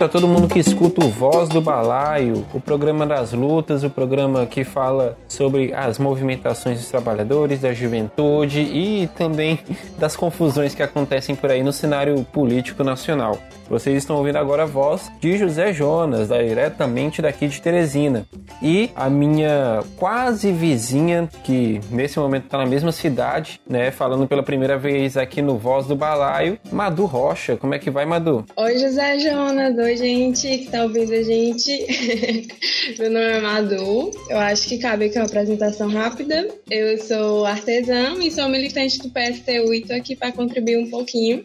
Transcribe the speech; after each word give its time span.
momento 0.00 0.04
a 0.04 0.08
todo 0.08 0.26
mundo 0.26 0.48
que 0.48 0.58
escuta 0.58 1.04
o 1.04 1.08
Voz 1.08 1.48
do 1.48 1.60
Balaio, 1.60 2.46
o 2.54 2.60
programa 2.60 3.06
das 3.06 3.32
lutas, 3.32 3.84
o 3.84 3.90
programa 3.90 4.46
que 4.46 4.64
fala 4.64 5.16
sobre 5.28 5.74
as 5.74 5.98
movimentações 5.98 6.78
dos 6.78 6.88
trabalhadores, 6.88 7.60
da 7.60 7.72
juventude 7.72 8.60
e 8.60 9.08
também 9.16 9.58
das 9.98 10.16
confusões 10.16 10.74
que 10.74 10.82
acontecem 10.82 11.34
por 11.34 11.50
aí 11.50 11.62
no 11.62 11.72
cenário 11.72 12.24
político 12.24 12.82
nacional. 12.82 13.38
Vocês 13.70 13.98
estão 13.98 14.16
ouvindo 14.16 14.34
agora 14.34 14.64
a 14.64 14.66
voz 14.66 15.12
de 15.20 15.38
José 15.38 15.72
Jonas, 15.72 16.28
diretamente 16.28 17.22
daqui 17.22 17.46
de 17.46 17.62
Teresina. 17.62 18.26
E 18.60 18.90
a 18.96 19.08
minha 19.08 19.84
quase 19.96 20.50
vizinha, 20.50 21.28
que 21.44 21.80
nesse 21.88 22.18
momento 22.18 22.46
está 22.46 22.58
na 22.58 22.66
mesma 22.66 22.90
cidade, 22.90 23.60
né, 23.68 23.92
falando 23.92 24.26
pela 24.26 24.42
primeira 24.42 24.76
vez 24.76 25.16
aqui 25.16 25.40
no 25.40 25.56
Voz 25.56 25.86
do 25.86 25.94
Balaio, 25.94 26.58
Madu 26.72 27.04
Rocha. 27.04 27.56
Como 27.56 27.72
é 27.72 27.78
que 27.78 27.92
vai, 27.92 28.04
Madu? 28.04 28.44
Oi, 28.56 28.76
José 28.76 29.20
Jonas. 29.20 29.78
Oi, 29.78 29.89
gente 29.96 30.48
que 30.48 30.64
está 30.64 30.82
ouvindo 30.82 31.12
a 31.12 31.22
gente. 31.22 31.70
Meu 32.98 33.10
nome 33.10 33.24
é 33.24 33.40
Madu. 33.40 34.10
Eu 34.28 34.38
acho 34.38 34.68
que 34.68 34.78
cabe 34.78 35.06
aqui 35.06 35.18
uma 35.18 35.26
apresentação 35.26 35.88
rápida. 35.88 36.48
Eu 36.70 36.98
sou 36.98 37.46
artesã 37.46 38.14
e 38.20 38.30
sou 38.30 38.48
militante 38.48 38.98
do 38.98 39.10
PSTU 39.10 39.72
e 39.72 39.80
estou 39.80 39.96
aqui 39.96 40.16
para 40.16 40.32
contribuir 40.32 40.78
um 40.78 40.90
pouquinho. 40.90 41.44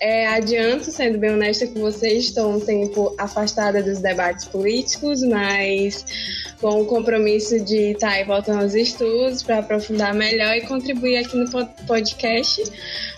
É, 0.00 0.26
adianto, 0.26 0.90
sendo 0.90 1.18
bem 1.18 1.32
honesta, 1.32 1.66
com 1.66 1.80
vocês, 1.80 2.24
estou 2.24 2.50
um 2.52 2.60
tempo 2.60 3.14
afastada 3.18 3.82
dos 3.82 4.00
debates 4.00 4.44
políticos, 4.46 5.22
mas 5.22 6.04
com 6.60 6.80
o 6.82 6.86
compromisso 6.86 7.60
de 7.60 7.92
estar 7.92 8.10
aí 8.10 8.24
voltando 8.24 8.62
aos 8.62 8.74
estudos 8.74 9.42
para 9.42 9.58
aprofundar 9.58 10.14
melhor 10.14 10.56
e 10.56 10.62
contribuir 10.62 11.18
aqui 11.18 11.36
no 11.36 11.46
podcast. 11.86 12.62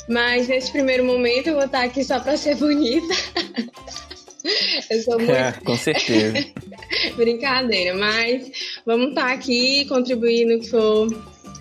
Mas 0.09 0.49
nesse 0.49 0.73
primeiro 0.73 1.05
momento 1.05 1.49
eu 1.49 1.55
vou 1.55 1.65
estar 1.65 1.85
aqui 1.85 2.03
só 2.03 2.19
para 2.19 2.37
ser 2.37 2.57
bonita. 2.57 3.15
eu 4.91 5.03
sou 5.03 5.17
muito. 5.19 5.33
É, 5.33 5.53
com 5.65 5.77
certeza. 5.77 6.47
Brincadeira, 7.17 7.95
mas 7.97 8.51
vamos 8.85 9.11
estar 9.11 9.33
aqui 9.33 9.85
contribuindo 9.87 10.55
no 10.55 10.61
que 10.61 10.69
for 10.69 11.09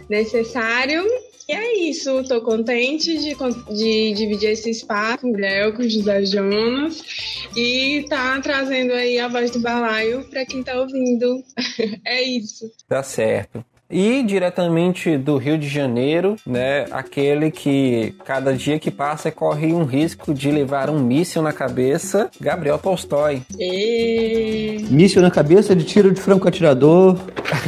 necessário 0.09 1.05
e 1.47 1.53
é 1.53 1.77
isso, 1.77 2.23
tô 2.25 2.41
contente 2.41 3.17
de, 3.17 3.33
de 3.73 4.13
dividir 4.13 4.49
esse 4.49 4.69
espaço 4.69 5.19
com 5.19 5.31
o 5.31 5.37
Léo, 5.37 5.73
com 5.73 5.81
o 5.81 5.89
José 5.89 6.25
Jonas 6.25 7.01
e 7.55 8.05
tá 8.09 8.41
trazendo 8.41 8.91
aí 8.91 9.17
a 9.17 9.29
voz 9.29 9.49
do 9.49 9.59
balaio 9.59 10.25
para 10.29 10.45
quem 10.45 10.61
tá 10.61 10.77
ouvindo. 10.77 11.41
é 12.03 12.21
isso. 12.21 12.69
Tá 12.85 13.01
certo. 13.01 13.63
E 13.89 14.21
diretamente 14.21 15.17
do 15.17 15.37
Rio 15.37 15.57
de 15.57 15.67
Janeiro, 15.67 16.35
né, 16.45 16.85
aquele 16.91 17.49
que 17.49 18.13
cada 18.25 18.53
dia 18.53 18.77
que 18.77 18.91
passa 18.91 19.31
corre 19.31 19.73
um 19.73 19.85
risco 19.85 20.33
de 20.33 20.51
levar 20.51 20.89
um 20.89 20.99
míssil 20.99 21.41
na 21.41 21.53
cabeça, 21.53 22.29
Gabriel 22.39 22.77
Tolstói. 22.77 23.41
E... 23.57 24.85
Míssil 24.89 25.21
na 25.21 25.31
cabeça 25.31 25.73
de 25.73 25.85
tiro 25.85 26.11
de 26.11 26.19
franco 26.19 26.47
atirador, 26.47 27.17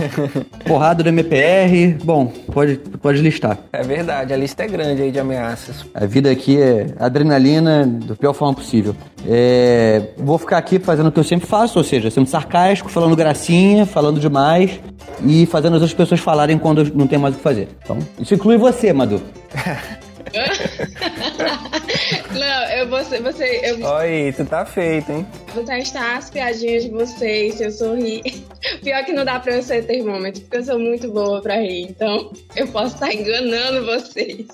porrada 0.67 1.03
do 1.03 1.09
MPR, 1.09 1.97
bom, 2.03 2.28
pode, 2.52 2.75
pode 3.02 3.22
listar. 3.22 3.58
É 3.72 3.81
verdade, 3.81 4.34
a 4.34 4.38
lista 4.38 4.64
é 4.64 4.67
grande 4.67 5.02
aí 5.02 5.12
de 5.12 5.20
ameaças. 5.20 5.86
A 5.94 6.06
vida 6.06 6.30
aqui 6.30 6.62
é 6.62 6.88
adrenalina 7.00 7.88
do 7.88 8.18
pior 8.18 8.34
forma 8.34 8.56
possível. 8.56 8.94
É, 9.28 10.09
vou 10.18 10.38
ficar 10.38 10.57
aqui 10.57 10.80
fazendo 10.80 11.07
o 11.07 11.12
que 11.12 11.19
eu 11.19 11.24
sempre 11.24 11.47
faço, 11.47 11.78
ou 11.78 11.84
seja, 11.84 12.09
sendo 12.09 12.28
sarcástico, 12.28 12.90
falando 12.90 13.16
gracinha, 13.16 13.85
falando 13.85 14.19
demais 14.19 14.80
e 15.25 15.46
fazendo 15.46 15.75
as 15.75 15.81
outras 15.81 15.94
pessoas 15.94 16.19
falarem 16.19 16.57
quando 16.57 16.84
não 16.96 17.07
tem 17.07 17.19
mais 17.19 17.35
o 17.35 17.38
que 17.38 17.44
fazer. 17.44 17.68
Então, 17.84 17.97
isso 18.19 18.34
inclui 18.34 18.57
você, 18.57 18.94
Madu. 18.94 19.22
não, 22.31 22.59
ser. 23.03 23.22
Você, 23.22 23.61
eu... 23.63 23.85
Oi, 23.85 24.33
tu 24.35 24.45
tá 24.45 24.66
feito, 24.66 25.11
hein? 25.11 25.25
Vou 25.53 25.63
testar 25.63 26.17
as 26.17 26.29
piadinhas 26.29 26.83
de 26.83 26.89
vocês, 26.89 27.55
se 27.55 27.63
eu 27.63 27.72
sorrir. 27.72 28.22
Pior 28.83 29.05
que 29.05 29.13
não 29.13 29.23
dá 29.23 29.39
pra 29.39 29.55
eu 29.55 29.63
ser 29.63 29.85
termômetro, 29.85 30.41
porque 30.41 30.57
eu 30.57 30.63
sou 30.63 30.79
muito 30.79 31.11
boa 31.11 31.41
pra 31.41 31.55
rir. 31.55 31.88
Então, 31.89 32.31
eu 32.55 32.67
posso 32.67 32.95
estar 32.95 33.13
enganando 33.13 33.85
vocês. 33.85 34.47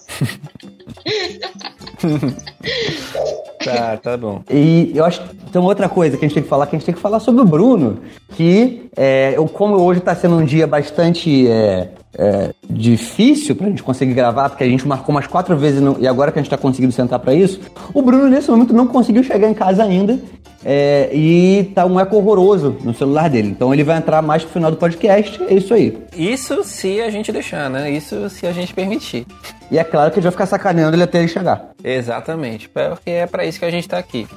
tá, 3.63 3.97
tá 3.97 4.17
bom. 4.17 4.43
E 4.49 4.91
eu 4.95 5.05
acho 5.05 5.21
que 5.21 5.35
tem 5.51 5.61
outra 5.61 5.89
coisa 5.89 6.17
que 6.17 6.25
a 6.25 6.27
gente 6.27 6.35
tem 6.35 6.43
que 6.43 6.49
falar, 6.49 6.67
que 6.67 6.75
a 6.75 6.79
gente 6.79 6.85
tem 6.85 6.95
que 6.95 7.01
falar 7.01 7.19
sobre 7.19 7.41
o 7.41 7.45
Bruno, 7.45 8.01
que 8.35 8.89
é, 8.95 9.33
eu, 9.35 9.47
como 9.47 9.75
hoje 9.77 9.99
está 9.99 10.15
sendo 10.15 10.35
um 10.35 10.45
dia 10.45 10.67
bastante 10.67 11.47
é, 11.47 11.89
é, 12.17 12.53
difícil 12.69 13.55
pra 13.55 13.67
gente 13.67 13.83
conseguir 13.83 14.13
gravar, 14.13 14.49
porque 14.49 14.63
a 14.63 14.67
gente 14.67 14.87
marcou 14.87 15.13
umas 15.13 15.27
quatro 15.27 15.55
vezes 15.57 15.81
no, 15.81 15.97
e 15.99 16.07
agora 16.07 16.31
que 16.31 16.39
a 16.39 16.41
gente 16.41 16.49
tá 16.49 16.57
conseguindo 16.57 16.91
sentar 16.91 17.19
para 17.19 17.33
isso, 17.33 17.59
o 17.93 18.01
Bruno 18.01 18.27
nesse 18.27 18.49
momento 18.49 18.73
não 18.73 18.87
conseguiu 18.87 19.23
chegar 19.23 19.49
em 19.49 19.53
casa 19.53 19.83
ainda 19.83 20.19
é, 20.63 21.09
e 21.13 21.71
tá 21.75 21.85
um 21.85 21.99
eco 21.99 22.15
horroroso 22.15 22.75
no 22.83 22.93
celular 22.93 23.29
dele. 23.29 23.49
Então 23.49 23.73
ele 23.73 23.83
vai 23.83 23.97
entrar 23.97 24.21
mais 24.21 24.43
pro 24.43 24.53
final 24.53 24.71
do 24.71 24.77
podcast, 24.77 25.41
é 25.43 25.53
isso 25.53 25.73
aí. 25.73 25.95
Isso 26.15 26.63
se 26.63 26.99
a 27.01 27.09
gente 27.09 27.31
deixar, 27.31 27.69
né? 27.69 27.91
Isso 27.91 28.29
se 28.29 28.47
a 28.47 28.51
gente 28.51 28.73
permitir. 28.73 29.27
E 29.69 29.77
é 29.77 29.83
claro 29.83 30.11
que 30.11 30.19
a 30.19 30.21
gente 30.21 30.23
vai 30.23 30.31
ficar 30.31 30.45
sacaneando 30.45 30.95
ele 30.95 31.03
até 31.03 31.19
ele 31.19 31.27
chegar. 31.27 31.71
Exatamente, 31.83 32.69
porque 32.69 33.11
é 33.11 33.27
para 33.27 33.45
isso 33.45 33.59
que 33.59 33.65
a 33.65 33.71
gente 33.71 33.87
tá 33.87 33.97
aqui 33.97 34.27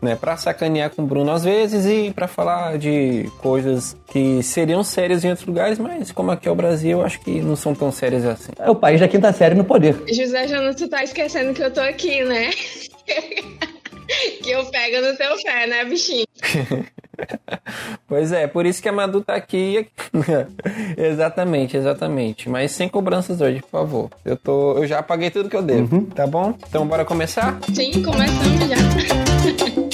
né, 0.00 0.16
para 0.16 0.36
sacanear 0.36 0.90
com 0.90 1.02
o 1.02 1.06
Bruno 1.06 1.30
às 1.32 1.44
vezes 1.44 1.86
e 1.86 2.12
para 2.12 2.28
falar 2.28 2.78
de 2.78 3.30
coisas 3.38 3.96
que 4.08 4.42
seriam 4.42 4.82
sérias 4.82 5.24
em 5.24 5.30
outros 5.30 5.46
lugares, 5.46 5.78
mas 5.78 6.10
como 6.12 6.30
aqui 6.30 6.48
é 6.48 6.50
o 6.50 6.54
Brasil, 6.54 6.98
eu 6.98 7.04
acho 7.04 7.20
que 7.20 7.40
não 7.40 7.56
são 7.56 7.74
tão 7.74 7.90
sérias 7.90 8.24
assim. 8.24 8.52
É 8.58 8.70
o 8.70 8.74
país 8.74 9.00
da 9.00 9.08
quinta 9.08 9.32
série 9.32 9.54
no 9.54 9.64
poder. 9.64 9.96
José 10.08 10.48
Jonas, 10.48 10.76
tu 10.76 10.88
tá 10.88 11.02
esquecendo 11.02 11.52
que 11.54 11.62
eu 11.62 11.72
tô 11.72 11.80
aqui, 11.80 12.24
né? 12.24 12.50
que 14.42 14.50
eu 14.50 14.64
pego 14.66 15.06
no 15.06 15.16
teu 15.16 15.36
pé, 15.42 15.66
né, 15.66 15.84
bichinho? 15.84 16.26
pois 18.08 18.32
é, 18.32 18.46
por 18.46 18.64
isso 18.66 18.80
que 18.80 18.88
a 18.88 18.92
Madu 18.92 19.20
tá 19.20 19.34
aqui. 19.34 19.86
exatamente, 20.96 21.76
exatamente. 21.76 22.48
Mas 22.48 22.72
sem 22.72 22.88
cobranças 22.88 23.40
hoje, 23.40 23.60
por 23.60 23.70
favor. 23.70 24.10
Eu, 24.24 24.36
tô, 24.36 24.78
eu 24.78 24.86
já 24.86 25.02
paguei 25.02 25.30
tudo 25.30 25.48
que 25.48 25.56
eu 25.56 25.62
devo, 25.62 25.96
uhum. 25.96 26.04
tá 26.06 26.26
bom? 26.26 26.54
Então 26.68 26.86
bora 26.86 27.04
começar? 27.04 27.58
Sim, 27.74 28.02
começamos 28.02 28.68
já. 28.68 29.87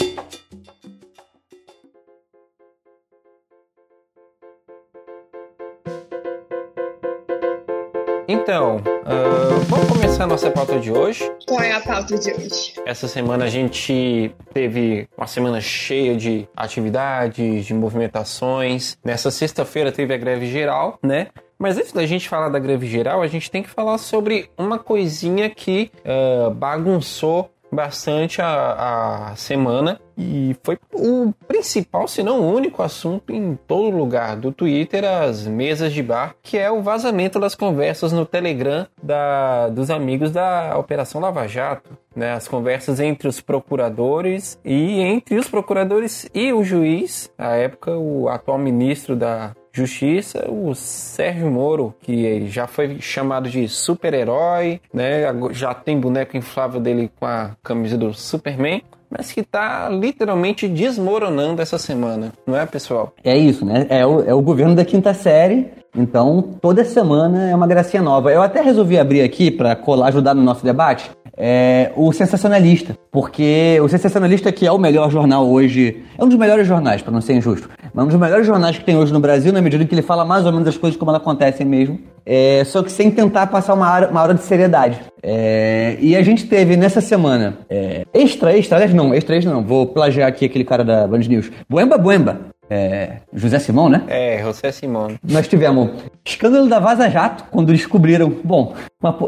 Então, 8.34 8.78
uh, 8.78 9.60
vamos 9.68 9.88
começar 9.88 10.24
a 10.24 10.26
nossa 10.26 10.50
pauta 10.50 10.76
de 10.80 10.90
hoje. 10.90 11.30
Qual 11.46 11.62
é 11.62 11.70
a 11.70 11.80
pauta 11.80 12.18
de 12.18 12.32
hoje? 12.32 12.74
Essa 12.84 13.06
semana 13.06 13.44
a 13.44 13.48
gente 13.48 14.34
teve 14.52 15.08
uma 15.16 15.28
semana 15.28 15.60
cheia 15.60 16.16
de 16.16 16.48
atividades, 16.56 17.64
de 17.64 17.72
movimentações. 17.72 18.98
Nessa 19.04 19.30
sexta-feira 19.30 19.92
teve 19.92 20.12
a 20.12 20.16
greve 20.16 20.46
geral, 20.46 20.98
né? 21.00 21.28
Mas 21.56 21.78
antes 21.78 21.92
da 21.92 22.04
gente 22.04 22.28
falar 22.28 22.48
da 22.48 22.58
greve 22.58 22.88
geral, 22.88 23.22
a 23.22 23.28
gente 23.28 23.48
tem 23.48 23.62
que 23.62 23.70
falar 23.70 23.98
sobre 23.98 24.50
uma 24.58 24.80
coisinha 24.80 25.48
que 25.48 25.92
uh, 26.04 26.50
bagunçou 26.50 27.48
bastante 27.70 28.42
a, 28.42 29.30
a 29.30 29.36
semana 29.36 30.00
e 30.16 30.56
foi 30.62 30.78
o 30.92 31.32
principal, 31.46 32.06
se 32.06 32.22
não 32.22 32.40
o 32.40 32.54
único 32.54 32.82
assunto 32.82 33.32
em 33.32 33.58
todo 33.66 33.96
lugar 33.96 34.36
do 34.36 34.52
Twitter, 34.52 35.04
as 35.04 35.46
mesas 35.46 35.92
de 35.92 36.02
bar, 36.02 36.34
que 36.42 36.56
é 36.56 36.70
o 36.70 36.82
vazamento 36.82 37.38
das 37.40 37.54
conversas 37.54 38.12
no 38.12 38.24
Telegram 38.24 38.86
da, 39.02 39.68
dos 39.68 39.90
amigos 39.90 40.30
da 40.30 40.76
Operação 40.78 41.20
Lava 41.20 41.46
Jato. 41.46 41.98
Né, 42.14 42.32
as 42.32 42.46
conversas 42.46 43.00
entre 43.00 43.26
os 43.26 43.40
procuradores 43.40 44.56
e 44.64 45.00
entre 45.00 45.36
os 45.36 45.48
procuradores 45.48 46.30
e 46.32 46.52
o 46.52 46.62
juiz, 46.62 47.28
à 47.36 47.56
época 47.56 47.90
o 47.90 48.28
atual 48.28 48.56
ministro 48.56 49.16
da 49.16 49.52
Justiça, 49.72 50.48
o 50.48 50.72
Sérgio 50.76 51.50
Moro, 51.50 51.92
que 52.00 52.46
já 52.46 52.68
foi 52.68 53.00
chamado 53.00 53.50
de 53.50 53.66
super-herói, 53.66 54.80
né? 54.92 55.22
Já 55.50 55.74
tem 55.74 55.98
boneco 55.98 56.36
inflável 56.36 56.80
dele 56.80 57.10
com 57.18 57.26
a 57.26 57.56
camisa 57.60 57.98
do 57.98 58.14
Superman 58.14 58.80
mas 59.16 59.30
que 59.30 59.40
está 59.40 59.88
literalmente 59.88 60.66
desmoronando 60.66 61.62
essa 61.62 61.78
semana, 61.78 62.32
não 62.46 62.56
é, 62.56 62.66
pessoal? 62.66 63.12
É 63.22 63.36
isso, 63.36 63.64
né? 63.64 63.86
É 63.88 64.04
o, 64.04 64.24
é 64.24 64.34
o 64.34 64.42
governo 64.42 64.74
da 64.74 64.84
quinta 64.84 65.14
série. 65.14 65.68
Então, 65.96 66.42
toda 66.60 66.84
semana 66.84 67.48
é 67.48 67.54
uma 67.54 67.68
gracinha 67.68 68.02
nova. 68.02 68.32
Eu 68.32 68.42
até 68.42 68.60
resolvi 68.60 68.98
abrir 68.98 69.22
aqui 69.22 69.50
para 69.50 69.76
colar, 69.76 70.08
ajudar 70.08 70.34
no 70.34 70.42
nosso 70.42 70.64
debate, 70.64 71.08
é 71.36 71.92
o 71.96 72.12
Sensacionalista. 72.12 72.96
Porque 73.10 73.78
o 73.82 73.88
Sensacionalista, 73.88 74.50
que 74.52 74.66
é 74.66 74.72
o 74.72 74.78
melhor 74.78 75.10
jornal 75.10 75.48
hoje, 75.48 76.02
é 76.18 76.24
um 76.24 76.28
dos 76.28 76.38
melhores 76.38 76.66
jornais, 76.66 77.02
para 77.02 77.12
não 77.12 77.20
ser 77.20 77.34
injusto, 77.34 77.68
mas 77.92 78.04
um 78.04 78.08
dos 78.08 78.18
melhores 78.18 78.46
jornais 78.46 78.76
que 78.78 78.84
tem 78.84 78.96
hoje 78.96 79.12
no 79.12 79.20
Brasil, 79.20 79.52
na 79.52 79.62
medida 79.62 79.82
em 79.82 79.86
que 79.86 79.94
ele 79.94 80.02
fala 80.02 80.24
mais 80.24 80.44
ou 80.46 80.52
menos 80.52 80.66
as 80.68 80.76
coisas 80.76 80.98
como 80.98 81.10
elas 81.10 81.22
acontecem 81.22 81.66
mesmo, 81.66 82.00
é, 82.26 82.64
só 82.64 82.82
que 82.82 82.90
sem 82.90 83.10
tentar 83.10 83.46
passar 83.48 83.74
uma 83.74 83.92
hora, 83.92 84.08
uma 84.08 84.22
hora 84.22 84.34
de 84.34 84.42
seriedade. 84.42 85.00
É, 85.22 85.96
e 86.00 86.16
a 86.16 86.22
gente 86.22 86.46
teve 86.46 86.76
nessa 86.76 87.00
semana 87.00 87.58
é, 87.68 88.04
extra, 88.12 88.56
extra, 88.56 88.76
aliás, 88.76 88.94
não, 88.94 89.14
extra, 89.14 89.36
extra 89.36 89.52
não, 89.52 89.62
vou 89.62 89.86
plagiar 89.86 90.28
aqui 90.28 90.44
aquele 90.44 90.64
cara 90.64 90.84
da 90.84 91.06
Band 91.06 91.18
News, 91.18 91.50
Buemba 91.68 91.98
Buemba. 91.98 92.53
É, 92.74 93.18
José 93.32 93.60
Simão, 93.60 93.88
né? 93.88 94.02
É, 94.08 94.42
José 94.42 94.72
Simão. 94.72 95.12
Nós 95.22 95.46
tivemos 95.46 95.90
escândalo 96.24 96.68
da 96.68 96.80
Vaza 96.80 97.08
Jato, 97.08 97.44
quando 97.48 97.72
descobriram, 97.72 98.34
bom, 98.42 98.74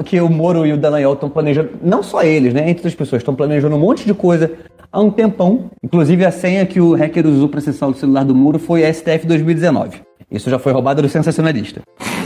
que 0.05 0.21
o 0.21 0.29
Moro 0.29 0.67
e 0.67 0.73
o 0.73 0.77
Dallagnol 0.77 1.15
estão 1.15 1.31
planejando, 1.31 1.71
não 1.81 2.03
só 2.03 2.25
eles, 2.25 2.53
né, 2.53 2.69
entre 2.69 2.89
as 2.89 2.95
pessoas, 2.95 3.23
estão 3.23 3.37
planejando 3.37 3.77
um 3.77 3.79
monte 3.79 4.05
de 4.05 4.13
coisa 4.13 4.51
há 4.91 5.01
um 5.01 5.13
tempão. 5.13 5.71
Inclusive 5.81 6.25
a 6.25 6.33
senha 6.33 6.67
que 6.67 6.81
o 6.81 6.95
hacker 6.95 7.25
usou 7.25 7.49
para 7.49 7.61
acessar 7.61 7.89
o 7.89 7.95
celular 7.95 8.25
do 8.25 8.35
Moro 8.35 8.59
foi 8.59 8.83
STF 8.93 9.25
2019. 9.27 10.01
Isso 10.29 10.51
já 10.51 10.59
foi 10.59 10.73
roubado 10.73 11.01
do 11.01 11.09
sensacionalista. 11.09 11.83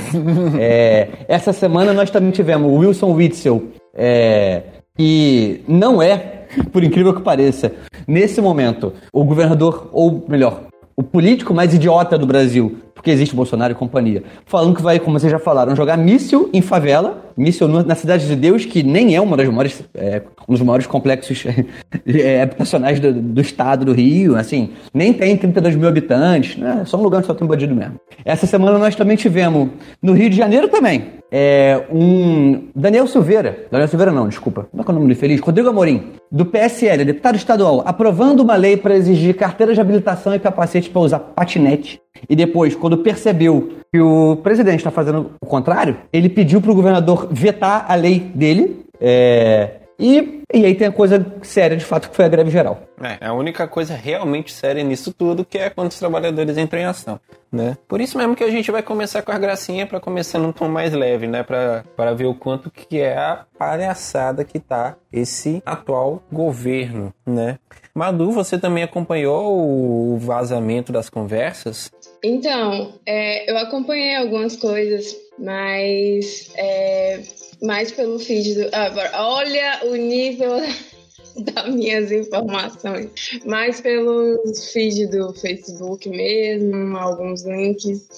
é, 0.59 1.09
essa 1.29 1.53
semana 1.53 1.93
nós 1.93 2.11
também 2.11 2.31
tivemos 2.31 2.73
o 2.73 2.77
Wilson 2.77 3.13
Witzel, 3.13 3.65
é, 3.95 4.63
que 4.97 5.61
não 5.69 6.01
é, 6.01 6.47
por 6.73 6.83
incrível 6.83 7.13
que 7.13 7.21
pareça, 7.21 7.73
nesse 8.09 8.41
momento, 8.41 8.95
o 9.13 9.23
governador, 9.23 9.91
ou 9.93 10.25
melhor, 10.27 10.70
o 10.97 11.03
político 11.03 11.55
mais 11.55 11.75
idiota 11.75 12.19
do 12.19 12.27
Brasil, 12.27 12.79
porque 13.01 13.11
existe 13.11 13.35
Bolsonaro 13.35 13.73
e 13.73 13.75
companhia, 13.75 14.23
falando 14.45 14.77
que 14.77 14.83
vai, 14.83 15.01
como 15.01 15.19
vocês 15.19 15.33
já 15.33 15.39
falaram, 15.39 15.75
jogar 15.75 15.97
míssil 15.97 16.51
em 16.53 16.61
favela, 16.61 17.25
míssil 17.35 17.67
na 17.67 17.95
Cidade 17.95 18.27
de 18.27 18.37
Deus, 18.37 18.67
que 18.67 18.83
nem 18.83 19.17
é 19.17 19.21
uma 19.21 19.39
das 19.39 19.49
maiores, 19.49 19.83
é, 19.95 20.21
um 20.47 20.53
dos 20.53 20.61
maiores 20.61 20.87
complexos 20.87 21.45
é, 22.07 22.43
habitacionais 22.43 23.01
do, 23.01 23.11
do, 23.11 23.41
estado 23.41 23.87
do 23.87 23.93
Rio, 23.95 24.37
assim, 24.37 24.73
nem 24.93 25.15
tem 25.15 25.35
32 25.35 25.77
mil 25.77 25.89
habitantes, 25.89 26.59
né? 26.59 26.83
Só 26.85 26.99
um 26.99 27.03
lugar 27.03 27.19
onde 27.19 27.27
só 27.27 27.33
tem 27.33 27.49
bandido 27.49 27.75
mesmo. 27.75 27.95
Essa 28.23 28.47
semana 28.47 28.79
nós 28.79 28.95
também 28.95 29.17
tivemos, 29.17 29.71
no 30.03 30.13
Rio 30.13 30.29
de 30.29 30.37
Janeiro 30.37 30.69
também, 30.69 31.21
é, 31.33 31.87
um 31.91 32.69
Daniel 32.77 33.07
Silveira, 33.07 33.67
Daniel 33.71 33.89
Silveira 33.89 34.13
não, 34.13 34.29
desculpa, 34.29 34.67
como 34.71 34.83
é 34.83 34.85
que 34.85 34.91
é 34.91 34.93
o 34.93 34.95
nome 34.95 35.07
do 35.07 35.13
infeliz? 35.13 35.41
Rodrigo 35.41 35.71
Amorim, 35.71 36.13
do 36.31 36.45
PSL, 36.45 37.05
deputado 37.05 37.37
estadual, 37.37 37.83
aprovando 37.87 38.41
uma 38.41 38.57
lei 38.57 38.77
para 38.77 38.95
exigir 38.95 39.35
carteira 39.37 39.73
de 39.73 39.81
habilitação 39.81 40.35
e 40.35 40.39
capacete 40.39 40.91
para 40.91 41.01
usar 41.01 41.19
patinete. 41.21 41.99
E 42.29 42.37
depois, 42.37 42.75
quando 42.75 42.99
percebeu 42.99 43.73
que 43.93 44.01
o 44.01 44.37
presidente 44.37 44.79
está 44.79 44.91
fazendo 44.91 45.33
o 45.41 45.47
contrário, 45.47 45.97
ele 46.13 46.29
pediu 46.29 46.61
para 46.61 46.71
o 46.71 46.75
governador 46.75 47.29
vetar 47.31 47.87
a 47.89 47.95
lei 47.95 48.21
dele. 48.21 48.85
É, 49.01 49.81
e, 50.01 50.43
e 50.53 50.65
aí 50.65 50.75
tem 50.75 50.87
a 50.87 50.93
coisa 50.93 51.25
séria, 51.43 51.77
de 51.77 51.85
fato, 51.85 52.09
que 52.09 52.17
foi 52.17 52.25
a 52.25 52.29
greve 52.29 52.51
geral. 52.51 52.81
É, 53.03 53.19
a 53.25 53.35
única 53.35 53.69
coisa 53.69 53.95
realmente 53.95 54.51
séria 54.51 54.83
nisso 54.83 55.13
tudo 55.13 55.45
que 55.45 55.59
é 55.59 55.69
quando 55.69 55.91
os 55.91 55.99
trabalhadores 55.99 56.57
entram 56.57 56.81
em 56.81 56.85
ação, 56.85 57.21
né? 57.53 57.77
Por 57.87 58.01
isso 58.01 58.17
mesmo 58.17 58.35
que 58.35 58.43
a 58.43 58.51
gente 58.51 58.71
vai 58.71 58.83
começar 58.83 59.21
com 59.21 59.31
as 59.31 59.39
gracinhas 59.39 59.87
para 59.87 60.01
começar 60.01 60.39
num 60.39 60.53
tom 60.53 60.69
mais 60.69 60.95
leve, 60.95 61.27
né? 61.27 61.43
Para 61.43 62.15
ver 62.15 62.25
o 62.25 62.35
quanto 62.35 62.71
que 62.71 62.99
é 62.99 63.17
a 63.17 63.45
palhaçada 63.59 64.43
que 64.43 64.59
tá 64.59 64.97
esse 65.13 65.63
atual 65.67 66.23
governo, 66.33 67.13
né? 67.27 67.59
Madu, 67.95 68.31
você 68.31 68.59
também 68.59 68.83
acompanhou 68.83 70.15
o 70.15 70.19
vazamento 70.19 70.93
das 70.93 71.11
conversas? 71.11 71.91
Então, 72.23 72.95
é, 73.07 73.51
eu 73.51 73.57
acompanhei 73.57 74.17
algumas 74.17 74.57
coisas, 74.57 75.17
mas 75.39 76.51
é, 76.55 77.23
mais 77.63 77.91
pelo 77.93 78.19
feed 78.19 78.55
do. 78.55 78.69
Ah, 78.73 78.93
olha 79.25 79.81
o 79.85 79.97
nível 79.97 80.57
das 81.55 81.75
minhas 81.75 82.13
informações. 82.13 83.11
Mais 83.47 83.81
pelo 83.81 84.37
feed 84.73 85.07
do 85.07 85.33
Facebook 85.33 86.09
mesmo, 86.09 86.97
alguns 86.97 87.43
links 87.45 88.09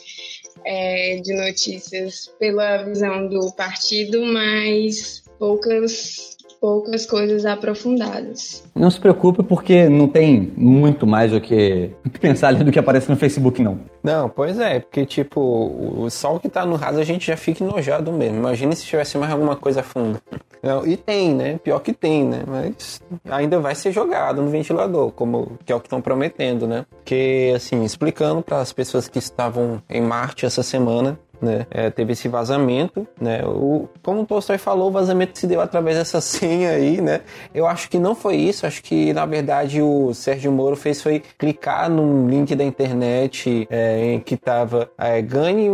é, 0.65 1.17
de 1.17 1.33
notícias 1.35 2.31
pela 2.39 2.83
visão 2.85 3.29
do 3.29 3.53
partido, 3.53 4.25
mas 4.25 5.23
poucas 5.39 6.32
poucas 6.63 7.05
coisas 7.05 7.45
aprofundadas. 7.45 8.63
Não 8.73 8.89
se 8.89 9.01
preocupe 9.01 9.43
porque 9.43 9.89
não 9.89 10.07
tem 10.07 10.53
muito 10.57 11.05
mais 11.05 11.35
o 11.35 11.41
que 11.41 11.91
pensar 12.21 12.49
ali 12.49 12.63
do 12.63 12.71
que 12.71 12.79
aparece 12.79 13.11
no 13.11 13.17
Facebook, 13.17 13.61
não. 13.61 13.81
Não, 14.01 14.29
pois 14.29 14.61
é, 14.61 14.79
porque 14.79 15.05
tipo, 15.05 15.41
o 15.41 16.09
sol 16.09 16.39
que 16.39 16.49
tá 16.49 16.65
no 16.65 16.77
raso 16.77 17.01
a 17.01 17.05
gente 17.05 17.27
já 17.27 17.37
fica 17.37 17.65
enojado 17.65 18.13
mesmo. 18.13 18.39
Imagina 18.39 18.77
se 18.77 18.85
tivesse 18.85 19.19
mais 19.19 19.33
alguma 19.33 19.57
coisa 19.57 19.83
funda. 19.83 20.23
Não, 20.63 20.87
e 20.87 20.97
tem, 20.97 21.35
né? 21.35 21.59
Pior 21.59 21.81
que 21.81 21.93
tem, 21.93 22.25
né? 22.25 22.45
Mas 22.47 23.03
ainda 23.29 23.59
vai 23.59 23.75
ser 23.75 23.91
jogado 23.91 24.41
no 24.41 24.49
ventilador, 24.49 25.11
como 25.11 25.59
que 25.67 25.73
é 25.73 25.75
o 25.75 25.81
que 25.81 25.87
estão 25.87 26.01
prometendo, 26.01 26.69
né? 26.69 26.87
Que 27.05 27.53
assim, 27.57 27.83
explicando 27.83 28.41
para 28.41 28.61
as 28.61 28.73
pessoas 28.73 29.09
que 29.09 29.19
estavam 29.19 29.83
em 29.91 30.01
Marte 30.01 30.47
essa 30.47 30.63
semana, 30.63 31.19
né? 31.43 31.67
É, 31.71 31.91
teve 31.91 32.13
esse 32.13 32.29
vazamento, 32.29 33.07
né? 33.21 33.43
O, 33.45 33.89
como 34.03 34.23
o 34.23 34.27
Tolstói 34.27 34.59
falou, 34.59 34.89
o 34.89 34.93
vazamento 34.93 35.39
se 35.39 35.47
deu 35.47 35.61
através 35.61 35.97
dessa 35.97 36.21
senha 36.23 36.71
aí, 36.71 37.01
né? 37.01 37.23
Eu 37.53 37.67
acho 37.67 37.91
que 37.91 37.99
não 37.99 38.15
foi 38.15 38.37
isso, 38.37 38.67
acho 38.67 38.83
que 38.83 39.13
na 39.13 39.27
verdade 39.27 39.83
o 39.83 40.15
Sérgio 40.15 40.53
Moro 40.53 40.77
fez 40.77 41.03
foi 41.03 41.23
clicar 41.37 41.91
num 41.91 42.29
link 42.29 42.55
da 42.55 42.65
internet 42.65 43.67
é, 43.71 44.15
em 44.15 44.21
que 44.21 44.37
tava 44.37 44.91
é, 44.97 45.21
ganhe, 45.21 45.69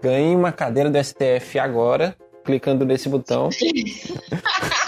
ganhe 0.00 0.36
uma 0.36 0.52
cadeira 0.52 0.88
do 0.88 1.02
STF 1.02 1.58
agora, 1.58 2.16
clicando 2.44 2.84
nesse 2.84 3.08
botão. 3.08 3.48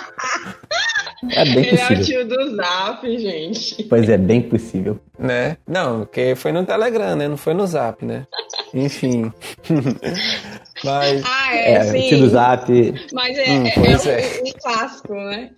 É 1.30 1.44
bem 1.44 1.70
possível. 1.70 1.86
Ele 1.90 1.94
é 1.94 1.98
o 1.98 2.04
tio 2.04 2.28
do 2.28 2.56
Zap, 2.56 3.18
gente. 3.18 3.82
Pois 3.84 4.08
é, 4.08 4.16
bem 4.16 4.42
possível. 4.42 4.98
Né? 5.18 5.56
Não, 5.66 6.00
porque 6.00 6.34
foi 6.34 6.52
no 6.52 6.64
Telegram, 6.64 7.16
né? 7.16 7.28
Não 7.28 7.36
foi 7.36 7.54
no 7.54 7.66
Zap, 7.66 8.04
né? 8.04 8.26
Enfim. 8.72 9.32
Mas... 10.84 11.22
Ah, 11.24 11.56
é, 11.56 11.72
é 11.72 11.84
sim. 11.84 11.98
O 11.98 12.08
tio 12.08 12.18
do 12.20 12.28
Zap. 12.28 12.94
Mas 13.12 13.38
é, 13.38 13.50
hum, 13.50 13.66
é, 13.66 13.70
é, 13.70 14.42
um, 14.42 14.48
um 14.48 14.52
clássico, 14.60 15.14
né? 15.14 15.50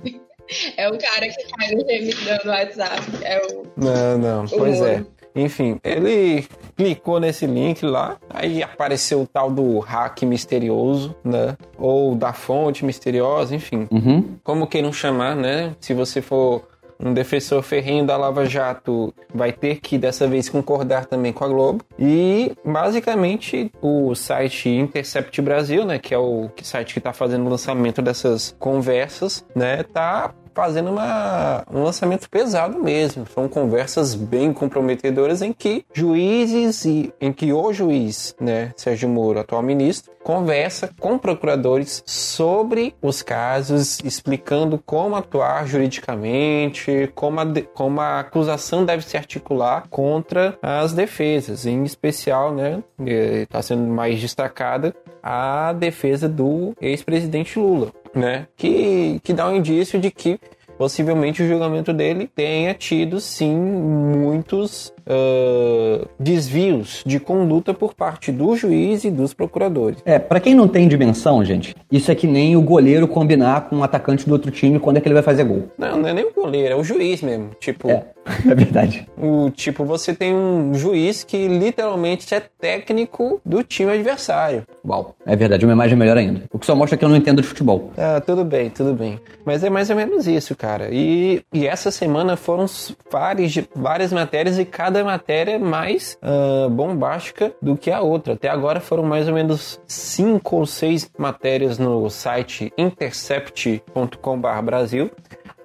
É 0.76 0.88
o 0.88 0.96
cara 0.96 1.28
que 1.28 1.48
faz 1.50 1.72
o 1.72 1.86
gemidão 1.86 2.38
no 2.44 2.50
WhatsApp. 2.50 3.02
É 3.22 3.42
o... 3.46 3.66
Não, 3.76 4.18
não, 4.18 4.44
o 4.44 4.48
pois 4.48 4.80
é. 4.80 5.04
Enfim, 5.37 5.79
ele 5.85 6.47
clicou 6.75 7.21
nesse 7.21 7.47
link 7.47 7.85
lá, 7.85 8.17
aí 8.31 8.62
apareceu 8.62 9.21
o 9.21 9.27
tal 9.27 9.50
do 9.50 9.79
hack 9.81 10.23
misterioso, 10.23 11.15
né? 11.23 11.56
Ou 11.79 12.15
da 12.15 12.33
fonte 12.33 12.85
misteriosa, 12.85 13.55
enfim. 13.55 13.87
Uhum. 13.91 14.25
Como 14.43 14.67
queiram 14.67 14.93
chamar, 14.93 15.37
né? 15.37 15.75
Se 15.79 15.93
você 15.93 16.23
for 16.23 16.62
um 16.99 17.12
defensor 17.12 17.62
ferrenho 17.62 18.06
da 18.06 18.17
Lava 18.17 18.47
Jato 18.47 19.12
vai 19.35 19.53
ter 19.53 19.81
que 19.81 19.99
dessa 19.99 20.27
vez 20.27 20.49
concordar 20.49 21.06
também 21.06 21.33
com 21.33 21.44
a 21.44 21.49
Globo. 21.49 21.85
E 21.99 22.53
basicamente 22.65 23.71
o 23.81 24.15
site 24.15 24.69
Intercept 24.69 25.41
Brasil, 25.43 25.85
né, 25.85 25.99
que 25.99 26.14
é 26.14 26.19
o 26.19 26.49
site 26.62 26.95
que 26.95 26.99
está 26.99 27.12
fazendo 27.12 27.47
o 27.47 27.50
lançamento 27.50 28.00
dessas 28.00 28.57
conversas, 28.59 29.45
né, 29.55 29.83
tá 29.83 30.33
fazendo 30.56 30.90
uma, 30.90 31.62
um 31.70 31.82
lançamento 31.82 32.30
pesado 32.30 32.82
mesmo. 32.82 33.26
São 33.34 33.46
conversas 33.46 34.14
bem 34.14 34.54
comprometedoras 34.54 35.42
em 35.42 35.52
que 35.52 35.84
juízes 35.92 36.86
e 36.86 37.12
em 37.20 37.30
que 37.30 37.52
o 37.52 37.72
juiz, 37.75 38.34
né, 38.40 38.72
Sérgio 38.75 39.06
Moro, 39.06 39.38
atual 39.38 39.62
ministro, 39.62 40.10
conversa 40.25 40.90
com 40.98 41.18
procuradores 41.18 42.02
sobre 42.06 42.96
os 43.02 43.22
casos, 43.22 44.00
explicando 44.00 44.82
como 44.84 45.14
atuar 45.14 45.66
juridicamente, 45.68 47.12
como 47.14 47.38
a, 47.38 47.46
como 47.75 48.00
a 48.00 48.20
acusação 48.20 48.84
deve 48.84 49.04
se 49.04 49.16
articular 49.16 49.86
contra 49.88 50.58
as 50.62 50.92
defesas, 50.92 51.66
em 51.66 51.84
especial, 51.84 52.52
né, 52.52 52.82
está 52.98 53.60
sendo 53.62 53.82
mais 53.82 54.20
destacada 54.20 54.94
a 55.22 55.72
defesa 55.72 56.28
do 56.28 56.75
ex-presidente 56.80 57.58
Lula 57.58 57.92
né? 58.16 58.49
Que, 58.56 59.20
que 59.23 59.32
dá 59.32 59.49
um 59.49 59.56
indício 59.56 60.00
de 60.00 60.11
que 60.11 60.40
possivelmente 60.78 61.42
o 61.42 61.49
julgamento 61.49 61.92
dele 61.92 62.26
tenha 62.26 62.75
tido 62.75 63.20
sim 63.20 63.54
muitos 63.54 64.92
uh, 65.06 66.06
desvios 66.18 67.02
de 67.06 67.18
conduta 67.18 67.72
por 67.72 67.94
parte 67.94 68.32
do 68.32 68.56
juiz 68.56 69.04
e 69.04 69.10
dos 69.10 69.32
procuradores. 69.32 69.98
É, 70.04 70.18
para 70.18 70.40
quem 70.40 70.54
não 70.54 70.68
tem 70.68 70.88
dimensão, 70.88 71.44
gente, 71.44 71.75
isso 71.90 72.10
é 72.10 72.14
que 72.14 72.26
nem 72.26 72.56
o 72.56 72.62
goleiro 72.62 73.06
combinar 73.06 73.68
com 73.68 73.76
o 73.76 73.78
um 73.80 73.82
atacante 73.82 74.26
do 74.26 74.32
outro 74.32 74.50
time 74.50 74.78
quando 74.78 74.96
é 74.96 75.00
que 75.00 75.08
ele 75.08 75.14
vai 75.14 75.22
fazer 75.22 75.44
gol. 75.44 75.64
Não, 75.78 75.98
não 75.98 76.08
é 76.08 76.12
nem 76.12 76.25
o 76.25 76.32
goleiro, 76.32 76.75
é 76.75 76.76
o 76.76 76.84
juiz 76.84 77.22
mesmo. 77.22 77.50
Tipo, 77.60 77.90
é, 77.90 78.04
é 78.48 78.54
verdade. 78.54 79.06
O 79.16 79.50
tipo, 79.50 79.84
você 79.84 80.14
tem 80.14 80.34
um 80.34 80.75
juiz 80.75 81.25
que 81.25 81.46
literalmente 81.48 82.34
é 82.34 82.40
técnico 82.40 83.40
do 83.44 83.62
time 83.62 83.92
adversário. 83.92 84.64
Uau, 84.84 85.14
é 85.25 85.36
verdade, 85.36 85.64
uma 85.64 85.72
imagem 85.72 85.96
melhor 85.96 86.16
ainda. 86.16 86.42
O 86.52 86.58
que 86.58 86.66
só 86.66 86.75
mostra 86.75 86.96
que 86.96 87.04
eu 87.04 87.08
não 87.08 87.16
entendo 87.16 87.42
de 87.42 87.48
futebol. 87.48 87.90
Ah, 87.96 88.20
tudo 88.20 88.44
bem, 88.44 88.70
tudo 88.70 88.94
bem. 88.94 89.20
Mas 89.44 89.62
é 89.62 89.70
mais 89.70 89.90
ou 89.90 89.96
menos 89.96 90.26
isso, 90.26 90.54
cara. 90.54 90.88
E, 90.90 91.42
e 91.52 91.66
essa 91.66 91.90
semana 91.90 92.36
foram 92.36 92.66
várias, 93.10 93.54
várias 93.75 94.12
matérias 94.12 94.58
e 94.58 94.64
cada 94.64 94.96
cada 94.97 95.05
matéria 95.05 95.59
mais 95.59 96.19
uh, 96.23 96.71
bombástica 96.71 97.53
do 97.61 97.76
que 97.76 97.91
a 97.91 98.00
outra. 98.00 98.33
Até 98.33 98.49
agora 98.49 98.81
foram 98.81 99.03
mais 99.03 99.29
ou 99.29 99.35
menos 99.35 99.79
cinco 99.87 100.57
ou 100.57 100.67
seis 100.67 101.11
matérias 101.19 101.79
no 101.79 102.09
site 102.09 102.73
intercept.com.br 102.79 104.62
Brasil 104.62 105.11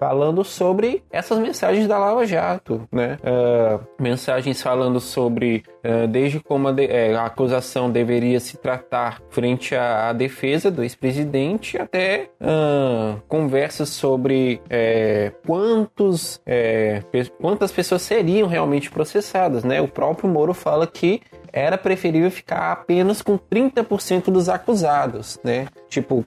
falando 0.02 0.44
sobre 0.44 1.04
essas 1.12 1.38
mensagens 1.38 1.88
da 1.88 1.96
Lava 1.96 2.26
Jato, 2.26 2.90
né? 2.92 3.20
Uh, 3.22 3.80
mensagens 4.02 4.60
falando 4.60 5.00
sobre 5.00 5.64
uh, 5.86 6.08
desde 6.08 6.40
como 6.40 6.70
a, 6.70 6.72
de, 6.72 6.86
é, 6.86 7.14
a, 7.14 7.26
acusação 7.26 7.88
deveria 7.88 8.40
se 8.40 8.58
tratar 8.58 9.22
frente 9.30 9.76
à, 9.76 10.10
à 10.10 10.14
defesa 10.14 10.72
do 10.72 10.82
ex-presidente 10.82 11.78
até 11.78 12.30
uh, 12.42 13.22
conversas 13.28 13.90
sobre 13.90 14.60
quantos 15.46 16.42
é, 16.48 17.04
quantas 17.40 17.72
pessoas 17.72 18.02
seriam 18.02 18.48
realmente 18.48 18.90
processadas, 18.90 19.64
né? 19.64 19.80
O 19.82 19.88
próprio 19.88 20.28
Moro 20.28 20.56
fala 20.56 20.88
que 20.88 21.22
era 21.54 21.78
preferível 21.78 22.32
ficar 22.32 22.72
apenas 22.72 23.22
com 23.22 23.38
30% 23.38 24.26
dos 24.26 24.50
acusados, 24.50 25.40
né? 25.44 25.68
Tipo, 25.90 26.26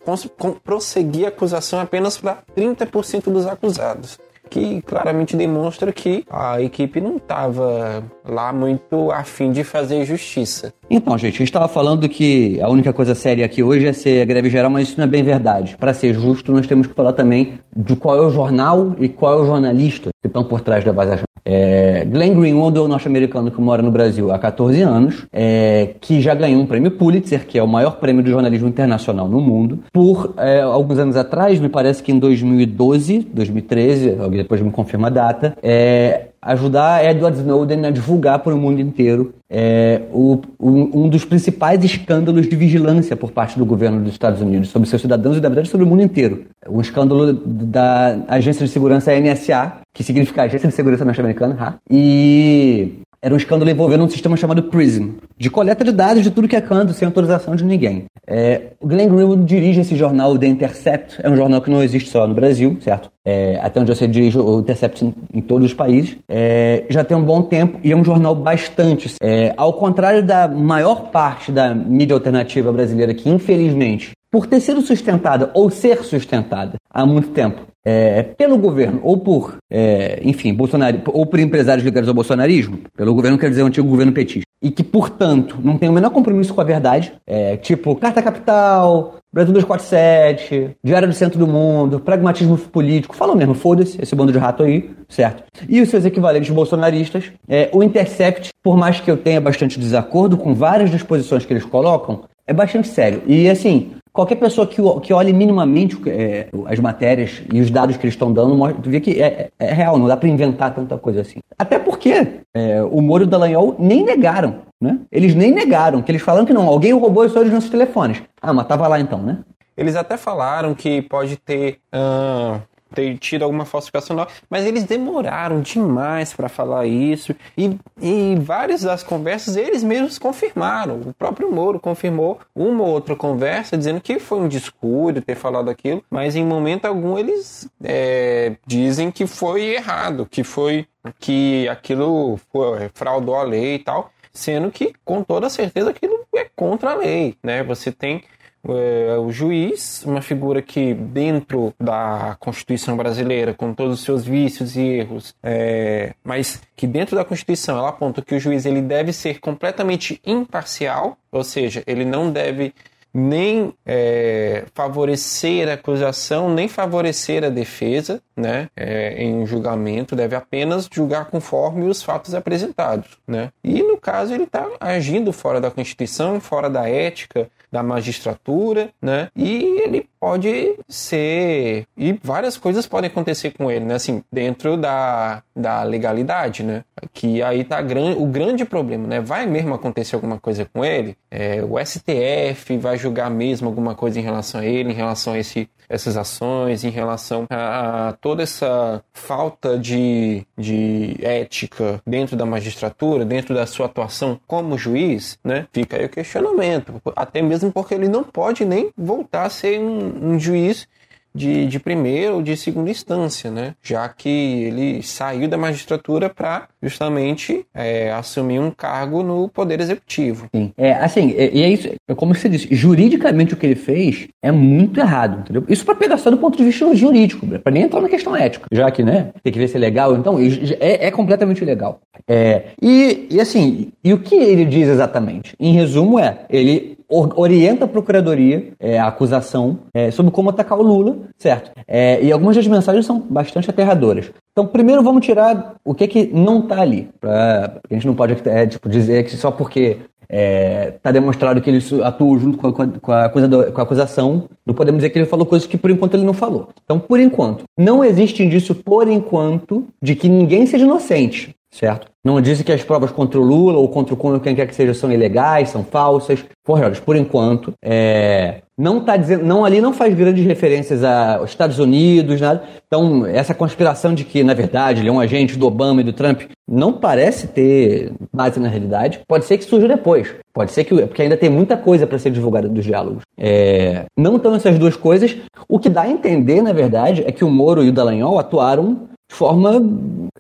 prosseguir 0.63 1.27
a 1.27 1.29
acusação 1.29 1.81
apenas 1.81 2.17
para 2.17 2.43
30% 2.57 3.25
dos 3.25 3.47
acusados 3.47 4.19
que 4.55 4.81
claramente 4.83 5.37
demonstra 5.37 5.93
que 5.93 6.25
a 6.31 6.63
equipe 6.63 7.01
não 7.01 7.17
estava 7.17 8.05
lá 8.25 8.53
muito 8.53 9.11
afim 9.11 9.51
de 9.51 9.65
fazer 9.65 10.05
justiça. 10.05 10.73
Então, 10.89 11.19
gente, 11.19 11.35
a 11.35 11.39
gente 11.39 11.49
estava 11.49 11.67
falando 11.67 12.09
que 12.09 12.61
a 12.61 12.69
única 12.69 12.93
coisa 12.93 13.17
séria 13.17 13.45
aqui 13.45 13.65
hoje 13.65 13.89
é 13.89 13.93
ser 13.93 14.25
greve 14.27 14.49
geral, 14.49 14.71
mas 14.71 14.89
isso 14.89 14.97
não 14.97 15.07
é 15.07 15.09
bem 15.09 15.25
verdade. 15.25 15.77
Para 15.77 15.93
ser 15.93 16.15
justo, 16.15 16.53
nós 16.53 16.69
temos 16.69 16.87
que 16.87 16.95
falar 16.95 17.15
também 17.15 17.59
de 17.75 17.97
qual 17.97 18.17
é 18.17 18.21
o 18.21 18.31
jornal 18.31 18.95
e 19.01 19.09
qual 19.09 19.41
é 19.41 19.43
o 19.43 19.47
jornalista 19.47 20.11
que 20.23 20.29
estão 20.29 20.45
por 20.45 20.61
trás 20.61 20.85
da 20.85 20.93
Vaza 20.93 21.25
é, 21.47 22.07
Glenn 22.07 22.35
Greenwald 22.35 22.79
é 22.79 22.81
um 22.81 22.89
norte-americano 22.89 23.51
que 23.51 23.61
mora 23.61 23.83
no 23.83 23.91
Brasil 23.91 24.33
há 24.33 24.39
14 24.39 24.81
anos, 24.81 25.27
é, 25.31 25.95
que 26.01 26.21
já 26.21 26.35
ganhou 26.35 26.63
um 26.63 26.67
prêmio 26.67 26.93
Pulitzer, 26.93 27.47
que 27.47 27.59
é 27.59 27.63
o 27.63 27.69
maior 27.69 27.99
prêmio 27.99 28.23
de 28.23 28.31
jornalismo 28.31 28.67
internacional 28.67 29.29
no 29.29 29.41
mundo, 29.41 29.81
por 29.93 30.33
é, 30.39 30.63
alguns 30.63 30.99
anos 30.99 31.17
atrás, 31.17 31.61
me 31.61 31.69
parece 31.69 32.03
que 32.03 32.11
em 32.11 32.19
2012, 32.19 33.29
2013, 33.33 34.17
alguém 34.21 34.44
depois 34.45 34.61
me 34.61 34.71
confirma 34.71 35.09
a 35.09 35.11
data, 35.11 35.57
é, 35.63 36.29
ajudar 36.41 37.05
Edward 37.05 37.39
Snowden 37.39 37.87
a 37.87 37.91
divulgar 37.91 38.39
para 38.39 38.55
o 38.55 38.59
mundo 38.59 38.81
inteiro 38.81 39.35
é, 39.51 40.03
o, 40.13 40.41
um 40.61 41.09
dos 41.09 41.25
principais 41.25 41.83
escândalos 41.83 42.49
de 42.49 42.55
vigilância 42.55 43.17
por 43.17 43.33
parte 43.33 43.59
do 43.59 43.65
governo 43.65 44.01
dos 44.01 44.13
Estados 44.13 44.41
Unidos 44.41 44.69
sobre 44.69 44.89
seus 44.89 45.03
cidadãos 45.03 45.37
e, 45.37 45.41
na 45.41 45.49
verdade, 45.49 45.69
sobre 45.69 45.87
o 45.87 45.89
mundo 45.89 46.03
inteiro. 46.03 46.45
O 46.69 46.81
escândalo 46.81 47.33
da 47.33 48.19
Agência 48.29 48.65
de 48.67 48.73
Segurança 48.73 49.13
NSA, 49.19 49.79
que 49.93 50.05
significa 50.05 50.43
Agência 50.43 50.69
de 50.69 50.75
Segurança 50.75 51.05
Norte-Americana, 51.05 51.77
e 51.91 53.01
era 53.25 53.33
um 53.33 53.39
escândalo 53.39 53.71
envolvendo 53.71 54.05
um 54.05 54.09
sistema 54.11 54.37
chamado 54.37 54.65
PRISM, 54.65 55.15
de 55.39 55.49
coleta 55.49 55.83
de 55.83 55.91
dados 55.91 56.23
de 56.23 56.31
tudo 56.31 56.47
que 56.47 56.55
é 56.55 56.61
canto, 56.61 56.93
sem 56.93 57.07
autorização 57.07 57.57
de 57.57 57.65
ninguém. 57.65 58.05
É, 58.27 58.73
o 58.79 58.87
Glenn 58.87 59.09
Greenwald 59.09 59.47
dirige 59.47 59.81
esse 59.81 59.97
jornal, 59.97 60.37
The 60.37 60.47
Intercept, 60.47 61.21
é 61.23 61.31
um 61.31 61.35
jornal 61.35 61.63
que 61.63 61.71
não 61.71 61.83
existe 61.83 62.11
só 62.11 62.27
no 62.27 62.35
Brasil, 62.35 62.77
certo? 62.83 63.11
É, 63.25 63.59
até 63.63 63.81
onde 63.81 63.97
sei, 63.97 64.09
dirige 64.09 64.39
o 64.39 64.61
Intercept 64.61 65.07
em, 65.07 65.15
em 65.33 65.41
todos 65.41 65.69
os 65.69 65.73
países. 65.73 66.19
É, 66.29 66.85
já 66.91 67.03
tem 67.03 67.17
um 67.17 67.23
bom 67.23 67.41
tempo 67.41 67.81
e 67.83 67.93
é 67.93 67.97
um 67.97 68.05
jornal 68.05 68.35
bastante. 68.35 69.15
É, 69.23 69.55
ao 69.57 69.73
contrário 69.73 70.23
da 70.23 70.47
maior 70.47 71.11
parte 71.11 71.51
da 71.51 71.75
mídia 71.75 72.13
alternativa 72.13 72.71
brasileira, 72.71 73.15
que 73.15 73.31
infelizmente, 73.31 74.13
por 74.31 74.47
ter 74.47 74.61
sido 74.61 74.83
sustentada 74.83 75.51
ou 75.55 75.71
ser 75.71 76.05
sustentada 76.05 76.75
há 76.91 77.07
muito 77.07 77.29
tempo, 77.29 77.63
é, 77.85 78.23
pelo 78.23 78.57
governo 78.57 79.01
ou 79.03 79.19
por, 79.19 79.57
é, 79.71 80.21
enfim, 80.23 80.55
Bolsonaro, 80.55 81.01
ou 81.07 81.27
por 81.27 81.39
empresários 81.39 81.85
ligados 81.85 82.09
ao 82.09 82.15
bolsonarismo, 82.15 82.79
pelo 82.97 83.15
governo 83.15 83.39
quer 83.39 83.51
dizer 83.51 83.63
o 83.63 83.67
antigo 83.67 83.89
governo 83.89 84.13
petista, 84.13 84.45
e 84.63 84.71
que, 84.71 84.83
portanto, 84.83 85.59
não 85.63 85.77
tem 85.77 85.91
o 85.91 85.93
menor 85.93 86.11
compromisso 86.11 86.55
com 86.55 86.61
a 86.61 86.65
verdade, 86.65 87.13
é, 87.27 87.57
tipo 87.59 87.95
Carta 87.97 88.23
Capital, 88.23 89.17
Brasil 89.31 89.53
247, 89.53 90.77
Diário 90.83 91.09
do 91.09 91.15
Centro 91.15 91.39
do 91.39 91.47
Mundo, 91.47 92.01
pragmatismo 92.01 92.57
político, 92.57 93.15
falam 93.15 93.37
mesmo, 93.37 93.53
foda-se, 93.53 94.01
esse 94.01 94.15
bando 94.15 94.33
de 94.33 94.39
rato 94.39 94.63
aí, 94.63 94.91
certo? 95.09 95.43
E 95.69 95.83
os 95.83 95.91
seus 95.91 96.05
equivalentes 96.05 96.49
bolsonaristas, 96.51 97.31
é, 97.47 97.69
o 97.73 97.83
Intercept, 97.83 98.51
por 98.63 98.77
mais 98.77 99.01
que 99.01 99.11
eu 99.11 99.17
tenha 99.19 99.41
bastante 99.41 99.79
desacordo 99.79 100.39
com 100.39 100.55
várias 100.55 100.91
das 100.91 101.03
posições 101.03 101.45
que 101.45 101.53
eles 101.53 101.65
colocam, 101.65 102.23
é 102.47 102.53
bastante 102.53 102.89
sério. 102.89 103.23
E 103.27 103.49
assim, 103.51 103.91
qualquer 104.15 104.37
pessoa 104.37 104.65
que, 104.65 104.81
que 105.03 105.13
olhe 105.13 105.33
minimamente 105.33 106.01
é, 106.09 106.47
as 106.67 106.79
matérias 106.79 107.43
e 107.53 107.61
os 107.61 107.69
dados 107.69 107.97
que 107.97 108.05
eles 108.05 108.15
estão 108.15 108.33
dando, 108.33 108.73
tu 108.75 108.89
vê 108.89 109.01
que 109.01 109.21
é, 109.21 109.51
é, 109.59 109.73
real, 109.73 109.99
não 109.99 110.07
dá 110.07 110.17
para 110.17 110.29
inventar 110.29 110.73
tanta 110.73 110.97
coisa 110.97 111.23
assim. 111.23 111.41
Até 111.59 111.81
porque 111.81 112.41
é, 112.55 112.83
o 112.85 113.03
Moro 113.03 113.25
e 113.25 113.27
o 113.27 113.29
Dallagnol 113.29 113.75
nem 113.77 114.05
negaram, 114.05 114.61
né? 114.81 115.01
Eles 115.11 115.35
nem 115.35 115.51
negaram, 115.51 116.01
que 116.01 116.13
eles 116.13 116.23
falaram 116.23 116.47
que 116.47 116.53
não, 116.53 116.69
alguém 116.69 116.93
roubou 116.93 117.25
as 117.25 117.33
suas 117.33 117.51
nossos 117.51 117.69
telefones. 117.69 118.23
Ah, 118.41 118.53
mas 118.53 118.69
tava 118.69 118.87
lá 118.87 119.01
então, 119.01 119.21
né? 119.21 119.39
Eles 119.77 119.97
até 119.97 120.17
falaram 120.17 120.73
que 120.75 121.03
pode 121.03 121.37
ter 121.37 121.81
uh, 121.93 122.61
ter 122.95 123.17
tido 123.19 123.43
alguma 123.43 123.65
falsificação, 123.65 124.27
mas 124.49 124.65
eles 124.65 124.85
demoraram 124.85 125.61
demais 125.61 126.33
para 126.33 126.49
falar 126.49 126.87
isso 126.87 127.35
e 127.57 127.77
em 128.01 128.37
várias 128.37 128.83
das 128.83 129.03
conversas 129.03 129.57
eles 129.57 129.83
mesmos 129.83 130.19
confirmaram. 130.19 131.01
O 131.01 131.13
próprio 131.13 131.51
Moro 131.51 131.81
confirmou 131.81 132.39
uma 132.55 132.85
ou 132.85 132.91
outra 132.91 133.17
conversa 133.17 133.77
dizendo 133.77 134.01
que 134.01 134.19
foi 134.19 134.41
um 134.41 134.49
descuido 134.49 135.21
ter 135.21 135.35
falado 135.35 135.69
aquilo, 135.69 136.03
mas 136.11 136.37
em 136.37 136.45
momento 136.45 136.87
algum 136.87 137.19
eles 137.19 137.69
é, 137.83 138.57
dizem 138.67 139.11
que 139.11 139.27
foi 139.27 139.75
errado, 139.75 140.27
que 140.31 140.45
foi 140.45 140.87
que 141.19 141.69
aquilo 141.69 142.39
foi, 142.51 142.91
fraudou 142.95 143.37
a 143.37 143.43
lei 143.43 143.75
e 143.75 143.79
tal, 143.79 144.11
sendo 144.33 144.71
que 144.71 144.95
com 145.05 145.23
toda 145.23 145.51
certeza 145.51 145.91
aquilo 145.91 146.25
é 146.35 146.47
contra 146.57 146.93
a 146.93 146.95
lei, 146.95 147.37
né? 147.43 147.63
Você 147.63 147.93
tem 147.93 148.23
é, 148.69 149.17
o 149.19 149.31
juiz, 149.31 150.05
uma 150.05 150.23
figura 150.23 150.63
que 150.63 150.95
dentro 150.95 151.75
da 151.79 152.37
Constituição 152.41 152.97
brasileira, 152.97 153.55
com 153.55 153.75
todos 153.75 154.01
os 154.01 154.05
seus 154.05 154.25
vícios 154.25 154.77
e 154.77 154.81
erros, 154.81 155.35
é, 155.43 156.15
mas 156.23 156.63
que 156.77 156.87
dentro 156.87 157.17
da 157.17 157.25
Constituição 157.25 157.79
ela 157.79 157.89
aponta 157.89 158.23
que 158.23 158.35
o 158.35 158.41
juiz 158.41 158.65
ele 158.67 158.81
deve 158.81 159.13
ser 159.13 159.41
completamente 159.41 160.21
imparcial, 160.25 161.17
ou 161.31 161.45
seja, 161.45 161.83
ele 161.87 162.05
não 162.05 162.31
deve 162.31 162.75
nem 163.15 163.73
é, 163.87 164.65
favorecer 164.75 165.69
a 165.69 165.75
acusação, 165.75 166.53
nem 166.53 166.67
favorecer 166.67 167.45
a 167.45 167.49
defesa, 167.49 168.21
né, 168.37 168.69
é, 168.77 169.23
em 169.23 169.35
um 169.37 169.47
julgamento, 169.47 170.17
deve 170.17 170.35
apenas 170.35 170.89
julgar 170.93 171.27
conforme 171.27 171.89
os 171.89 172.03
fatos 172.03 172.35
apresentados, 172.35 173.17
né. 173.27 173.53
E 173.63 173.85
no 173.85 173.97
caso 173.97 174.35
ele 174.35 174.43
está 174.43 174.69
agindo 174.81 175.33
fora 175.33 175.61
da 175.61 175.71
Constituição, 175.71 176.41
fora 176.41 176.69
da 176.69 176.89
ética 176.89 177.49
da 177.75 177.83
magistratura, 177.83 178.91
né, 179.03 179.29
e 179.35 179.81
ele 179.83 180.09
pode 180.21 180.79
ser 180.89 181.87
e 181.97 182.13
várias 182.23 182.57
coisas 182.57 182.87
podem 182.87 183.11
acontecer 183.11 183.51
com 183.51 183.69
ele, 183.69 183.85
né, 183.85 183.95
assim 183.95 184.23
dentro 184.31 184.77
da, 184.77 185.43
da 185.57 185.83
legalidade, 185.83 186.63
né, 186.63 186.85
que 187.13 187.43
aí 187.43 187.65
tá 187.65 187.83
gran, 187.83 188.13
o 188.13 188.27
grande 188.27 188.65
problema, 188.65 189.09
né, 189.09 189.21
vai 189.21 189.45
mesmo 189.45 189.75
acontecer 189.75 190.15
alguma 190.15 190.39
coisa 190.39 190.65
com 190.73 190.85
ele, 190.85 191.17
é, 191.29 191.65
o 191.65 191.85
STF 191.85 192.79
vai 192.79 192.97
julgar 192.97 193.29
mesmo 193.29 193.67
alguma 193.67 193.97
coisa 193.97 194.21
em 194.21 194.23
relação 194.23 194.61
a 194.61 194.65
ele, 194.65 194.93
em 194.93 194.95
relação 194.95 195.33
a 195.33 195.39
esse 195.41 195.69
essas 195.89 196.17
ações, 196.17 196.85
em 196.85 196.91
relação 196.91 197.47
a, 197.51 198.09
a 198.09 198.13
toda 198.13 198.43
essa 198.43 199.03
falta 199.13 199.79
de, 199.79 200.47
de 200.57 201.17
ética 201.21 202.01
dentro 202.07 202.37
da 202.37 202.47
magistratura, 202.47 203.25
dentro 203.25 203.55
da 203.55 203.67
sua 203.67 203.87
atuação 203.87 204.41
como 204.47 204.79
juiz, 204.79 205.39
né? 205.45 205.67
Fica 205.73 205.97
aí 205.97 206.05
o 206.05 206.09
questionamento. 206.09 207.01
Até 207.15 207.43
mesmo 207.43 207.73
porque 207.73 207.95
ele 207.95 208.09
não 208.09 208.25
pode 208.25 208.65
nem 208.65 208.91
voltar 208.97 209.45
a 209.45 209.51
ser 209.51 209.79
um, 209.79 210.35
um 210.35 210.39
juiz 210.39 210.89
de, 211.35 211.67
de 211.67 211.81
primeira 211.81 212.33
ou 212.35 212.43
de 212.43 212.57
segunda 212.57 212.91
instância, 212.91 213.51
né? 213.51 213.75
Já 213.83 214.09
que 214.09 214.29
ele 214.29 215.03
saiu 215.03 215.49
da 215.49 215.59
magistratura 215.59 216.31
para 216.31 216.69
justamente 216.85 217.65
é, 217.75 218.13
assumir 218.13 218.61
um 218.61 218.71
cargo 218.71 219.23
no 219.23 219.49
Poder 219.49 219.81
Executivo. 219.81 220.47
Sim. 220.55 220.73
É, 220.77 220.93
assim, 220.93 221.31
e 221.31 221.63
é, 221.63 221.67
é, 221.67 221.71
isso, 221.71 221.89
é 222.09 222.15
como 222.15 222.35
você 222.35 222.49
disse, 222.49 222.69
juridicamente 222.75 223.55
o 223.55 223.57
que 223.57 223.67
ele 223.67 223.75
fez 223.75 224.29
é 224.43 224.53
muito 224.53 225.01
errado, 225.01 225.41
entendeu? 225.41 225.65
Isso 225.69 225.85
para 225.85 225.95
pegar 225.95 226.19
só 226.19 226.31
do 226.31 226.39
ponto 226.39 226.57
de 226.57 226.65
vista 226.65 226.95
jurídico, 226.95 227.47
para 227.47 227.73
nem 227.73 227.85
entrar 227.85 228.01
na 228.01 228.09
questão 228.09 228.37
ética, 228.37 228.67
já 228.71 228.91
que, 228.91 229.03
né, 229.03 229.31
tem 229.43 229.53
que 229.53 229.59
ver 229.59 229.69
se 229.69 229.77
é 229.77 229.81
legal, 229.81 230.15
então 230.15 230.39
é, 230.39 231.07
é 231.07 231.11
completamente 231.11 231.63
ilegal. 231.63 232.01
É, 232.29 232.67
e, 232.81 233.27
e 233.31 233.41
assim, 233.41 233.93
e 234.03 234.13
o 234.13 234.19
que 234.19 234.35
ele 234.35 234.65
diz 234.65 234.89
exatamente? 234.89 235.55
Em 235.59 235.73
resumo 235.73 236.19
é, 236.19 236.41
ele 236.51 236.95
orienta 237.09 237.85
a 237.85 237.89
procuradoria, 237.89 238.73
é, 238.81 238.99
a 238.99 239.07
acusação, 239.07 239.79
é, 239.93 240.11
sobre 240.11 240.33
como 240.33 240.51
atacar 240.51 240.79
o 240.79 240.83
Lula, 240.83 241.19
certo? 241.39 241.71
É, 241.87 242.23
e 242.23 242.33
algumas 242.33 242.57
das 242.57 242.67
mensagens 242.67 243.07
são 243.07 243.21
bastante 243.21 243.71
aterradoras. 243.71 244.31
Então, 244.55 244.69
primeiro 244.69 245.03
vamos 245.03 245.27
tirar 245.27 245.75
o 245.85 245.93
que 245.93 246.07
que 246.07 246.27
não 246.33 246.61
está 246.61 246.81
ali. 246.81 247.09
Pra, 247.21 247.81
a 247.91 247.95
gente 247.95 248.07
não 248.07 248.15
pode 248.15 248.37
é, 248.49 248.67
tipo, 248.69 248.89
dizer 248.89 249.25
que 249.25 249.37
só 249.37 249.51
porque 249.51 249.99
está 250.29 251.11
é, 251.11 251.13
demonstrado 251.13 251.61
que 251.61 251.69
ele 251.69 251.83
atuou 252.05 252.39
junto 252.39 252.57
com 252.57 252.69
a, 252.69 252.73
com, 252.73 253.13
a 253.13 253.29
com 253.29 253.81
a 253.81 253.83
acusação, 253.83 254.49
não 254.65 254.73
podemos 254.73 255.01
dizer 255.01 255.11
que 255.11 255.19
ele 255.19 255.27
falou 255.27 255.45
coisas 255.45 255.67
que 255.67 255.77
por 255.77 255.91
enquanto 255.91 256.15
ele 256.15 256.25
não 256.25 256.33
falou. 256.33 256.69
Então, 256.85 257.01
por 257.01 257.19
enquanto, 257.19 257.65
não 257.77 258.05
existe 258.05 258.45
indício, 258.45 258.77
por 258.77 259.09
enquanto, 259.09 259.89
de 260.01 260.15
que 260.15 260.29
ninguém 260.29 260.67
seja 260.67 260.85
inocente 260.85 261.53
certo? 261.75 262.07
Não 262.25 262.41
disse 262.41 262.65
que 262.65 262.73
as 262.73 262.83
provas 262.83 263.11
contra 263.11 263.39
o 263.39 263.43
Lula 263.43 263.79
ou 263.79 263.89
contra 263.89 264.15
o 264.15 264.41
quem 264.41 264.55
quer 264.55 264.67
que 264.67 264.75
seja 264.75 264.95
são 264.95 265.13
ilegais, 265.13 265.69
são 265.69 265.85
falsas. 265.85 266.45
Forjadas, 266.65 266.99
por 266.99 267.15
enquanto. 267.15 267.75
É, 267.85 268.63
não 268.79 269.05
tá 269.05 269.19
dizendo, 269.19 269.45
não 269.45 269.67
ali 269.67 269.81
não 269.81 269.93
faz 269.93 270.15
grandes 270.15 270.47
referências 270.47 271.05
aos 271.05 271.51
Estados 271.51 271.79
Unidos, 271.79 272.41
nada. 272.41 272.63
Então, 272.87 273.27
essa 273.27 273.53
conspiração 273.53 274.15
de 274.15 274.25
que, 274.25 274.43
na 274.43 274.55
verdade, 274.55 275.03
ele 275.03 275.11
é 275.11 275.13
um 275.13 275.21
agente 275.21 275.59
do 275.59 275.67
Obama 275.67 276.01
e 276.01 276.05
do 276.05 276.15
Trump, 276.15 276.43
não 276.67 276.95
parece 276.95 277.49
ter 277.49 278.13
base 278.33 278.59
na 278.59 278.69
realidade. 278.69 279.21
Pode 279.29 279.45
ser 279.45 279.59
que 279.59 279.65
surja 279.65 279.87
depois. 279.87 280.35
Pode 280.55 280.73
ser 280.73 280.85
que, 280.85 280.95
porque 281.07 281.21
ainda 281.21 281.37
tem 281.37 281.51
muita 281.51 281.77
coisa 281.77 282.07
para 282.07 282.19
ser 282.19 282.31
divulgada 282.31 282.67
dos 282.67 282.85
diálogos. 282.85 283.25
É, 283.37 284.07
não 284.17 284.37
estão 284.37 284.55
essas 284.55 284.79
duas 284.79 284.97
coisas. 284.97 285.37
O 285.69 285.79
que 285.79 285.91
dá 285.91 286.03
a 286.03 286.11
entender, 286.11 286.63
na 286.63 286.73
verdade, 286.73 287.25
é 287.27 287.33
que 287.33 287.45
o 287.45 287.51
Moro 287.51 287.85
e 287.85 287.91
o 287.91 287.93
Dallagnol 287.93 288.39
atuaram 288.39 289.09
forma. 289.35 289.81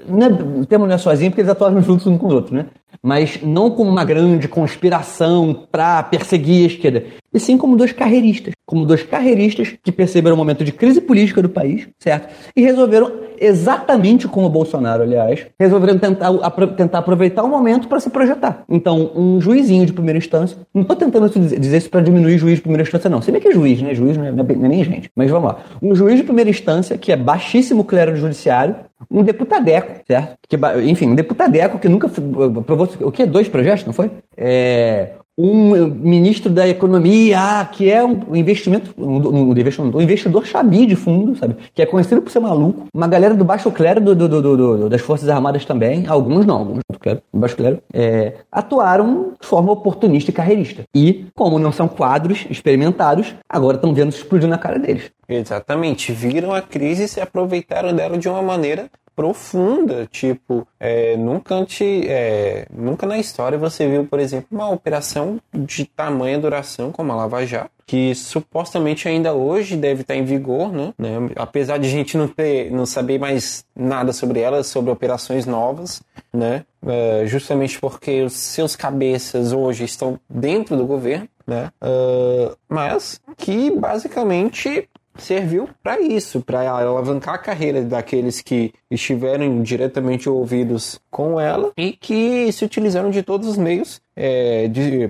Né, 0.06 0.28
o 0.60 0.66
termo 0.66 0.86
não 0.86 0.94
é 0.94 0.98
sozinho 0.98 1.30
porque 1.30 1.40
eles 1.40 1.50
atuaram 1.50 1.80
juntos 1.82 2.06
um 2.06 2.18
com 2.18 2.28
o 2.28 2.34
outro, 2.34 2.54
né? 2.54 2.66
Mas 3.02 3.40
não 3.42 3.70
como 3.70 3.90
uma 3.90 4.04
grande 4.04 4.48
conspiração 4.48 5.66
para 5.70 6.02
perseguir 6.02 6.64
a 6.64 6.66
esquerda, 6.66 7.04
e 7.32 7.40
sim 7.40 7.58
como 7.58 7.76
dois 7.76 7.92
carreiristas. 7.92 8.53
Como 8.66 8.86
dois 8.86 9.02
carreiristas 9.02 9.74
que 9.82 9.92
perceberam 9.92 10.34
o 10.34 10.38
momento 10.38 10.64
de 10.64 10.72
crise 10.72 11.00
política 11.00 11.42
do 11.42 11.48
país, 11.48 11.86
certo? 11.98 12.32
E 12.56 12.62
resolveram, 12.62 13.12
exatamente 13.38 14.26
como 14.26 14.46
o 14.46 14.50
Bolsonaro, 14.50 15.02
aliás, 15.02 15.46
resolveram 15.58 15.98
tentar, 15.98 16.32
tentar 16.76 16.98
aproveitar 16.98 17.42
o 17.42 17.48
momento 17.48 17.88
para 17.88 18.00
se 18.00 18.08
projetar. 18.08 18.64
Então, 18.68 19.10
um 19.14 19.40
juizinho 19.40 19.84
de 19.84 19.92
primeira 19.92 20.18
instância, 20.18 20.56
não 20.72 20.82
estou 20.82 20.96
tentando 20.96 21.28
dizer 21.28 21.76
isso 21.76 21.90
para 21.90 22.00
diminuir 22.00 22.38
juiz 22.38 22.56
de 22.56 22.62
primeira 22.62 22.82
instância, 22.82 23.10
não. 23.10 23.20
Se 23.20 23.30
bem 23.30 23.40
que 23.40 23.48
é 23.48 23.52
juiz, 23.52 23.82
né? 23.82 23.94
Juiz 23.94 24.16
não 24.16 24.24
é, 24.24 24.32
não 24.32 24.44
é 24.44 24.68
nem 24.68 24.82
gente. 24.82 25.10
Mas 25.14 25.30
vamos 25.30 25.50
lá. 25.50 25.58
Um 25.82 25.94
juiz 25.94 26.16
de 26.16 26.22
primeira 26.22 26.48
instância, 26.48 26.96
que 26.96 27.12
é 27.12 27.16
baixíssimo 27.16 27.84
clero 27.84 28.12
do 28.12 28.18
judiciário, 28.18 28.76
um 29.10 29.22
deputadeco, 29.22 30.00
certo? 30.06 30.36
Que, 30.48 30.56
enfim, 30.88 31.08
um 31.08 31.14
deputadeco 31.14 31.78
que 31.78 31.88
nunca 31.88 32.08
provou. 32.08 32.88
O 33.02 33.12
que? 33.12 33.26
Dois 33.26 33.48
projetos, 33.48 33.84
não 33.84 33.92
foi? 33.92 34.10
É, 34.36 35.10
um 35.36 35.86
ministro 35.86 36.50
da 36.50 36.66
economia 36.68 37.68
que 37.72 37.90
é 37.90 38.04
um 38.04 38.36
investimento, 38.36 38.94
um, 38.96 39.50
um, 39.50 40.00
investidor 40.00 40.46
chabi 40.46 40.86
de 40.86 40.94
fundo, 40.94 41.36
sabe? 41.36 41.56
Que 41.74 41.82
é 41.82 41.86
conhecido 41.86 42.22
por 42.22 42.30
ser 42.30 42.40
maluco. 42.40 42.86
Uma 42.94 43.08
galera 43.08 43.34
do 43.34 43.44
baixo 43.44 43.70
clero 43.70 44.00
do, 44.00 44.14
do, 44.14 44.28
do, 44.28 44.88
das 44.88 45.00
Forças 45.00 45.28
Armadas 45.28 45.64
também, 45.64 46.06
alguns 46.06 46.46
não, 46.46 46.58
alguns 46.58 46.80
do, 46.90 46.98
clero, 46.98 47.20
do 47.32 47.40
baixo 47.40 47.56
clero, 47.56 47.82
é, 47.92 48.34
atuaram 48.50 49.32
de 49.40 49.46
forma 49.46 49.72
oportunista 49.72 50.30
e 50.30 50.34
carreirista. 50.34 50.84
E, 50.94 51.26
como 51.34 51.58
não 51.58 51.72
são 51.72 51.88
quadros 51.88 52.46
experimentados, 52.48 53.34
agora 53.48 53.76
estão 53.76 53.92
vendo 53.92 54.10
explodir 54.10 54.48
na 54.48 54.58
cara 54.58 54.78
deles. 54.78 55.10
Exatamente. 55.28 56.12
Viram 56.12 56.54
a 56.54 56.62
crise 56.62 57.04
e 57.04 57.08
se 57.08 57.20
aproveitaram 57.20 57.94
dela 57.94 58.16
de 58.16 58.28
uma 58.28 58.42
maneira 58.42 58.88
profunda, 59.14 60.06
tipo, 60.10 60.66
é, 60.78 61.16
nunca, 61.16 61.54
antes, 61.54 61.80
é, 62.06 62.66
nunca 62.72 63.06
na 63.06 63.18
história 63.18 63.56
você 63.56 63.88
viu, 63.88 64.04
por 64.06 64.18
exemplo, 64.18 64.48
uma 64.50 64.68
operação 64.70 65.40
de 65.52 65.84
tamanha 65.84 66.38
duração 66.38 66.90
como 66.90 67.12
a 67.12 67.16
Lava 67.16 67.46
Jato, 67.46 67.70
que 67.86 68.14
supostamente 68.14 69.08
ainda 69.08 69.32
hoje 69.32 69.76
deve 69.76 70.02
estar 70.02 70.16
em 70.16 70.24
vigor, 70.24 70.72
né? 70.72 70.92
né? 70.98 71.16
Apesar 71.36 71.78
de 71.78 71.86
a 71.86 71.90
gente 71.90 72.16
não 72.16 72.26
ter, 72.26 72.70
não 72.70 72.86
saber 72.86 73.18
mais 73.18 73.64
nada 73.74 74.12
sobre 74.12 74.40
ela, 74.40 74.62
sobre 74.62 74.90
operações 74.90 75.46
novas, 75.46 76.02
né? 76.32 76.64
É, 76.86 77.24
justamente 77.26 77.78
porque 77.78 78.22
os 78.22 78.32
seus 78.32 78.74
cabeças 78.74 79.52
hoje 79.52 79.84
estão 79.84 80.18
dentro 80.28 80.76
do 80.76 80.86
governo, 80.86 81.28
né? 81.46 81.70
Uh, 81.82 82.56
mas 82.68 83.20
que 83.36 83.70
basicamente 83.70 84.88
serviu 85.16 85.68
para 85.82 86.00
isso, 86.00 86.40
para 86.40 86.68
alavancar 86.70 87.34
a 87.34 87.38
carreira 87.38 87.82
daqueles 87.82 88.40
que 88.40 88.72
estiveram 88.90 89.62
diretamente 89.62 90.28
ouvidos 90.28 91.00
com 91.10 91.38
ela 91.38 91.72
e 91.76 91.92
que 91.92 92.50
se 92.52 92.64
utilizaram 92.64 93.10
de 93.10 93.22
todos 93.22 93.48
os 93.48 93.56
meios 93.56 94.00
é, 94.16 94.68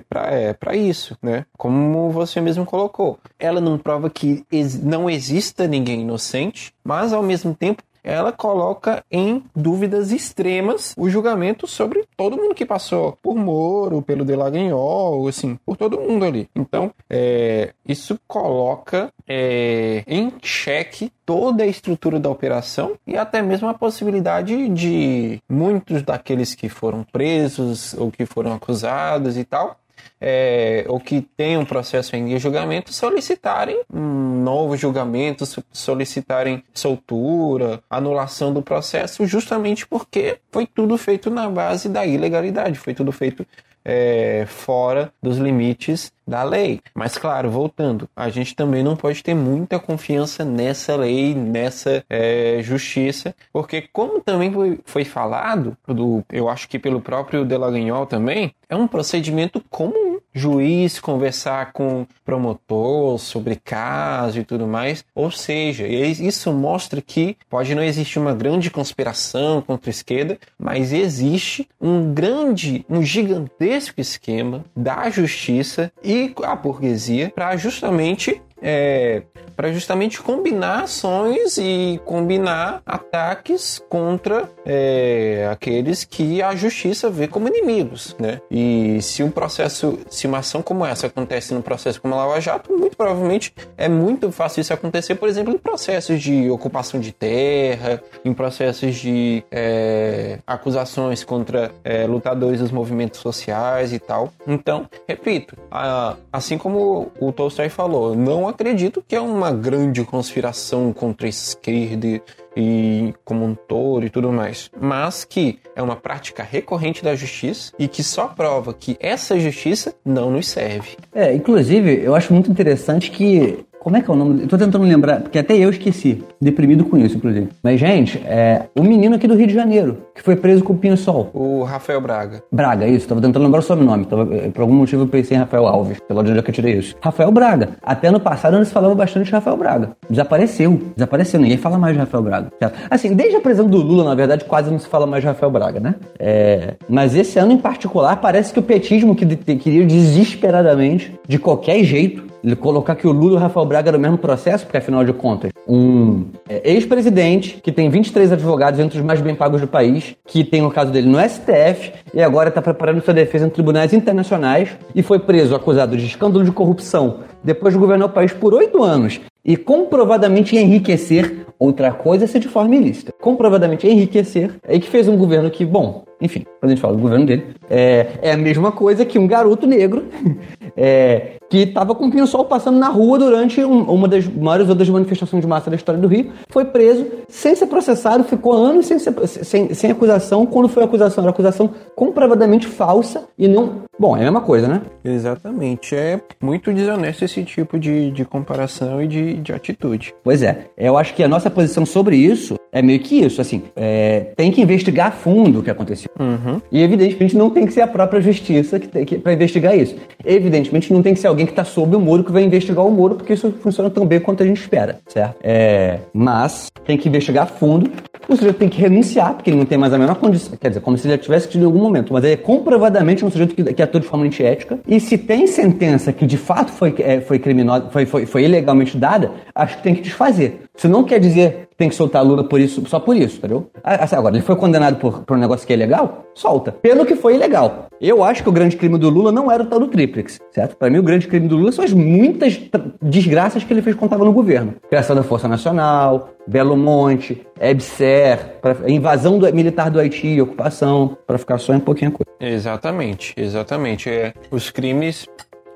para 0.09 0.75
é, 0.75 0.77
isso, 0.77 1.17
né? 1.21 1.45
Como 1.57 2.09
você 2.11 2.41
mesmo 2.41 2.65
colocou. 2.65 3.19
Ela 3.39 3.61
não 3.61 3.77
prova 3.77 4.09
que 4.09 4.45
não 4.81 5.09
exista 5.09 5.67
ninguém 5.67 6.01
inocente, 6.01 6.73
mas 6.83 7.13
ao 7.13 7.23
mesmo 7.23 7.53
tempo 7.53 7.83
ela 8.05 8.31
coloca 8.31 9.03
em 9.11 9.43
dúvidas 9.55 10.11
extremas 10.11 10.93
o 10.95 11.09
julgamento 11.09 11.67
sobre 11.67 12.05
todo 12.15 12.37
mundo 12.37 12.53
que 12.53 12.65
passou 12.65 13.17
por 13.21 13.35
Moro, 13.35 14.01
pelo 14.01 14.23
Delagnol, 14.23 15.27
assim, 15.27 15.57
por 15.65 15.75
todo 15.75 15.99
mundo 15.99 16.23
ali. 16.23 16.47
Então, 16.55 16.91
é, 17.09 17.73
isso 17.85 18.19
coloca 18.27 19.09
é, 19.27 20.03
em 20.07 20.31
xeque 20.41 21.11
toda 21.25 21.63
a 21.63 21.67
estrutura 21.67 22.19
da 22.19 22.29
operação 22.29 22.93
e 23.07 23.17
até 23.17 23.41
mesmo 23.41 23.67
a 23.67 23.73
possibilidade 23.73 24.69
de 24.69 25.41
muitos 25.49 26.03
daqueles 26.03 26.53
que 26.53 26.69
foram 26.69 27.03
presos 27.03 27.95
ou 27.95 28.11
que 28.11 28.25
foram 28.25 28.53
acusados 28.53 29.37
e 29.37 29.43
tal 29.43 29.79
é, 30.19 30.85
ou 30.87 30.99
que 30.99 31.21
tem 31.21 31.57
um 31.57 31.65
processo 31.65 32.15
em 32.15 32.37
julgamento 32.39 32.93
solicitarem 32.93 33.81
um 33.93 34.41
novo 34.43 34.77
julgamento, 34.77 35.43
solicitarem 35.71 36.63
soltura, 36.73 37.81
anulação 37.89 38.53
do 38.53 38.61
processo, 38.61 39.25
justamente 39.25 39.87
porque 39.87 40.39
foi 40.51 40.65
tudo 40.67 40.97
feito 40.97 41.29
na 41.29 41.49
base 41.49 41.89
da 41.89 42.05
ilegalidade, 42.05 42.79
foi 42.79 42.93
tudo 42.93 43.11
feito 43.11 43.45
é, 43.85 44.45
fora 44.47 45.13
dos 45.21 45.37
limites 45.37 46.11
da 46.27 46.43
lei. 46.43 46.81
Mas, 46.93 47.17
claro, 47.17 47.49
voltando, 47.49 48.09
a 48.15 48.29
gente 48.29 48.55
também 48.55 48.83
não 48.83 48.95
pode 48.95 49.23
ter 49.23 49.35
muita 49.35 49.79
confiança 49.79 50.43
nessa 50.43 50.95
lei, 50.95 51.35
nessa 51.35 52.03
é, 52.09 52.59
justiça, 52.61 53.35
porque, 53.53 53.83
como 53.93 54.19
também 54.19 54.51
foi, 54.85 55.05
falado, 55.05 55.77
do, 55.87 56.23
eu 56.31 56.49
acho 56.49 56.67
que 56.67 56.79
pelo 56.79 56.99
próprio 56.99 57.45
Delagnol 57.45 58.07
também, 58.07 58.53
é 58.67 58.75
um 58.75 58.87
procedimento 58.87 59.63
comum. 59.69 60.04
Juiz 60.37 60.99
conversar 60.99 61.71
com 61.71 62.05
promotor 62.25 63.17
sobre 63.17 63.55
caso 63.55 64.37
e 64.37 64.43
tudo 64.43 64.67
mais. 64.67 65.05
Ou 65.15 65.31
seja, 65.31 65.87
isso 65.87 66.51
mostra 66.51 67.01
que 67.01 67.37
pode 67.49 67.73
não 67.73 67.81
existir 67.81 68.19
uma 68.19 68.33
grande 68.33 68.69
conspiração 68.69 69.61
contra 69.61 69.89
a 69.89 69.91
esquerda, 69.91 70.37
mas 70.59 70.91
existe 70.91 71.69
um 71.79 72.13
grande, 72.13 72.85
um 72.89 73.01
gigantesco 73.01 74.01
esquema 74.01 74.65
da 74.75 75.09
justiça 75.09 75.89
e 76.03 76.33
a 76.43 76.53
burguesia 76.53 77.31
para 77.33 77.55
justamente 77.55 78.41
é, 78.61 79.23
para 79.55 79.71
justamente 79.71 80.21
combinar 80.21 80.83
ações 80.83 81.57
e 81.57 81.99
combinar 82.05 82.81
ataques 82.85 83.81
contra 83.89 84.49
é, 84.65 85.47
aqueles 85.51 86.03
que 86.03 86.41
a 86.41 86.55
justiça 86.55 87.09
vê 87.09 87.27
como 87.27 87.47
inimigos, 87.47 88.15
né? 88.19 88.41
E 88.51 89.01
se 89.01 89.23
um 89.23 89.31
processo, 89.31 89.99
se 90.09 90.27
uma 90.27 90.39
ação 90.39 90.61
como 90.61 90.85
essa 90.85 91.07
acontece 91.07 91.53
num 91.53 91.61
processo 91.61 92.01
como 92.01 92.13
a 92.13 92.17
Lava 92.17 92.41
Jato, 92.41 92.73
muito 92.73 92.97
provavelmente 92.97 93.53
é 93.77 93.87
muito 93.87 94.31
fácil 94.31 94.61
isso 94.61 94.73
acontecer, 94.73 95.15
por 95.15 95.29
exemplo, 95.29 95.53
em 95.53 95.57
processos 95.57 96.21
de 96.21 96.49
ocupação 96.49 96.99
de 96.99 97.11
terra, 97.11 98.01
em 98.23 98.33
processos 98.33 98.95
de 98.95 99.43
é, 99.51 100.39
acusações 100.45 101.23
contra 101.23 101.71
é, 101.83 102.05
lutadores 102.05 102.59
dos 102.59 102.71
movimentos 102.71 103.19
sociais 103.19 103.93
e 103.93 103.99
tal. 103.99 104.33
Então, 104.47 104.89
repito, 105.07 105.55
a, 105.71 106.15
assim 106.31 106.57
como 106.57 107.11
o 107.19 107.31
Tolstói 107.31 107.69
falou, 107.69 108.15
não 108.15 108.44
acredito 108.47 109.03
que 109.07 109.15
é 109.15 109.21
uma 109.21 109.51
grande 109.51 110.03
conspiração 110.03 110.91
contra 110.93 111.27
a 111.27 111.29
esquerda 111.29 112.21
e 112.55 113.13
como 113.23 113.45
um 113.45 113.53
todo 113.53 114.05
e 114.05 114.09
tudo 114.09 114.31
mais, 114.31 114.71
mas 114.79 115.25
que 115.25 115.59
é 115.75 115.81
uma 115.81 115.95
prática 115.95 116.41
recorrente 116.41 117.03
da 117.03 117.15
justiça 117.15 117.73
e 117.77 117.87
que 117.87 118.03
só 118.03 118.27
prova 118.27 118.73
que 118.73 118.97
essa 118.99 119.37
justiça 119.39 119.93
não 120.05 120.31
nos 120.31 120.47
serve. 120.47 120.95
É, 121.13 121.33
inclusive, 121.33 122.01
eu 122.01 122.15
acho 122.15 122.33
muito 122.33 122.49
interessante 122.49 123.11
que 123.11 123.65
como 123.85 123.97
é 123.97 124.01
que 124.01 124.09
é 124.09 124.13
o 124.15 124.17
nome? 124.17 124.41
Eu 124.41 124.47
tô 124.47 124.57
tentando 124.57 124.83
lembrar, 124.83 125.21
porque 125.21 125.37
até 125.37 125.55
eu 125.55 125.69
esqueci. 125.69 126.23
Deprimido 126.41 126.85
com 126.85 126.97
isso, 126.97 127.17
inclusive. 127.17 127.49
Mas, 127.61 127.79
gente, 127.79 128.17
é 128.25 128.63
o 128.75 128.81
menino 128.81 129.15
aqui 129.15 129.27
do 129.27 129.35
Rio 129.35 129.45
de 129.45 129.53
Janeiro, 129.53 129.99
que 130.15 130.23
foi 130.23 130.35
preso 130.35 130.63
com 130.63 130.73
o 130.73 130.75
Pinho-Sol. 130.75 131.29
O 131.35 131.61
Rafael 131.61 132.01
Braga. 132.01 132.41
Braga, 132.51 132.87
isso. 132.87 133.07
Tava 133.07 133.21
tentando 133.21 133.43
lembrar 133.43 133.59
o 133.59 133.61
sobrenome. 133.61 134.05
Tava, 134.05 134.27
eh, 134.35 134.49
por 134.49 134.63
algum 134.63 134.73
motivo 134.73 135.03
eu 135.03 135.07
pensei 135.07 135.37
em 135.37 135.39
Rafael 135.39 135.67
Alves, 135.67 135.99
pela 135.99 136.21
onde 136.21 136.35
é 136.35 136.41
que 136.41 136.49
eu 136.49 136.53
tirei 136.55 136.79
isso. 136.79 136.95
Rafael 136.99 137.31
Braga. 137.31 137.77
Até 137.83 138.09
no 138.09 138.19
passado 138.19 138.55
eles 138.57 138.71
falavam 138.71 138.95
bastante 138.97 139.27
de 139.27 139.31
Rafael 139.31 139.55
Braga. 139.55 139.91
Desapareceu. 140.09 140.81
Desapareceu. 140.95 141.39
Ninguém 141.39 141.57
fala 141.57 141.77
mais 141.77 141.93
de 141.93 141.99
Rafael 141.99 142.23
Braga. 142.23 142.51
Assim, 142.89 143.13
desde 143.13 143.35
a 143.35 143.39
prisão 143.39 143.67
do 143.67 143.77
Lula, 143.77 144.03
na 144.03 144.15
verdade, 144.15 144.45
quase 144.45 144.71
não 144.71 144.79
se 144.79 144.87
fala 144.87 145.05
mais 145.05 145.21
de 145.21 145.27
Rafael 145.27 145.51
Braga, 145.51 145.79
né? 145.79 145.93
É... 146.17 146.73
Mas 146.89 147.15
esse 147.15 147.37
ano 147.37 147.51
em 147.51 147.59
particular, 147.59 148.15
parece 148.15 148.51
que 148.51 148.59
o 148.59 148.63
petismo 148.63 149.15
que 149.15 149.27
queria 149.27 149.85
desesperadamente, 149.85 151.13
de 151.27 151.37
qualquer 151.37 151.83
jeito, 151.83 152.33
colocar 152.53 152.95
que 152.95 153.07
o 153.07 153.11
Lula 153.13 153.33
e 153.33 153.35
o 153.37 153.39
Rafael 153.39 153.65
Braga 153.65 153.89
eram 153.89 153.97
o 153.97 154.01
mesmo 154.01 154.17
processo, 154.17 154.65
porque 154.65 154.77
afinal 154.77 155.05
de 155.05 155.13
contas, 155.13 155.51
um 155.65 156.25
é, 156.49 156.73
ex-presidente 156.73 157.61
que 157.63 157.71
tem 157.71 157.89
23 157.89 158.33
advogados 158.33 158.79
entre 158.79 158.99
os 158.99 159.05
mais 159.05 159.21
bem 159.21 159.33
pagos 159.33 159.61
do 159.61 159.67
país, 159.67 160.15
que 160.27 160.43
tem 160.43 160.65
o 160.65 160.69
caso 160.69 160.91
dele 160.91 161.07
no 161.07 161.17
STF 161.17 161.93
e 162.13 162.21
agora 162.21 162.49
está 162.49 162.61
preparando 162.61 163.01
sua 163.01 163.13
defesa 163.13 163.45
em 163.45 163.49
tribunais 163.49 163.93
internacionais 163.93 164.77
e 164.93 165.01
foi 165.01 165.19
preso 165.19 165.55
acusado 165.55 165.95
de 165.95 166.05
escândalo 166.05 166.43
de 166.43 166.51
corrupção 166.51 167.21
depois 167.41 167.73
de 167.73 167.79
governar 167.79 168.09
o 168.09 168.11
país 168.11 168.33
por 168.33 168.53
oito 168.53 168.83
anos 168.83 169.21
e 169.45 169.55
comprovadamente 169.55 170.57
enriquecer 170.57 171.45
outra 171.59 171.91
coisa 171.91 172.25
é 172.25 172.27
ser 172.27 172.39
de 172.39 172.47
forma 172.47 172.75
ilícita. 172.75 173.13
Comprovadamente 173.21 173.87
enriquecer, 173.87 174.55
é 174.63 174.79
que 174.79 174.89
fez 174.89 175.07
um 175.07 175.15
governo 175.15 175.49
que, 175.51 175.63
bom, 175.63 176.03
enfim, 176.19 176.45
quando 176.59 176.71
a 176.71 176.75
gente 176.75 176.81
fala 176.81 176.95
do 176.95 177.01
governo 177.01 177.25
dele, 177.25 177.45
é, 177.69 178.07
é 178.21 178.31
a 178.31 178.37
mesma 178.37 178.71
coisa 178.71 179.05
que 179.05 179.19
um 179.19 179.27
garoto 179.27 179.67
negro 179.67 180.05
é, 180.75 181.33
que 181.49 181.59
estava 181.59 181.93
com 181.93 182.07
o 182.07 182.11
pinho-sol 182.11 182.45
passando 182.45 182.79
na 182.79 182.87
rua 182.87 183.19
durante 183.19 183.63
um, 183.63 183.83
uma 183.83 184.07
das 184.07 184.25
maiores 184.27 184.69
outras 184.69 184.89
manifestações 184.89 185.41
de 185.41 185.47
massa 185.47 185.69
da 185.69 185.75
história 185.75 185.99
do 185.99 186.07
Rio, 186.07 186.31
foi 186.49 186.65
preso 186.65 187.05
sem 187.27 187.55
ser 187.55 187.67
processado, 187.67 188.23
ficou 188.23 188.53
anos 188.53 188.85
sem, 188.85 188.97
ser, 188.97 189.13
sem, 189.27 189.73
sem 189.73 189.91
acusação. 189.91 190.45
Quando 190.45 190.69
foi 190.69 190.83
acusação, 190.83 191.23
era 191.23 191.31
acusação 191.31 191.69
comprovadamente 191.95 192.67
falsa 192.67 193.25
e 193.37 193.47
não. 193.47 193.83
Bom, 193.97 194.15
é 194.15 194.21
a 194.21 194.23
mesma 194.23 194.41
coisa, 194.41 194.67
né? 194.67 194.81
Exatamente. 195.03 195.95
É 195.95 196.19
muito 196.41 196.73
desonesto 196.73 197.23
esse 197.23 197.43
tipo 197.43 197.79
de, 197.79 198.11
de 198.11 198.25
comparação 198.25 199.01
e 199.01 199.07
de, 199.07 199.34
de 199.41 199.53
atitude. 199.53 200.13
Pois 200.23 200.41
é. 200.41 200.67
Eu 200.77 200.97
acho 200.97 201.13
que 201.13 201.23
a 201.23 201.27
nossa 201.27 201.49
posição 201.49 201.85
sobre 201.85 202.17
isso 202.17 202.55
é 202.75 202.81
meio 202.81 202.99
que 202.99 203.21
isso. 203.21 203.39
Assim, 203.39 203.63
é, 203.73 204.31
tem 204.35 204.51
que 204.51 204.61
investigar 204.61 205.07
a 205.07 205.11
fundo 205.11 205.59
o 205.59 205.63
que 205.63 205.71
aconteceu. 205.71 206.11
Uhum. 206.19 206.61
E 206.69 206.83
evidentemente 206.83 207.37
não 207.37 207.49
tem 207.49 207.65
que 207.65 207.71
ser 207.71 207.81
a 207.81 207.87
própria 207.87 208.19
justiça 208.19 208.77
que 208.77 209.05
que 209.05 209.17
para 209.17 209.31
investigar 209.31 209.77
isso. 209.77 209.95
Evidentemente 210.25 210.91
não 210.91 211.01
tem 211.01 211.13
que 211.13 211.19
ser 211.21 211.27
alguém 211.27 211.45
que 211.45 211.53
está 211.53 211.63
sob 211.63 211.95
o 211.95 211.99
muro 211.99 212.23
que 212.23 212.33
vai 212.33 212.43
investigar 212.43 212.85
o 212.85 212.91
muro, 212.91 213.15
porque 213.15 213.33
isso 213.33 213.53
funciona 213.61 213.89
tão 213.89 214.05
bem 214.05 214.19
quanto 214.19 214.43
a 214.43 214.45
gente 214.45 214.59
espera, 214.59 214.99
certo? 215.07 215.37
É, 215.41 215.99
mas 216.13 216.69
tem 216.85 216.97
que 216.97 217.07
investigar 217.07 217.43
a 217.43 217.47
fundo. 217.47 217.89
O 218.27 218.35
sujeito 218.35 218.57
tem 218.57 218.67
que 218.67 218.81
renunciar, 218.81 219.35
porque 219.35 219.51
ele 219.51 219.57
não 219.57 219.65
tem 219.65 219.77
mais 219.77 219.93
a 219.93 219.97
menor 219.97 220.15
condição. 220.15 220.57
Quer 220.57 220.69
dizer, 220.69 220.81
como 220.81 220.97
se 220.97 221.07
ele 221.07 221.15
já 221.15 221.17
tivesse 221.21 221.47
tido 221.47 221.61
em 221.61 221.65
algum 221.65 221.79
momento. 221.79 222.11
Mas 222.11 222.23
ele 222.23 222.33
é 222.33 222.37
comprovadamente 222.37 223.23
um 223.23 223.29
sujeito 223.29 223.55
que, 223.55 223.63
que 223.73 223.81
atua 223.81 224.01
de 224.01 224.07
forma 224.07 224.25
antiética. 224.25 224.79
E 224.87 224.99
se 224.99 225.17
tem 225.17 225.47
sentença 225.47 226.11
que 226.11 226.25
de 226.25 226.37
fato 226.37 226.71
foi, 226.71 226.93
é, 226.99 227.21
foi 227.21 227.37
criminosa, 227.39 227.89
foi, 227.91 228.05
foi, 228.05 228.25
foi 228.25 228.43
ilegalmente 228.43 228.97
dada, 228.97 229.31
acho 229.53 229.77
que 229.77 229.83
tem 229.83 229.93
que 229.93 230.01
desfazer. 230.01 230.61
Isso 230.75 230.89
não 230.89 231.03
quer 231.03 231.19
dizer 231.19 231.69
tem 231.77 231.89
que 231.89 231.95
soltar 231.95 232.23
Lula 232.23 232.43
por 232.43 232.59
isso, 232.59 232.83
só 232.87 232.99
por 232.99 233.15
isso, 233.15 233.37
entendeu? 233.37 233.69
Ah, 233.83 234.03
assim, 234.03 234.15
agora, 234.15 234.35
ele 234.35 234.43
foi 234.43 234.55
condenado 234.55 234.97
por, 234.97 235.23
por 235.23 235.35
um 235.35 235.39
negócio 235.39 235.67
que 235.67 235.73
é 235.73 235.75
ilegal? 235.75 236.25
Solta. 236.33 236.71
Pelo 236.71 237.05
que 237.05 237.15
foi 237.15 237.35
ilegal. 237.35 237.87
Eu 237.99 238.23
acho 238.23 238.43
que 238.43 238.49
o 238.49 238.51
grande 238.51 238.75
crime 238.75 238.97
do 238.97 239.09
Lula 239.09 239.31
não 239.31 239.51
era 239.51 239.63
o 239.63 239.65
tal 239.65 239.79
do 239.79 239.87
Triplex, 239.87 240.39
certo? 240.51 240.75
Para 240.75 240.89
mim, 240.89 240.99
o 240.99 241.03
grande 241.03 241.27
crime 241.27 241.47
do 241.47 241.55
Lula 241.55 241.71
são 241.71 241.83
as 241.83 241.93
muitas 241.93 242.59
desgraças 243.01 243.63
que 243.63 243.73
ele 243.73 243.81
fez 243.81 243.95
estava 243.95 244.25
no 244.25 244.33
governo. 244.33 244.75
Criação 244.89 245.15
da 245.15 245.23
Força 245.23 245.47
Nacional, 245.47 246.29
Belo 246.47 246.77
Monte, 246.77 247.45
EBSER, 247.59 248.57
invasão 248.87 249.39
do, 249.39 249.51
militar 249.53 249.89
do 249.89 249.99
Haiti, 249.99 250.39
ocupação, 250.41 251.17
para 251.25 251.37
ficar 251.37 251.57
só 251.57 251.73
em 251.73 251.79
pouquinho 251.79 252.11
coisa. 252.11 252.31
Exatamente, 252.39 253.33
exatamente. 253.37 254.09
É, 254.09 254.33
os 254.51 254.69
crimes 254.69 255.25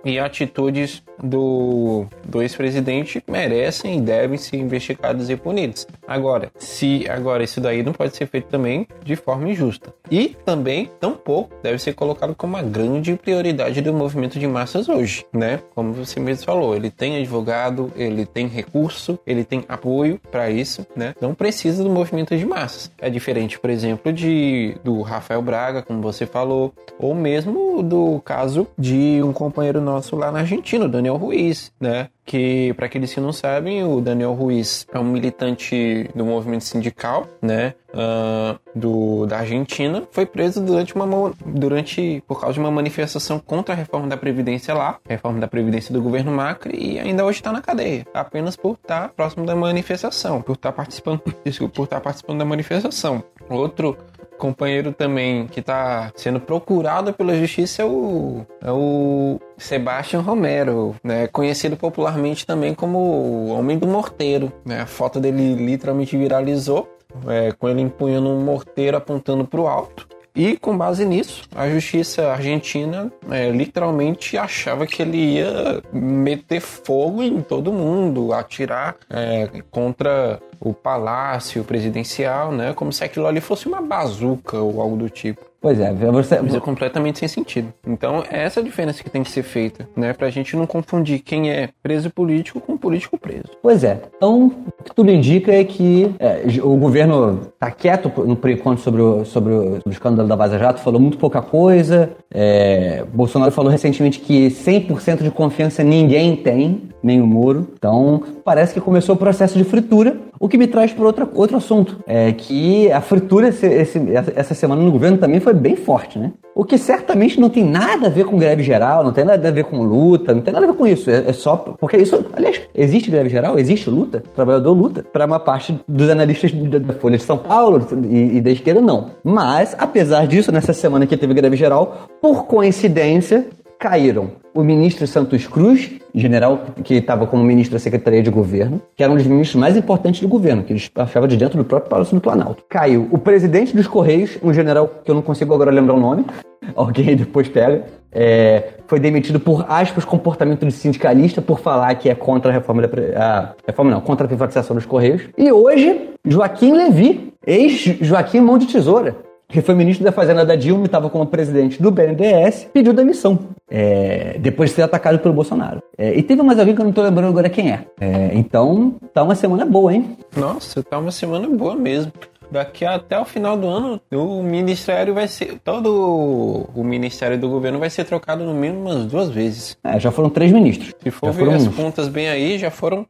e 0.04 0.20
atitudes 0.20 1.04
do, 1.22 2.06
do 2.26 2.42
ex-presidente 2.42 3.24
merecem 3.28 3.98
e 3.98 4.02
devem 4.02 4.38
ser 4.38 4.58
investigados 4.58 5.30
e 5.30 5.36
punidos. 5.36 5.88
Agora, 6.08 6.52
se 6.58 7.06
agora 7.10 7.44
isso 7.44 7.60
daí 7.60 7.84
não 7.84 7.94
pode 7.94 8.16
ser 8.16 8.26
feito 8.28 8.48
também 8.48 8.88
de 9.04 9.16
forma 9.16 9.50
injusta. 9.50 9.94
E 10.10 10.36
também, 10.46 10.90
tampouco, 11.00 11.52
deve 11.62 11.78
ser 11.78 11.94
colocado 11.94 12.34
como 12.36 12.56
uma 12.56 12.64
grande 12.64 13.16
prioridade 13.16 13.82
do 13.82 13.94
movimento 13.94 14.40
de 14.40 14.48
massas 14.48 14.90
hoje, 14.90 15.26
né? 15.34 15.60
Como 15.76 15.94
você 15.94 16.20
mesmo 16.20 16.46
falou, 16.46 16.76
ele 16.76 16.90
tem 16.90 17.18
advogado, 17.18 17.92
ele 17.96 18.26
tem 18.26 18.48
recurso, 18.48 19.20
ele 19.26 19.44
tem 19.44 19.64
apoio 19.68 20.20
para 20.32 20.50
isso, 20.50 20.86
né? 20.96 21.14
Não 21.22 21.34
precisa 21.34 21.84
do 21.84 21.90
movimento 21.90 22.36
de 22.36 22.46
massas. 22.46 22.92
É 22.98 23.10
diferente, 23.10 23.60
por 23.60 23.70
exemplo, 23.70 24.12
de 24.12 24.76
do 24.84 25.02
Rafael 25.02 25.42
Braga, 25.42 25.82
como 25.82 26.02
você 26.02 26.26
falou, 26.26 26.74
ou 26.98 27.14
mesmo 27.14 27.84
do 27.84 28.20
caso 28.22 28.68
de 28.78 29.22
um 29.24 29.32
companheiro 29.32 29.82
nosso 29.90 30.16
lá 30.16 30.32
na 30.32 30.40
Argentina, 30.40 30.86
o 30.86 30.90
Daniel 30.90 31.18
Ruiz, 31.18 31.72
né? 31.80 32.10
Que, 32.30 32.76
para 32.76 32.86
aqueles 32.86 33.12
que 33.12 33.20
não 33.20 33.34
sabem, 33.34 33.84
o 33.84 34.00
Daniel 34.00 34.34
Ruiz 34.34 34.86
é 34.94 35.00
um 35.00 35.04
militante 35.04 36.08
do 36.14 36.24
movimento 36.24 36.64
sindical, 36.64 37.28
né? 37.42 37.74
Uh, 37.90 38.60
do, 38.76 39.26
da 39.26 39.40
Argentina, 39.40 40.08
foi 40.12 40.28
preso 40.28 40.62
durante 40.62 40.94
uma 40.94 41.34
durante 41.44 42.24
por 42.28 42.40
causa 42.40 42.54
de 42.54 42.60
uma 42.60 42.70
manifestação 42.70 43.40
contra 43.40 43.74
a 43.74 43.76
reforma 43.76 44.08
da 44.08 44.16
previdência 44.16 44.76
lá, 44.76 45.00
reforma 45.10 45.40
da 45.40 45.48
previdência 45.48 45.92
do 45.92 46.04
governo 46.04 46.32
Macri 46.32 46.78
e 46.78 47.00
ainda 47.00 47.26
hoje 47.26 47.40
está 47.40 47.52
na 47.52 47.64
cadeia, 47.64 48.06
apenas 48.14 48.56
por 48.56 48.74
estar 48.74 49.10
próximo 49.10 49.44
da 49.44 49.56
manifestação, 49.56 50.40
por 50.40 50.54
estar 50.54 50.72
participando, 50.72 51.24
desculpa, 51.44 51.74
por 51.74 51.84
estar 51.86 52.00
participando 52.00 52.38
da 52.38 52.46
manifestação. 52.46 53.24
Outro 53.50 53.98
companheiro 54.40 54.92
também 54.94 55.46
que 55.46 55.60
está 55.60 56.12
sendo 56.16 56.40
procurado 56.40 57.14
pela 57.14 57.36
justiça 57.36 57.84
é 57.84 57.86
o, 57.86 58.46
é 58.64 58.72
o 58.72 59.40
Sebastian 59.58 60.22
Romero, 60.22 60.96
né? 61.04 61.28
conhecido 61.28 61.76
popularmente 61.76 62.19
também 62.46 62.74
como 62.74 62.98
o 63.00 63.48
Homem 63.50 63.78
do 63.78 63.88
Morteiro. 63.88 64.52
Né? 64.66 64.82
A 64.82 64.86
foto 64.86 65.20
dele 65.20 65.56
literalmente 65.56 66.18
viralizou, 66.18 66.88
é, 67.28 67.52
com 67.52 67.68
ele 67.68 67.82
empunhando 67.82 68.30
um 68.30 68.42
morteiro 68.44 68.98
apontando 68.98 69.46
para 69.46 69.60
o 69.60 69.68
alto. 69.68 70.08
E 70.36 70.56
com 70.56 70.78
base 70.78 71.06
nisso, 71.06 71.44
a 71.54 71.68
justiça 71.68 72.32
argentina 72.32 73.12
é, 73.30 73.50
literalmente 73.50 74.38
achava 74.38 74.86
que 74.86 75.02
ele 75.02 75.18
ia 75.18 75.82
meter 75.92 76.62
fogo 76.62 77.22
em 77.24 77.42
todo 77.42 77.74
mundo, 77.74 78.32
atirar 78.32 78.96
é, 79.10 79.50
contra 79.70 80.40
o 80.60 80.74
palácio 80.74 81.64
presidencial, 81.64 82.52
né? 82.52 82.74
Como 82.74 82.94
se 82.94 83.04
aquilo 83.04 83.28
ali 83.28 83.42
fosse 83.42 83.68
uma 83.68 83.82
bazuca 83.82 84.58
ou 84.58 84.82
algo 84.82 84.96
do 84.96 85.10
tipo. 85.10 85.49
Pois 85.62 85.80
é, 85.80 85.94
você... 85.94 86.40
Isso 86.46 86.58
é 86.58 86.60
completamente 86.60 87.20
sem 87.20 87.28
sentido. 87.28 87.74
Então, 87.86 88.24
é 88.30 88.44
essa 88.44 88.62
a 88.62 88.64
diferença 88.64 89.04
que 89.04 89.10
tem 89.10 89.24
que 89.24 89.32
ser 89.32 89.44
feita, 89.44 89.88
né? 89.96 90.14
Pra 90.14 90.30
gente 90.30 90.56
não 90.56 90.66
confundir 90.66 91.20
quem 91.20 91.52
é 91.52 91.70
preso 91.84 92.10
político 92.10 92.62
com 92.62 92.78
político 92.78 93.18
preso. 93.18 93.50
Pois 93.62 93.84
é. 93.84 94.00
Então, 94.16 94.48
o 94.48 94.84
que 94.84 94.96
tudo 94.96 95.12
indica 95.12 95.52
é 95.52 95.64
que 95.64 96.16
é, 96.20 96.44
o 96.64 96.78
governo 96.78 97.52
tá 97.60 97.70
quieto 97.72 98.12
no 98.26 98.36
por 98.36 98.50
enquanto 98.50 98.80
sobre 98.80 99.02
o, 99.02 99.26
sobre, 99.26 99.52
o, 99.52 99.76
sobre 99.76 99.90
o 99.90 99.92
escândalo 99.92 100.28
da 100.28 100.36
Vaza 100.36 100.58
Jato, 100.58 100.80
falou 100.80 101.00
muito 101.00 101.18
pouca 101.18 101.42
coisa. 101.42 102.12
É, 102.34 103.04
Bolsonaro 103.14 103.52
falou 103.52 103.72
recentemente 103.72 104.20
que 104.20 104.48
100% 104.48 105.24
de 105.24 105.32
confiança 105.32 105.84
ninguém 105.84 106.38
tem, 106.38 106.90
nem 107.04 107.22
o 107.22 107.28
Moro. 107.28 107.68
Então, 107.74 108.24
parece 108.46 108.74
que 108.74 108.80
começou 108.80 109.16
o 109.16 109.18
processo 109.18 109.58
de 109.58 109.64
fritura, 109.64 110.18
o 110.40 110.48
que 110.48 110.58
me 110.58 110.68
traz 110.68 110.94
para 110.94 111.06
outro 111.06 111.58
assunto. 111.58 111.98
É 112.08 112.32
que 112.32 112.92
a 112.92 113.02
fritura 113.02 113.50
esse, 113.50 113.66
esse, 113.66 114.00
essa 114.36 114.54
semana 114.54 114.82
no 114.82 114.92
governo 114.92 115.18
também 115.18 115.40
foi 115.40 115.54
bem 115.54 115.76
forte, 115.76 116.18
né? 116.18 116.32
O 116.56 116.66
que 116.66 116.78
certamente 116.78 117.40
não 117.40 117.50
tem 117.50 117.64
nada 117.64 118.08
a 118.08 118.10
ver 118.10 118.26
com 118.26 118.38
greve 118.38 118.64
geral, 118.64 119.04
não 119.04 119.14
tem 119.14 119.24
nada 119.24 119.48
a 119.48 119.52
ver 119.52 119.64
com 119.64 119.82
luta, 119.82 120.34
não 120.34 120.42
tem 120.42 120.54
nada 120.54 120.66
a 120.66 120.72
ver 120.72 120.76
com 120.76 120.88
isso. 120.88 121.10
É, 121.10 121.30
é 121.30 121.34
só. 121.34 121.56
Porque 121.56 121.98
isso, 121.98 122.26
aliás, 122.34 122.62
existe 122.74 123.12
greve 123.12 123.30
geral, 123.30 123.58
existe 123.58 123.90
luta, 123.90 124.24
o 124.26 124.36
trabalhador 124.36 124.74
luta. 124.74 125.06
Para 125.12 125.26
uma 125.26 125.40
parte 125.40 125.80
dos 125.88 126.10
analistas 126.10 126.52
da 126.52 126.94
Folha 126.94 127.18
de 127.18 127.24
São 127.24 127.38
Paulo 127.38 127.86
e, 128.10 128.38
e 128.38 128.42
da 128.42 128.52
esquerda, 128.52 128.82
não. 128.82 129.12
Mas, 129.24 129.76
apesar 129.78 130.28
disso, 130.28 130.52
nessa 130.52 130.74
semana 130.74 131.06
que 131.06 131.16
teve 131.16 131.34
greve 131.34 131.56
geral, 131.56 132.10
por 132.22 132.46
coincidência, 132.46 133.48
caíram 133.78 134.32
o 134.60 134.64
ministro 134.64 135.08
Santos 135.08 135.48
Cruz, 135.48 135.90
general 136.14 136.62
que 136.84 136.96
estava 136.96 137.26
como 137.26 137.44
ministro 137.44 137.74
da 137.74 137.80
Secretaria 137.80 138.22
de 138.22 138.30
Governo, 138.30 138.82
que 138.96 139.04
era 139.04 139.12
um 139.12 139.16
dos 139.16 139.26
ministros 139.26 139.60
mais 139.60 139.78
importantes 139.78 140.22
do 140.22 140.28
governo, 140.28 140.64
que 140.64 140.74
ele 140.74 140.84
achava 140.96 141.28
de 141.28 141.38
dentro 141.38 141.58
do 141.58 141.64
próprio 141.64 141.90
Palácio 141.90 142.16
do 142.16 142.22
Planalto. 142.22 142.64
Caiu 142.68 143.08
o 143.12 143.18
presidente 143.18 143.76
dos 143.76 143.88
Correios, 143.88 144.38
um 144.44 144.54
general 144.54 144.90
que 145.04 145.10
eu 145.10 145.16
não 145.16 145.22
consigo 145.22 145.54
agora 145.54 145.72
lembrar 145.72 145.94
o 145.94 146.00
nome, 146.00 146.26
alguém 146.76 147.16
depois 147.16 147.48
pega, 147.48 147.86
é, 148.12 148.74
foi 148.88 149.00
demitido 149.00 149.40
por 149.40 149.66
aspas 149.70 150.04
comportamento 150.04 150.66
de 150.66 150.72
sindicalista 150.72 151.42
por 151.42 151.60
falar 151.60 151.94
que 151.96 152.10
é 152.10 152.16
contra 152.16 152.52
a 152.52 152.54
reforma 152.54 152.82
da 152.82 152.90
a, 153.18 153.54
reforma 153.66 153.92
não, 153.92 154.02
contra 154.02 154.26
a 154.26 154.28
privatização 154.28 154.76
dos 154.76 154.86
Correios. 154.86 155.22
E 155.38 155.52
hoje, 155.52 156.10
Joaquim 156.26 156.74
Levi, 156.74 157.34
ex-Joaquim 157.46 158.42
Mão 158.42 158.58
de 158.58 158.66
Tesoura, 158.66 159.16
que 159.50 159.62
foi 159.62 159.74
ministro 159.74 160.06
da 160.06 160.12
Fazenda 160.12 160.46
da 160.46 160.56
Dilma 160.56 160.84
e 160.84 160.86
estava 160.86 161.10
como 161.10 161.26
presidente 161.26 161.82
do 161.82 161.90
BNDES, 161.90 162.70
pediu 162.72 162.94
demissão. 162.94 163.40
É, 163.68 164.38
depois 164.40 164.70
de 164.70 164.76
ser 164.76 164.84
atacado 164.84 165.18
pelo 165.20 165.34
Bolsonaro. 165.34 165.82
É, 165.98 166.16
e 166.16 166.22
teve 166.22 166.42
mais 166.44 166.60
alguém 166.60 166.76
que 166.76 166.82
eu 166.82 166.84
não 166.84 166.92
estou 166.92 167.04
lembrando 167.04 167.30
agora 167.30 167.50
quem 167.50 167.72
é. 167.72 167.86
é. 168.00 168.32
Então, 168.34 168.96
tá 169.12 169.24
uma 169.24 169.36
semana 169.36 169.66
boa, 169.66 169.94
hein? 169.94 170.18
Nossa, 170.38 170.84
tá 170.84 171.00
uma 171.00 171.12
semana 171.12 171.50
boa 171.50 171.76
mesmo. 171.76 172.12
Daqui 172.52 172.86
até 172.86 173.20
o 173.20 173.26
final 173.26 173.56
do 173.58 173.68
ano, 173.68 174.02
o 174.12 174.42
ministério 174.42 175.14
vai 175.14 175.28
ser. 175.28 175.60
Todo 175.64 176.68
o 176.74 176.84
ministério 176.84 177.38
do 177.38 177.50
governo 177.50 177.80
vai 177.80 177.90
ser 177.90 178.06
trocado 178.06 178.44
no 178.44 178.54
mínimo 178.54 178.90
umas 178.90 179.06
duas 179.06 179.30
vezes. 179.30 179.78
É, 179.84 180.00
já 180.00 180.12
foram 180.12 180.30
três 180.30 180.52
ministros. 180.52 180.94
Se 181.02 181.12
for 181.12 181.34
já 181.34 181.44
ver 181.44 181.54
as 181.54 181.68
contas 181.68 182.08
bem 182.08 182.30
aí, 182.30 182.58
já 182.58 182.72
foram 182.72 183.06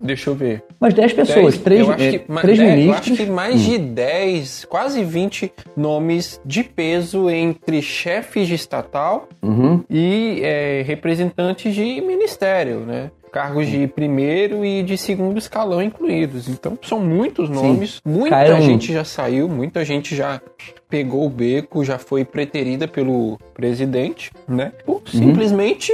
Deixa 0.00 0.30
eu 0.30 0.34
ver. 0.34 0.62
Mas 0.78 0.94
10 0.94 1.12
pessoas, 1.12 1.54
10, 1.54 1.58
três, 1.58 1.80
eu 1.80 1.92
acho 1.92 2.04
é, 2.04 2.10
que, 2.12 2.18
três 2.40 2.58
ministros. 2.58 2.86
Eu 2.86 2.92
acho 2.94 3.16
que 3.16 3.26
mais 3.26 3.60
de 3.60 3.78
10, 3.78 4.64
quase 4.66 5.02
20 5.04 5.52
nomes 5.76 6.40
de 6.44 6.62
peso 6.62 7.28
entre 7.28 7.82
chefes 7.82 8.46
de 8.46 8.54
estatal 8.54 9.28
Uhum. 9.42 9.82
e 9.90 10.40
é, 10.42 10.82
representantes 10.86 11.74
de 11.74 12.00
ministério, 12.00 12.80
né? 12.80 13.10
Cargos 13.38 13.68
de 13.68 13.86
primeiro 13.86 14.64
e 14.64 14.82
de 14.82 14.98
segundo 14.98 15.38
escalão 15.38 15.80
incluídos. 15.80 16.48
Então 16.48 16.76
são 16.82 16.98
muitos 16.98 17.48
nomes, 17.48 18.00
muita 18.04 18.30
Caíram- 18.34 18.60
gente 18.60 18.92
já 18.92 19.04
saiu, 19.04 19.48
muita 19.48 19.84
gente 19.84 20.16
já 20.16 20.40
pegou 20.90 21.24
o 21.24 21.30
beco, 21.30 21.84
já 21.84 21.98
foi 21.98 22.24
preterida 22.24 22.88
pelo 22.88 23.38
presidente, 23.54 24.32
né? 24.48 24.72
Por 24.84 25.02
simplesmente 25.08 25.92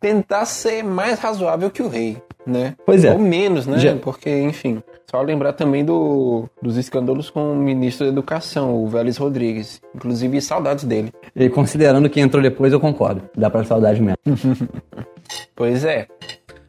tentar 0.00 0.44
ser 0.44 0.84
mais 0.84 1.18
razoável 1.18 1.68
que 1.70 1.82
o 1.82 1.88
rei, 1.88 2.16
né? 2.46 2.74
Pois 2.86 3.04
é. 3.04 3.10
Ou 3.12 3.18
menos, 3.18 3.66
né? 3.66 3.78
Já- 3.80 3.96
Porque, 3.96 4.30
enfim. 4.30 4.82
Só 5.10 5.20
lembrar 5.20 5.52
também 5.52 5.84
do, 5.84 6.48
dos 6.62 6.76
escândalos 6.78 7.28
com 7.28 7.52
o 7.52 7.56
ministro 7.56 8.06
da 8.06 8.12
Educação, 8.12 8.74
o 8.82 8.88
Vélez 8.88 9.16
Rodrigues. 9.18 9.78
Inclusive, 9.94 10.40
saudades 10.40 10.84
dele. 10.84 11.12
E 11.36 11.50
considerando 11.50 12.08
que 12.08 12.18
entrou 12.20 12.42
depois, 12.42 12.72
eu 12.72 12.80
concordo. 12.80 13.22
Dá 13.36 13.50
pra 13.50 13.62
saudade 13.64 14.00
mesmo. 14.00 14.16
Pois 15.54 15.84
é. 15.84 16.06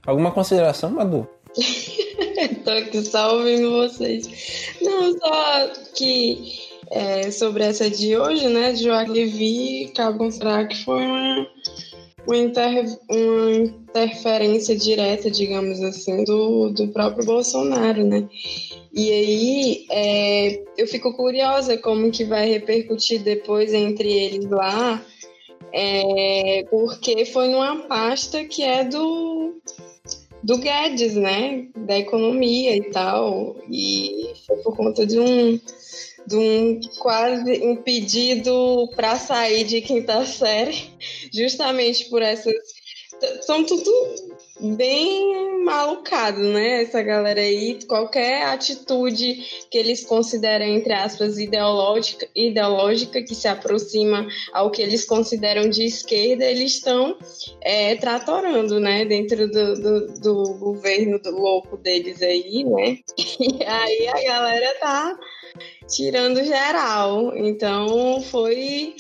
Alguma 0.06 0.32
consideração, 0.32 0.90
Madu? 0.92 1.28
Tô 2.66 2.72
aqui 2.72 3.02
só 3.04 3.38
ouvindo 3.38 3.72
vocês. 3.72 4.28
Não, 4.82 5.18
só 5.18 5.68
que 5.96 6.54
é, 6.92 7.32
sobre 7.32 7.64
essa 7.64 7.90
de 7.90 8.18
hoje, 8.18 8.48
né, 8.50 8.74
de 8.74 8.84
Joaquim 8.84 9.12
Levi, 9.12 9.92
cabe 9.96 10.18
considerar 10.18 10.68
que 10.68 10.84
foi 10.84 11.04
uma, 11.06 11.48
uma, 12.28 12.38
inter- 12.38 12.98
uma 13.10 13.52
interferência 13.52 14.76
direta, 14.76 15.30
digamos 15.32 15.82
assim, 15.82 16.24
do, 16.26 16.70
do 16.72 16.88
próprio 16.90 17.26
Bolsonaro, 17.26 18.04
né? 18.04 18.28
E 18.94 19.12
aí, 19.12 19.86
é, 19.90 20.64
eu 20.78 20.88
fico 20.88 21.16
curiosa 21.16 21.78
como 21.78 22.12
que 22.12 22.24
vai 22.24 22.48
repercutir 22.50 23.22
depois 23.24 23.74
entre 23.74 24.12
eles 24.12 24.50
lá, 24.50 25.02
é, 25.74 26.66
porque 26.70 27.26
foi 27.26 27.48
numa 27.48 27.88
pasta 27.88 28.46
que 28.46 28.62
é 28.62 28.84
do 28.84 29.60
do 30.44 30.58
Guedes, 30.58 31.16
né? 31.16 31.68
Da 31.76 31.98
economia 31.98 32.76
e 32.76 32.92
tal. 32.92 33.56
E 33.70 34.34
foi 34.46 34.58
por 34.58 34.76
conta 34.76 35.06
de 35.06 35.18
um, 35.18 35.60
de 36.28 36.36
um 36.36 36.82
quase 37.00 37.66
um 37.66 37.78
pedido 37.78 38.90
para 38.96 39.16
sair 39.16 39.64
de 39.64 39.82
quinta 39.82 40.24
série, 40.28 40.92
justamente 41.34 42.10
por 42.10 42.22
essas. 42.22 42.54
São 43.42 43.64
tudo 43.64 43.92
bem 44.64 45.62
malucado, 45.64 46.40
né? 46.40 46.84
Essa 46.84 47.02
galera 47.02 47.42
aí, 47.42 47.80
qualquer 47.86 48.46
atitude 48.46 49.44
que 49.70 49.78
eles 49.78 50.06
consideram, 50.06 50.66
entre 50.66 50.94
aspas, 50.94 51.38
ideológica, 51.38 52.28
ideológica 52.36 53.22
que 53.22 53.36
se 53.36 53.48
aproxima 53.48 54.28
ao 54.54 54.72
que 54.72 54.82
eles 54.82 55.06
consideram 55.06 55.70
de 55.70 55.86
esquerda, 55.86 56.46
eles 56.46 56.76
estão 56.76 57.18
é, 57.62 57.96
tratorando, 57.96 58.80
né? 58.80 59.06
Dentro 59.06 59.50
do, 59.50 59.76
do, 59.76 60.20
do 60.20 60.54
governo 60.60 61.20
do 61.20 61.32
louco 61.32 61.78
deles 61.78 62.22
aí, 62.22 62.64
né? 62.64 63.00
E 63.44 63.64
aí 63.66 64.08
a 64.08 64.24
galera 64.24 64.80
tá 64.80 65.20
tirando 65.88 66.44
geral. 66.44 67.36
Então 67.36 68.22
foi. 68.22 68.96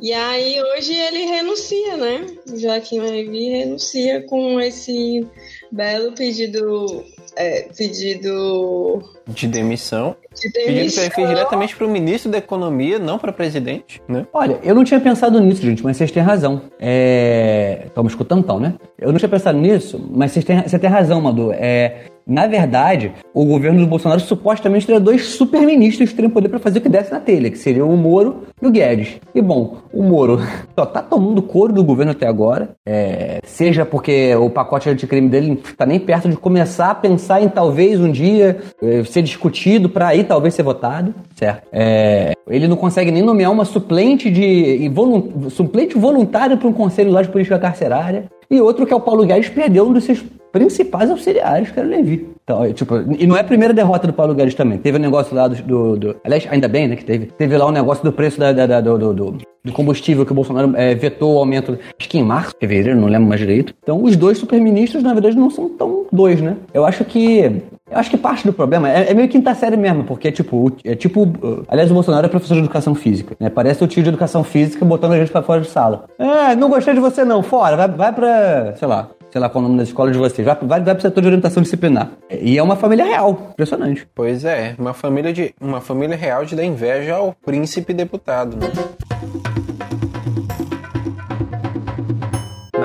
E 0.00 0.12
aí 0.12 0.60
hoje 0.60 0.92
ele 0.92 1.24
renuncia, 1.26 1.96
né? 1.96 2.26
Joaquim 2.56 2.98
Levi 3.00 3.48
renuncia 3.50 4.22
com 4.22 4.60
esse 4.60 5.26
belo 5.70 6.12
pedido. 6.12 7.04
é, 7.36 7.62
pedido 7.76 9.02
De 9.28 9.46
demissão. 9.46 10.16
de 10.34 10.50
Pedido 10.50 10.66
que 10.66 10.72
demissão. 10.72 11.04
ele 11.04 11.14
fez 11.14 11.28
diretamente 11.28 11.76
para 11.76 11.86
o 11.86 11.90
ministro 11.90 12.30
da 12.30 12.38
Economia, 12.38 12.98
não 12.98 13.18
para 13.18 13.32
presidente, 13.32 14.02
né? 14.08 14.26
Olha, 14.32 14.58
eu 14.62 14.74
não 14.74 14.84
tinha 14.84 15.00
pensado 15.00 15.40
nisso, 15.40 15.62
gente, 15.62 15.82
mas 15.82 15.96
vocês 15.96 16.10
têm 16.10 16.22
razão. 16.22 16.62
É... 16.78 17.84
Estamos 17.86 18.12
escutando 18.12 18.40
então, 18.40 18.58
né? 18.60 18.74
Eu 18.98 19.10
não 19.12 19.18
tinha 19.18 19.28
pensado 19.28 19.56
nisso, 19.58 19.98
mas 20.10 20.32
vocês 20.32 20.44
têm, 20.44 20.60
você 20.62 20.78
tem 20.78 20.90
razão, 20.90 21.20
Madu. 21.20 21.52
É... 21.52 22.06
Na 22.26 22.46
verdade, 22.46 23.12
o 23.34 23.44
governo 23.44 23.80
do 23.80 23.86
Bolsonaro 23.86 24.20
supostamente 24.20 24.86
teria 24.86 25.00
dois 25.00 25.26
superministros 25.26 26.08
que 26.08 26.14
teriam 26.14 26.30
poder 26.30 26.48
para 26.48 26.58
fazer 26.58 26.78
o 26.78 26.82
que 26.82 26.88
desce 26.88 27.12
na 27.12 27.20
telha, 27.20 27.50
que 27.50 27.58
seriam 27.58 27.90
o 27.90 27.96
Moro 27.96 28.44
e 28.62 28.66
o 28.66 28.70
Guedes. 28.70 29.20
E 29.34 29.42
bom, 29.42 29.76
o 29.92 30.02
Moro 30.02 30.40
só 30.74 30.86
tá 30.86 31.02
tomando 31.02 31.42
couro 31.42 31.72
do 31.72 31.84
governo 31.84 32.12
até 32.12 32.26
agora, 32.26 32.70
é, 32.86 33.40
seja 33.44 33.84
porque 33.84 34.34
o 34.36 34.48
pacote 34.48 34.88
anticrime 34.88 35.28
dele 35.28 35.60
está 35.64 35.84
nem 35.84 36.00
perto 36.00 36.28
de 36.28 36.36
começar 36.36 36.90
a 36.90 36.94
pensar 36.94 37.42
em 37.42 37.48
talvez 37.48 38.00
um 38.00 38.10
dia 38.10 38.58
é, 38.82 39.04
ser 39.04 39.22
discutido 39.22 39.88
para 39.88 40.08
aí 40.08 40.24
talvez 40.24 40.54
ser 40.54 40.62
votado, 40.62 41.14
certo? 41.34 41.66
É, 41.72 42.32
ele 42.48 42.68
não 42.68 42.76
consegue 42.76 43.10
nem 43.10 43.22
nomear 43.22 43.50
uma 43.50 43.64
suplente 43.64 44.30
de 44.30 44.90
suplente 45.50 45.96
voluntária 45.96 46.56
para 46.56 46.68
um 46.68 46.72
conselho 46.72 47.10
lá 47.10 47.22
de 47.22 47.28
política 47.28 47.58
carcerária. 47.58 48.26
E 48.50 48.60
outro 48.60 48.86
que 48.86 48.92
é 48.92 48.96
o 48.96 49.00
Paulo 49.00 49.24
Guedes 49.26 49.48
perdeu 49.48 49.86
um 49.88 49.92
dos 49.92 50.04
seus 50.04 50.22
principais 50.52 51.10
auxiliares, 51.10 51.70
que 51.70 51.78
era 51.80 51.88
o 51.88 51.90
Levi. 51.90 52.28
Então, 52.44 52.64
é, 52.64 52.72
tipo, 52.72 52.94
e 53.18 53.26
não 53.26 53.36
é 53.36 53.40
a 53.40 53.44
primeira 53.44 53.74
derrota 53.74 54.06
do 54.06 54.12
Paulo 54.12 54.34
Guedes 54.34 54.54
também. 54.54 54.78
Teve 54.78 54.98
o 54.98 55.00
negócio 55.00 55.34
lá 55.34 55.48
do, 55.48 55.56
do, 55.62 55.96
do- 55.96 56.16
Aliás, 56.24 56.46
ainda 56.50 56.68
bem, 56.68 56.86
né, 56.86 56.94
que 56.96 57.04
teve. 57.04 57.26
Teve 57.26 57.56
lá 57.56 57.66
o 57.66 57.72
negócio 57.72 58.04
do 58.04 58.12
preço 58.12 58.38
da, 58.38 58.52
da- 58.52 58.66
da- 58.66 58.80
do, 58.80 58.96
do- 58.98 59.14
do- 59.14 59.38
do 59.64 59.72
combustível 59.72 60.24
que 60.26 60.32
o 60.32 60.34
Bolsonaro 60.34 60.72
é, 60.76 60.94
vetou 60.94 61.34
o 61.34 61.38
aumento, 61.38 61.76
acho 61.98 62.08
que 62.08 62.18
em 62.18 62.22
março, 62.22 62.54
fevereiro, 62.60 63.00
não 63.00 63.08
lembro 63.08 63.26
mais 63.28 63.40
direito. 63.40 63.74
Então, 63.82 64.02
os 64.04 64.14
dois 64.14 64.38
superministros, 64.38 65.02
na 65.02 65.12
verdade, 65.14 65.36
não 65.36 65.48
são 65.50 65.68
tão 65.70 66.04
dois, 66.12 66.40
né? 66.40 66.56
Eu 66.72 66.84
acho 66.84 67.04
que. 67.04 67.50
Eu 67.90 67.98
acho 67.98 68.08
que 68.08 68.16
parte 68.16 68.46
do 68.46 68.52
problema 68.52 68.90
é, 68.90 69.10
é 69.10 69.14
meio 69.14 69.28
quinta 69.28 69.54
série 69.54 69.76
mesmo, 69.76 70.04
porque 70.04 70.28
é 70.28 70.32
tipo, 70.32 70.72
é 70.84 70.94
tipo. 70.94 71.24
uh, 71.24 71.64
Aliás, 71.68 71.90
o 71.90 71.94
Bolsonaro 71.94 72.24
é 72.24 72.28
professor 72.30 72.54
de 72.54 72.60
educação 72.60 72.94
física, 72.94 73.36
né? 73.38 73.50
Parece 73.50 73.84
o 73.84 73.86
tio 73.86 74.02
de 74.02 74.08
educação 74.08 74.42
física 74.42 74.84
botando 74.86 75.12
a 75.12 75.18
gente 75.18 75.30
pra 75.30 75.42
fora 75.42 75.60
de 75.60 75.68
sala. 75.68 76.06
É, 76.18 76.56
não 76.56 76.70
gostei 76.70 76.94
de 76.94 77.00
você 77.00 77.24
não, 77.24 77.42
fora, 77.42 77.76
vai, 77.76 77.88
vai 77.88 78.12
pra. 78.12 78.74
sei 78.76 78.88
lá. 78.88 79.10
Sei 79.30 79.40
lá 79.40 79.48
qual 79.48 79.62
é 79.62 79.66
o 79.66 79.68
nome 79.68 79.78
da 79.78 79.84
escola 79.84 80.12
de 80.12 80.18
vocês. 80.18 80.46
Vai, 80.46 80.56
vai, 80.62 80.80
vai 80.80 80.94
pro 80.94 81.02
setor 81.02 81.20
de 81.20 81.26
orientação 81.26 81.60
disciplinar. 81.60 82.12
E 82.30 82.56
é 82.56 82.62
uma 82.62 82.76
família 82.76 83.04
real. 83.04 83.48
Impressionante. 83.50 84.06
Pois 84.14 84.44
é, 84.44 84.76
uma 84.78 84.94
família 84.94 85.32
de 85.32 85.52
uma 85.60 85.80
família 85.80 86.16
real 86.16 86.44
de 86.44 86.54
dar 86.54 86.64
inveja 86.64 87.16
ao 87.16 87.34
príncipe 87.44 87.92
deputado, 87.92 88.56
né? 88.56 88.68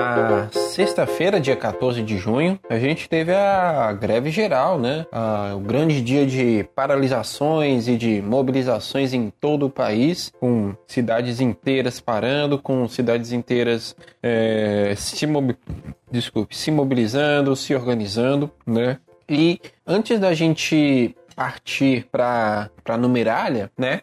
Na 0.00 0.48
sexta-feira, 0.50 1.38
dia 1.38 1.54
14 1.54 2.02
de 2.02 2.16
junho, 2.16 2.58
a 2.70 2.78
gente 2.78 3.06
teve 3.06 3.34
a 3.34 3.92
greve 3.92 4.30
geral, 4.30 4.78
né? 4.78 5.06
Ah, 5.12 5.52
o 5.54 5.60
grande 5.60 6.00
dia 6.00 6.26
de 6.26 6.64
paralisações 6.74 7.86
e 7.86 7.96
de 7.96 8.22
mobilizações 8.22 9.12
em 9.12 9.30
todo 9.30 9.66
o 9.66 9.70
país, 9.70 10.32
com 10.40 10.74
cidades 10.86 11.40
inteiras 11.40 12.00
parando, 12.00 12.58
com 12.58 12.88
cidades 12.88 13.30
inteiras 13.32 13.94
eh, 14.22 14.94
se, 14.96 15.26
Desculpe, 16.10 16.56
se 16.56 16.70
mobilizando, 16.70 17.54
se 17.54 17.74
organizando, 17.74 18.50
né? 18.66 18.98
E 19.28 19.60
antes 19.86 20.18
da 20.18 20.32
gente 20.32 21.14
partir 21.36 22.06
para 22.10 22.70
a 22.86 22.96
numeralha, 22.96 23.70
né? 23.78 24.00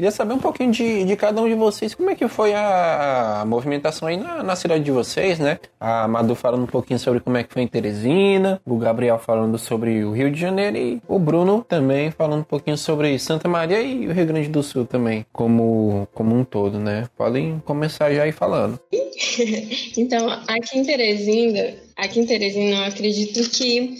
Queria 0.00 0.10
saber 0.10 0.32
um 0.32 0.38
pouquinho 0.38 0.72
de, 0.72 1.04
de 1.04 1.14
cada 1.14 1.42
um 1.42 1.46
de 1.46 1.52
vocês, 1.52 1.94
como 1.94 2.08
é 2.08 2.14
que 2.14 2.26
foi 2.26 2.54
a, 2.54 3.42
a 3.42 3.44
movimentação 3.44 4.08
aí 4.08 4.16
na, 4.16 4.42
na 4.42 4.56
cidade 4.56 4.82
de 4.82 4.90
vocês, 4.90 5.38
né? 5.38 5.58
A 5.78 6.08
Madu 6.08 6.34
falando 6.34 6.62
um 6.62 6.66
pouquinho 6.66 6.98
sobre 6.98 7.20
como 7.20 7.36
é 7.36 7.44
que 7.44 7.52
foi 7.52 7.60
em 7.60 7.66
Teresina, 7.66 8.58
o 8.64 8.78
Gabriel 8.78 9.18
falando 9.18 9.58
sobre 9.58 10.02
o 10.02 10.12
Rio 10.12 10.30
de 10.30 10.40
Janeiro 10.40 10.74
e 10.78 11.02
o 11.06 11.18
Bruno 11.18 11.62
também 11.68 12.10
falando 12.10 12.40
um 12.40 12.44
pouquinho 12.44 12.78
sobre 12.78 13.18
Santa 13.18 13.46
Maria 13.46 13.82
e 13.82 14.08
o 14.08 14.12
Rio 14.14 14.24
Grande 14.24 14.48
do 14.48 14.62
Sul 14.62 14.86
também, 14.86 15.26
como, 15.34 16.08
como 16.14 16.34
um 16.34 16.44
todo, 16.44 16.78
né? 16.78 17.06
Podem 17.14 17.60
começar 17.66 18.10
já 18.10 18.22
aí 18.22 18.32
falando. 18.32 18.80
Então, 19.96 20.30
aqui 20.46 20.78
em 20.78 20.84
Teresina, 20.84 21.74
aqui 22.00 22.18
em 22.20 22.26
Teresina, 22.26 22.76
eu 22.76 22.84
acredito 22.84 23.48
que 23.50 23.94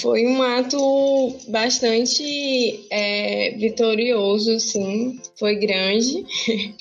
foi 0.00 0.26
um 0.26 0.42
ato 0.42 1.36
bastante 1.48 2.86
é, 2.90 3.50
vitorioso, 3.52 4.58
sim. 4.58 5.20
Foi 5.38 5.56
grande. 5.56 6.24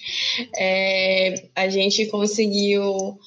É, 0.58 1.44
a 1.56 1.70
gente 1.70 2.08
conseguiu 2.08 3.18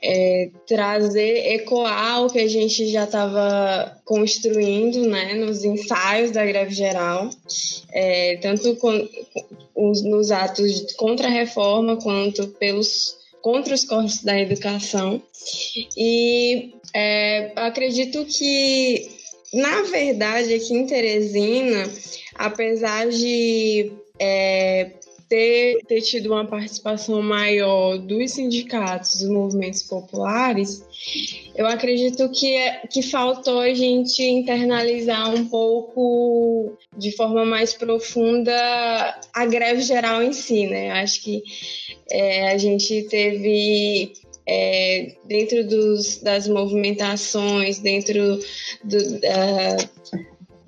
é, 0.00 0.48
trazer, 0.66 1.54
ecoar 1.54 2.24
o 2.24 2.30
que 2.30 2.38
a 2.38 2.48
gente 2.48 2.88
já 2.88 3.02
estava 3.02 4.00
construindo, 4.04 5.08
né, 5.08 5.34
nos 5.34 5.64
ensaios 5.64 6.30
da 6.30 6.46
greve 6.46 6.72
geral, 6.72 7.30
é, 7.92 8.36
tanto 8.36 8.76
com, 8.76 9.08
os, 9.74 10.02
nos 10.02 10.30
atos 10.30 10.92
contra 10.94 11.26
a 11.26 11.30
reforma 11.30 11.96
quanto 11.96 12.46
pelos 12.48 13.21
contra 13.42 13.74
os 13.74 13.84
cortes 13.84 14.22
da 14.22 14.40
educação. 14.40 15.20
E 15.96 16.74
é, 16.94 17.52
acredito 17.56 18.24
que, 18.24 19.10
na 19.52 19.82
verdade, 19.82 20.54
aqui 20.54 20.72
em 20.72 20.86
Teresina, 20.86 21.90
apesar 22.36 23.08
de 23.10 23.92
é, 24.18 24.92
ter, 25.32 25.78
ter 25.88 26.02
tido 26.02 26.30
uma 26.30 26.44
participação 26.44 27.22
maior 27.22 27.96
dos 27.96 28.32
sindicatos, 28.32 29.20
dos 29.20 29.30
movimentos 29.30 29.82
populares, 29.82 30.84
eu 31.56 31.66
acredito 31.66 32.28
que, 32.28 32.54
é, 32.54 32.86
que 32.86 33.00
faltou 33.00 33.60
a 33.60 33.72
gente 33.72 34.22
internalizar 34.22 35.34
um 35.34 35.48
pouco, 35.48 36.76
de 36.96 37.12
forma 37.12 37.46
mais 37.46 37.72
profunda, 37.72 38.52
a 39.32 39.46
greve 39.46 39.80
geral 39.80 40.22
em 40.22 40.34
si, 40.34 40.66
né? 40.66 40.90
Acho 40.90 41.22
que 41.22 41.42
é, 42.12 42.52
a 42.52 42.58
gente 42.58 43.02
teve 43.04 44.12
é, 44.46 45.14
dentro 45.24 45.66
dos, 45.66 46.18
das 46.18 46.46
movimentações, 46.46 47.78
dentro 47.78 48.38
do, 48.84 49.20
da, 49.20 49.76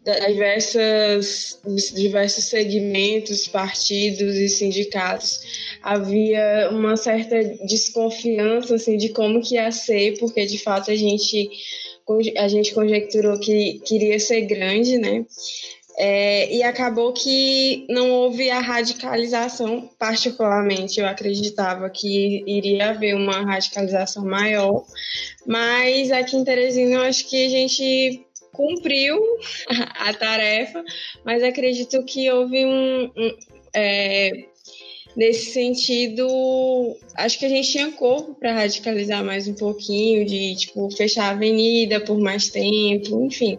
das 0.04 0.26
diversas, 0.26 1.60
diversos 1.94 2.44
segmentos, 2.44 3.46
partidos 3.46 4.36
e 4.36 4.48
sindicatos, 4.48 5.40
havia 5.82 6.70
uma 6.70 6.96
certa 6.96 7.42
desconfiança 7.66 8.74
assim, 8.74 8.96
de 8.96 9.10
como 9.10 9.42
que 9.42 9.56
ia 9.56 9.70
ser, 9.70 10.18
porque 10.18 10.46
de 10.46 10.58
fato 10.58 10.90
a 10.90 10.94
gente, 10.94 11.50
a 12.38 12.48
gente 12.48 12.72
conjecturou 12.72 13.38
que 13.38 13.80
queria 13.80 14.18
ser 14.18 14.42
grande, 14.42 14.96
né? 14.96 15.26
É, 15.96 16.52
e 16.52 16.62
acabou 16.62 17.12
que 17.12 17.86
não 17.88 18.10
houve 18.10 18.50
a 18.50 18.58
radicalização, 18.58 19.88
particularmente. 19.98 20.98
Eu 20.98 21.06
acreditava 21.06 21.88
que 21.88 22.42
iria 22.46 22.90
haver 22.90 23.14
uma 23.14 23.42
radicalização 23.42 24.24
maior, 24.24 24.84
mas 25.46 26.10
aqui 26.10 26.36
em 26.36 26.44
Teresina 26.44 26.96
eu 26.96 27.02
acho 27.02 27.28
que 27.28 27.46
a 27.46 27.48
gente 27.48 28.26
cumpriu 28.52 29.20
a, 29.98 30.12
tarefa, 30.14 30.82
mas 31.24 31.42
acredito 31.42 32.04
que 32.04 32.30
houve 32.30 32.64
um. 32.64 33.04
um 33.16 33.36
é, 33.74 34.46
nesse 35.16 35.52
sentido, 35.52 36.26
acho 37.14 37.38
que 37.38 37.46
a 37.46 37.48
gente 37.48 37.70
tinha 37.70 37.92
corpo 37.92 38.34
para 38.34 38.52
radicalizar 38.52 39.24
mais 39.24 39.46
um 39.46 39.54
pouquinho, 39.54 40.24
de 40.24 40.56
tipo, 40.56 40.90
fechar 40.96 41.26
a 41.26 41.30
avenida 41.30 42.00
por 42.00 42.18
mais 42.18 42.48
tempo, 42.48 43.24
enfim 43.24 43.58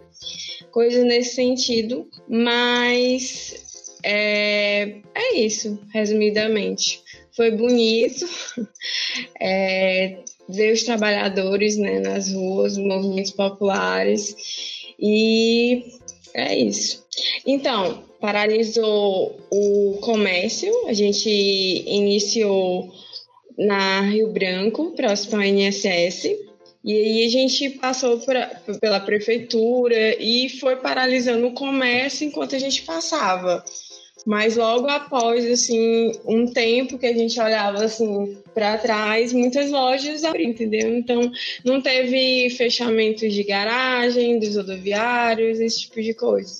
coisas 0.76 1.06
nesse 1.06 1.36
sentido, 1.36 2.06
mas 2.28 3.88
é, 4.02 4.96
é 5.14 5.36
isso, 5.38 5.80
resumidamente. 5.90 7.00
Foi 7.34 7.50
bonito 7.50 8.28
é, 9.40 10.18
ver 10.46 10.74
os 10.74 10.82
trabalhadores 10.82 11.78
né, 11.78 11.98
nas 12.00 12.30
ruas, 12.30 12.76
movimentos 12.76 13.30
populares, 13.30 14.36
e 15.00 15.82
é 16.34 16.54
isso. 16.54 17.06
Então, 17.46 18.04
paralisou 18.20 19.38
o 19.50 19.98
comércio, 20.00 20.72
a 20.86 20.92
gente 20.92 21.28
iniciou 21.28 22.92
na 23.58 24.00
Rio 24.02 24.28
Branco, 24.28 24.92
próximo 24.92 25.36
ao 25.36 25.42
INSS, 25.42 26.36
e 26.84 26.92
aí 26.92 27.26
a 27.26 27.28
gente 27.28 27.70
passou 27.70 28.18
pra, 28.20 28.60
pela 28.80 29.00
prefeitura 29.00 30.22
e 30.22 30.48
foi 30.60 30.76
paralisando 30.76 31.48
o 31.48 31.52
comércio 31.52 32.26
enquanto 32.26 32.54
a 32.54 32.58
gente 32.58 32.82
passava. 32.82 33.64
Mas 34.24 34.56
logo 34.56 34.88
após 34.88 35.44
assim 35.50 36.12
um 36.24 36.46
tempo 36.46 36.98
que 36.98 37.06
a 37.06 37.12
gente 37.12 37.40
olhava 37.40 37.84
assim 37.84 38.36
para 38.54 38.78
trás, 38.78 39.32
muitas 39.32 39.70
lojas 39.70 40.24
abriram, 40.24 40.50
entendeu? 40.50 40.96
Então 40.96 41.30
não 41.64 41.80
teve 41.80 42.50
fechamento 42.50 43.28
de 43.28 43.42
garagem, 43.42 44.38
dos 44.38 44.56
rodoviários, 44.56 45.60
esse 45.60 45.82
tipo 45.82 46.02
de 46.02 46.14
coisa. 46.14 46.52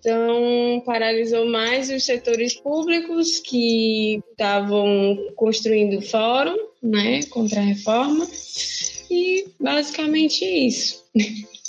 Então 0.00 0.82
paralisou 0.84 1.46
mais 1.46 1.90
os 1.90 2.04
setores 2.04 2.54
públicos 2.54 3.38
que 3.38 4.22
estavam 4.30 5.16
construindo 5.36 6.00
fórum, 6.00 6.56
né, 6.82 7.22
contra 7.24 7.60
a 7.60 7.64
reforma 7.64 8.26
e 9.10 9.46
basicamente 9.60 10.44
isso. 10.44 11.04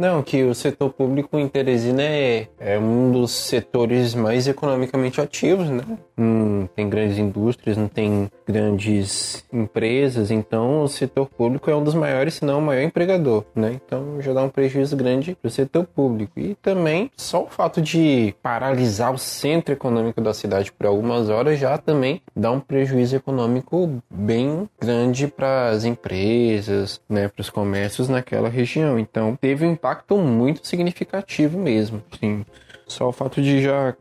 Não, 0.00 0.22
que 0.22 0.42
o 0.44 0.54
setor 0.54 0.94
público 0.94 1.38
em 1.38 1.46
Teresina 1.46 2.02
é, 2.02 2.48
é 2.58 2.78
um 2.78 3.12
dos 3.12 3.32
setores 3.32 4.14
mais 4.14 4.48
economicamente 4.48 5.20
ativos, 5.20 5.68
né? 5.68 5.82
Não 6.16 6.66
tem 6.74 6.88
grandes 6.88 7.18
indústrias, 7.18 7.76
não 7.76 7.86
tem 7.86 8.30
grandes 8.46 9.44
empresas, 9.52 10.30
então 10.30 10.84
o 10.84 10.88
setor 10.88 11.26
público 11.26 11.70
é 11.70 11.76
um 11.76 11.84
dos 11.84 11.94
maiores, 11.94 12.32
se 12.32 12.46
não 12.46 12.60
o 12.60 12.62
maior 12.62 12.82
empregador, 12.82 13.44
né? 13.54 13.78
Então 13.84 14.22
já 14.22 14.32
dá 14.32 14.42
um 14.42 14.48
prejuízo 14.48 14.96
grande 14.96 15.34
para 15.34 15.48
o 15.48 15.50
setor 15.50 15.84
público. 15.84 16.40
E 16.40 16.54
também 16.54 17.10
só 17.14 17.44
o 17.44 17.50
fato 17.50 17.82
de 17.82 18.34
paralisar 18.42 19.12
o 19.12 19.18
centro 19.18 19.74
econômico 19.74 20.22
da 20.22 20.32
cidade 20.32 20.72
por 20.72 20.86
algumas 20.86 21.28
horas 21.28 21.58
já 21.58 21.76
também 21.76 22.22
dá 22.34 22.50
um 22.50 22.60
prejuízo 22.60 23.16
econômico 23.16 24.02
bem 24.10 24.66
grande 24.80 25.26
para 25.26 25.68
as 25.68 25.84
empresas, 25.84 27.02
né, 27.06 27.28
para 27.28 27.42
os 27.42 27.50
comércios 27.50 28.08
naquela 28.08 28.48
região. 28.48 28.98
Então 28.98 29.36
teve 29.38 29.66
um 29.66 29.72
impacto 29.72 29.89
muito 30.18 30.66
significativo 30.66 31.58
mesmo. 31.58 32.02
Sim. 32.18 32.44
Só 32.86 33.08
o 33.08 33.12
fato 33.12 33.40
de 33.40 33.62
já 33.62 33.94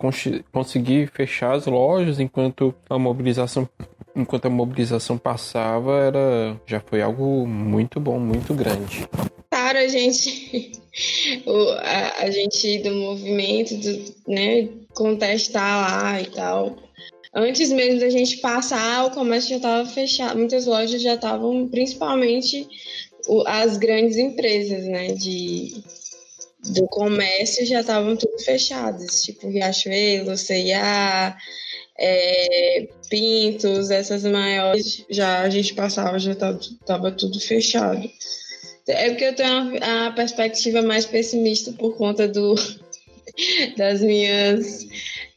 conseguir 0.52 1.08
fechar 1.08 1.54
as 1.54 1.68
lojas 1.68 2.20
enquanto 2.20 2.74
a 2.90 2.98
mobilização 2.98 3.70
enquanto 4.16 4.48
a 4.48 4.50
mobilização 4.50 5.18
passava 5.18 5.98
era 6.00 6.60
já 6.66 6.80
foi 6.80 7.02
algo 7.02 7.46
muito 7.48 8.00
bom, 8.00 8.20
muito 8.20 8.54
grande. 8.54 9.08
Claro, 9.52 9.78
a 9.78 9.88
gente 9.88 10.72
o, 11.46 11.70
a, 11.72 12.24
a 12.24 12.32
gente 12.32 12.80
do 12.80 12.92
movimento, 12.96 13.78
do, 13.78 14.16
né, 14.28 14.68
contestar 14.94 15.92
lá 15.92 16.22
e 16.22 16.26
tal. 16.26 16.76
Antes 17.34 17.72
mesmo 17.72 18.00
da 18.00 18.10
gente 18.10 18.38
passar, 18.38 19.06
o 19.06 19.12
comércio 19.12 19.52
já 19.52 19.56
estava 19.58 19.86
fechado. 19.86 20.38
Muitas 20.38 20.66
lojas 20.66 21.02
já 21.02 21.14
estavam, 21.14 21.68
principalmente 21.68 22.68
as 23.46 23.78
grandes 23.78 24.18
empresas, 24.18 24.86
né, 24.86 25.14
de, 25.14 25.84
do 26.74 26.88
comércio 26.88 27.66
já 27.66 27.82
estavam 27.82 28.16
tudo 28.16 28.38
fechadas, 28.40 29.24
tipo 29.24 29.50
Riachuelo, 29.50 30.38
C&A, 30.38 31.38
é, 31.98 32.88
Pintos, 33.10 33.92
essas 33.92 34.24
maiores, 34.24 35.06
já 35.10 35.42
a 35.42 35.50
gente 35.50 35.74
passava, 35.74 36.18
já 36.20 36.32
estava 36.32 37.12
tudo 37.12 37.40
fechado. 37.40 38.10
É 38.88 39.10
porque 39.10 39.26
eu 39.26 39.36
tenho 39.36 39.84
a, 39.84 40.08
a 40.08 40.12
perspectiva 40.12 40.82
mais 40.82 41.06
pessimista 41.06 41.72
por 41.74 41.96
conta 41.98 42.28
do, 42.28 42.56
das 43.78 44.02
minhas 44.02 44.88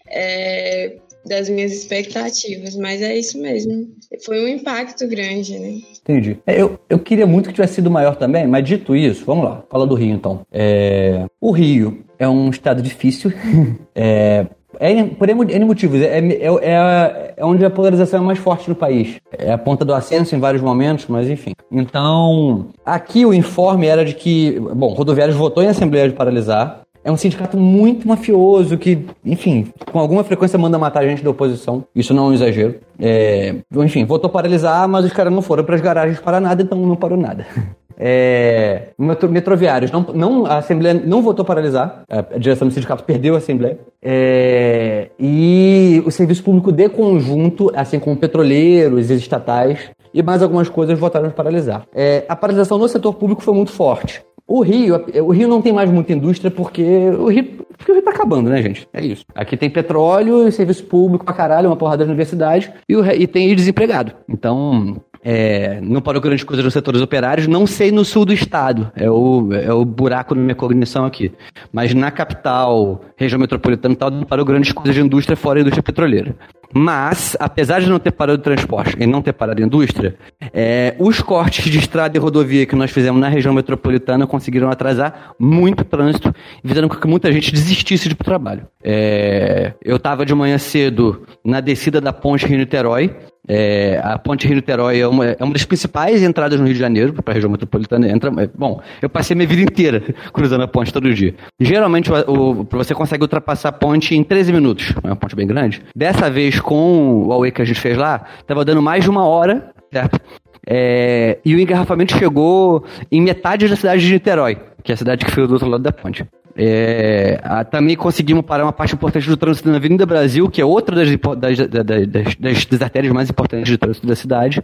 é, 0.07 0.97
das 1.25 1.49
minhas 1.49 1.73
expectativas, 1.73 2.77
mas 2.77 3.01
é 3.01 3.17
isso 3.17 3.41
mesmo. 3.41 3.89
Foi 4.25 4.45
um 4.45 4.49
impacto 4.49 5.07
grande, 5.07 5.59
né? 5.59 5.79
Entendi. 6.01 6.39
É, 6.47 6.61
eu, 6.61 6.79
eu 6.89 6.99
queria 6.99 7.27
muito 7.27 7.49
que 7.49 7.55
tivesse 7.55 7.75
sido 7.75 7.91
maior 7.91 8.17
também, 8.17 8.47
mas 8.47 8.65
dito 8.65 8.95
isso, 8.97 9.25
vamos 9.25 9.45
lá, 9.45 9.63
fala 9.71 9.87
do 9.87 9.95
Rio 9.95 10.15
então. 10.15 10.41
É, 10.51 11.27
o 11.41 11.53
Rio 11.53 12.05
é 12.19 12.29
um 12.29 12.51
estado 12.51 12.83
difícil. 12.83 13.33
é, 13.95 14.47
é, 14.81 15.05
por 15.05 15.29
N 15.29 15.65
motivos, 15.65 16.01
é, 16.01 16.19
é, 16.19 16.47
é, 16.61 17.35
é, 17.37 17.45
onde 17.45 17.65
a 17.65 17.71
polarização 17.71 18.21
é 18.21 18.27
mais 18.27 18.39
forte 18.39 18.69
no 18.69 18.75
país. 18.75 19.21
É 19.31 19.53
a 19.53 19.59
ponta 19.59 19.85
do 19.85 19.95
ascenso 19.95 20.35
em 20.35 20.41
vários 20.41 20.63
momentos, 20.63 21.07
mas 21.09 21.29
enfim. 21.29 21.53
Então, 21.71 22.67
aqui 22.85 23.25
o 23.25 23.33
informe 23.33 23.87
era 23.87 24.05
de 24.05 24.15
que, 24.15 24.59
bom, 24.59 24.89
Rodoviários 24.89 25.37
votou 25.37 25.63
em 25.63 25.69
Assembleia 25.69 26.09
de 26.09 26.15
paralisar, 26.15 26.83
é 27.05 27.11
um 27.11 27.17
sindicato 27.17 27.57
muito 27.57 28.07
mafioso 28.07 28.79
que, 28.79 29.07
enfim, 29.25 29.73
com 29.91 29.99
alguma 29.99 30.23
frequência 30.25 30.59
manda 30.59 30.79
matar 30.79 31.03
a 31.03 31.09
gente 31.09 31.23
da 31.23 31.31
oposição. 31.31 31.85
Isso 31.95 32.15
não 32.15 32.27
é 32.27 32.29
um 32.29 32.33
exagero. 32.33 32.77
É, 32.99 33.55
enfim, 33.77 34.05
votou 34.05 34.31
paralisar, 34.31 34.88
mas 34.88 35.05
os 35.05 35.12
caras 35.12 35.33
não 35.33 35.43
foram 35.43 35.65
para 35.65 35.75
as 35.75 35.81
garagens 35.81 36.21
para 36.21 36.41
nada, 36.41 36.62
então 36.62 36.79
não 36.79 36.97
parou 36.97 37.19
nada. 37.19 37.47
É, 38.05 38.88
metro, 38.99 39.29
metroviários, 39.31 39.93
não, 39.93 40.01
não, 40.01 40.47
a 40.47 40.57
Assembleia 40.57 40.95
não 40.95 41.23
votou 41.23 41.45
paralisar, 41.45 42.03
a 42.09 42.38
direção 42.38 42.67
do 42.67 42.75
sindicato 42.75 43.05
perdeu 43.05 43.35
a 43.35 43.38
Assembleia. 43.38 43.79
É, 44.03 45.11
e 45.21 46.03
o 46.05 46.11
serviço 46.11 46.43
público 46.43 46.73
de 46.73 46.88
conjunto, 46.88 47.71
assim 47.77 48.01
como 48.01 48.17
petroleiros 48.17 49.09
estatais, 49.11 49.91
e 50.12 50.23
mais 50.23 50.43
algumas 50.43 50.69
coisas 50.69 50.99
votaram 50.99 51.27
para 51.27 51.37
paralisar. 51.37 51.87
É, 51.95 52.25
a 52.29 52.35
paralisação 52.35 52.77
no 52.77 52.88
setor 52.88 53.15
público 53.15 53.43
foi 53.43 53.55
muito 53.55 53.71
forte. 53.71 54.23
O 54.47 54.63
Rio, 54.63 55.05
o 55.25 55.31
Rio 55.31 55.49
não 55.49 55.63
tem 55.63 55.73
mais 55.73 55.91
muita 55.91 56.13
indústria 56.13 56.51
porque 56.51 56.83
o 56.83 57.29
Rio, 57.29 57.45
porque 57.77 57.91
o 57.91 57.95
Rio 57.95 58.05
tá 58.05 58.11
acabando, 58.11 58.51
né, 58.51 58.61
gente? 58.63 58.89
É 58.93 59.05
isso. 59.05 59.25
Aqui 59.35 59.57
tem 59.57 59.71
petróleo 59.71 60.47
e 60.47 60.53
serviço 60.53 60.85
público 60.85 61.25
pra 61.25 61.35
caralho, 61.35 61.69
uma 61.69 61.77
porrada 61.77 62.05
de 62.05 62.11
universidade 62.11 62.73
e, 62.89 62.97
o, 62.97 63.05
e 63.05 63.27
tem 63.27 63.55
desempregado. 63.55 64.13
Então, 64.29 64.97
É, 65.25 65.81
não 65.81 66.01
parou 66.01 66.21
grandes 66.21 66.45
coisas 66.45 66.65
nos 66.65 66.75
setores 66.75 67.01
operários. 67.01 67.47
Não 67.47 67.67
sei 67.67 67.93
no 67.93 68.05
sul 68.05 68.25
do 68.25 68.33
estado. 68.33 68.91
É 68.97 69.11
o, 69.11 69.53
é 69.53 69.73
o 69.73 69.85
buraco 69.85 70.35
na 70.35 70.43
minha 70.43 70.55
cognição 70.55 71.05
aqui. 71.05 71.33
Mas 71.73 71.95
na 71.95 72.11
capital, 72.11 73.03
região 73.17 73.39
metropolitana 73.39 73.95
e 73.95 73.97
tal, 73.97 74.11
não 74.11 74.25
parou 74.25 74.45
grandes 74.45 74.73
coisas 74.73 74.95
de 74.95 75.01
indústria 75.01 75.37
fora 75.37 75.59
a 75.59 75.63
indústria 75.63 75.83
petroleira. 75.83 76.35
Mas, 76.75 77.37
apesar 77.39 77.81
de 77.81 77.89
não 77.89 77.99
ter 77.99 78.13
parado 78.13 78.41
o 78.41 78.43
transporte 78.43 78.97
e 78.99 79.07
não 79.07 79.21
ter 79.21 79.35
parado 79.35 79.63
a 79.63 79.65
indústria, 79.65 80.17
é, 80.55 80.97
os 80.99 81.21
cortes 81.21 81.71
de 81.71 81.79
estrada 81.79 82.17
e 82.17 82.21
rodovia 82.21 82.65
que 82.65 82.75
nós 82.75 82.91
fizemos 82.91 83.21
na 83.21 83.29
região 83.29 83.53
metropolitana 83.53 84.27
conseguiram 84.27 84.71
atrasar 84.71 85.35
muito 85.39 85.81
o 85.81 85.85
trânsito 85.85 86.35
e 86.65 86.69
fizeram 86.69 86.89
com 86.89 86.97
que 86.97 87.07
muita 87.07 87.31
gente 87.31 87.53
desistisse 87.53 88.09
de 88.09 88.15
ir 88.15 88.17
para 88.17 88.25
o 88.25 88.25
trabalho. 88.25 88.67
É, 88.83 89.75
eu 89.85 89.97
estava 89.97 90.25
de 90.25 90.35
manhã 90.35 90.57
cedo 90.57 91.27
na 91.45 91.61
descida 91.61 92.01
da 92.01 92.13
ponte 92.13 92.47
Rio-Niterói, 92.47 93.15
é, 93.55 94.01
a 94.03 94.19
Ponte 94.19 94.47
Rio-Niterói 94.47 95.01
é 95.01 95.07
uma, 95.07 95.27
é 95.27 95.45
uma 95.45 95.53
das 95.53 95.67
principais 95.67 96.23
entradas 96.23 96.59
no 96.59 96.65
Rio 96.65 96.73
de 96.73 96.81
Janeiro, 96.81 97.12
para 97.12 97.33
a 97.33 97.35
região 97.35 97.51
metropolitana. 97.51 98.09
Entra, 98.09 98.33
é, 98.43 98.49
bom, 98.55 98.81
eu 99.03 99.11
passei 99.11 99.37
minha 99.37 99.47
vida 99.47 99.61
inteira 99.61 100.03
cruzando 100.33 100.65
a 100.65 100.69
ponte 100.69 100.91
todo 100.91 101.12
dia. 101.12 101.35
Geralmente 101.61 102.11
o, 102.11 102.61
o, 102.61 102.67
você 102.71 102.95
consegue 102.95 103.25
ultrapassar 103.25 103.69
a 103.69 103.73
ponte 103.73 104.15
em 104.15 104.25
13 104.25 104.55
minutos. 104.55 104.95
É 105.05 105.09
uma 105.09 105.17
ponte 105.17 105.37
bem 105.37 105.46
grande. 105.46 105.83
Dessa 105.94 106.31
vez, 106.31 106.59
com 106.61 107.25
o 107.25 107.29
Huawei 107.29 107.50
que 107.50 107.61
a 107.61 107.65
gente 107.67 107.79
fez 107.79 107.98
lá, 107.98 108.25
estava 108.40 108.65
dando 108.65 108.81
mais 108.81 109.05
de 109.05 109.11
uma 109.11 109.27
hora, 109.27 109.71
certo? 109.92 110.19
É, 110.67 111.38
e 111.44 111.55
o 111.55 111.61
engarrafamento 111.61 112.17
chegou 112.17 112.87
em 113.11 113.21
metade 113.21 113.69
da 113.69 113.77
cidade 113.77 114.00
de 114.00 114.15
Niterói, 114.15 114.57
que 114.83 114.92
é 114.92 114.94
a 114.94 114.96
cidade 114.96 115.27
que 115.27 115.31
fica 115.31 115.46
do 115.46 115.53
outro 115.53 115.69
lado 115.69 115.83
da 115.83 115.92
ponte. 115.92 116.25
É, 116.57 117.40
a, 117.42 117.65
também 117.65 117.96
conseguimos 117.96 118.44
parar 118.44 118.65
uma 118.65 118.73
parte 118.73 118.94
importante 118.94 119.29
do 119.29 119.37
trânsito 119.37 119.69
na 119.69 119.77
Avenida 119.77 120.05
Brasil, 120.05 120.48
que 120.48 120.61
é 120.61 120.65
outra 120.65 120.94
das, 120.94 121.09
das, 121.09 121.59
das, 121.69 122.35
das, 122.37 122.65
das 122.67 122.83
artérias 122.83 123.13
mais 123.13 123.31
importantes 123.31 123.69
de 123.69 123.79
trânsito 123.79 124.07
da 124.07 124.17
cidade. 124.17 124.63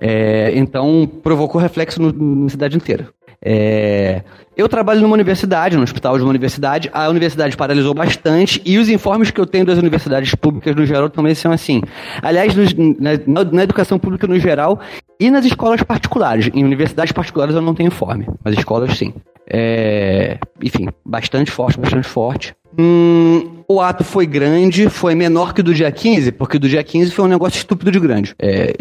É, 0.00 0.52
então, 0.54 1.10
provocou 1.22 1.60
reflexo 1.60 2.00
no, 2.00 2.42
na 2.44 2.48
cidade 2.48 2.76
inteira. 2.76 3.08
É, 3.44 4.22
eu 4.58 4.68
trabalho 4.68 5.00
numa 5.00 5.14
universidade, 5.14 5.76
no 5.76 5.84
hospital 5.84 6.18
de 6.18 6.24
uma 6.24 6.30
universidade. 6.30 6.90
A 6.92 7.08
universidade 7.08 7.56
paralisou 7.56 7.94
bastante 7.94 8.60
e 8.66 8.76
os 8.76 8.88
informes 8.88 9.30
que 9.30 9.40
eu 9.40 9.46
tenho 9.46 9.64
das 9.64 9.78
universidades 9.78 10.34
públicas 10.34 10.74
no 10.74 10.84
geral 10.84 11.08
também 11.08 11.32
são 11.32 11.52
assim. 11.52 11.80
Aliás, 12.20 12.56
nos, 12.56 12.74
na, 12.74 13.44
na, 13.52 13.62
educação 13.62 14.00
pública 14.00 14.26
no 14.26 14.36
geral 14.36 14.80
e 15.20 15.30
nas 15.30 15.44
escolas 15.44 15.80
particulares. 15.84 16.50
Em 16.52 16.64
universidades 16.64 17.12
particulares 17.12 17.54
eu 17.54 17.62
não 17.62 17.72
tenho 17.72 17.86
informe, 17.86 18.26
mas 18.44 18.58
escolas 18.58 18.98
sim. 18.98 19.14
É, 19.48 20.38
enfim, 20.60 20.88
bastante 21.06 21.52
forte, 21.52 21.78
bastante 21.78 22.08
forte. 22.08 22.52
Hum, 22.76 23.62
o 23.68 23.80
ato 23.80 24.02
foi 24.02 24.26
grande, 24.26 24.88
foi 24.88 25.14
menor 25.14 25.54
que 25.54 25.60
o 25.60 25.64
do 25.64 25.72
dia 25.72 25.90
15, 25.90 26.32
porque 26.32 26.58
do 26.58 26.68
dia 26.68 26.82
15 26.82 27.12
foi 27.12 27.24
um 27.24 27.28
negócio 27.28 27.58
estúpido 27.58 27.90
de 27.90 28.00
grande. 28.00 28.34
É, 28.40 28.72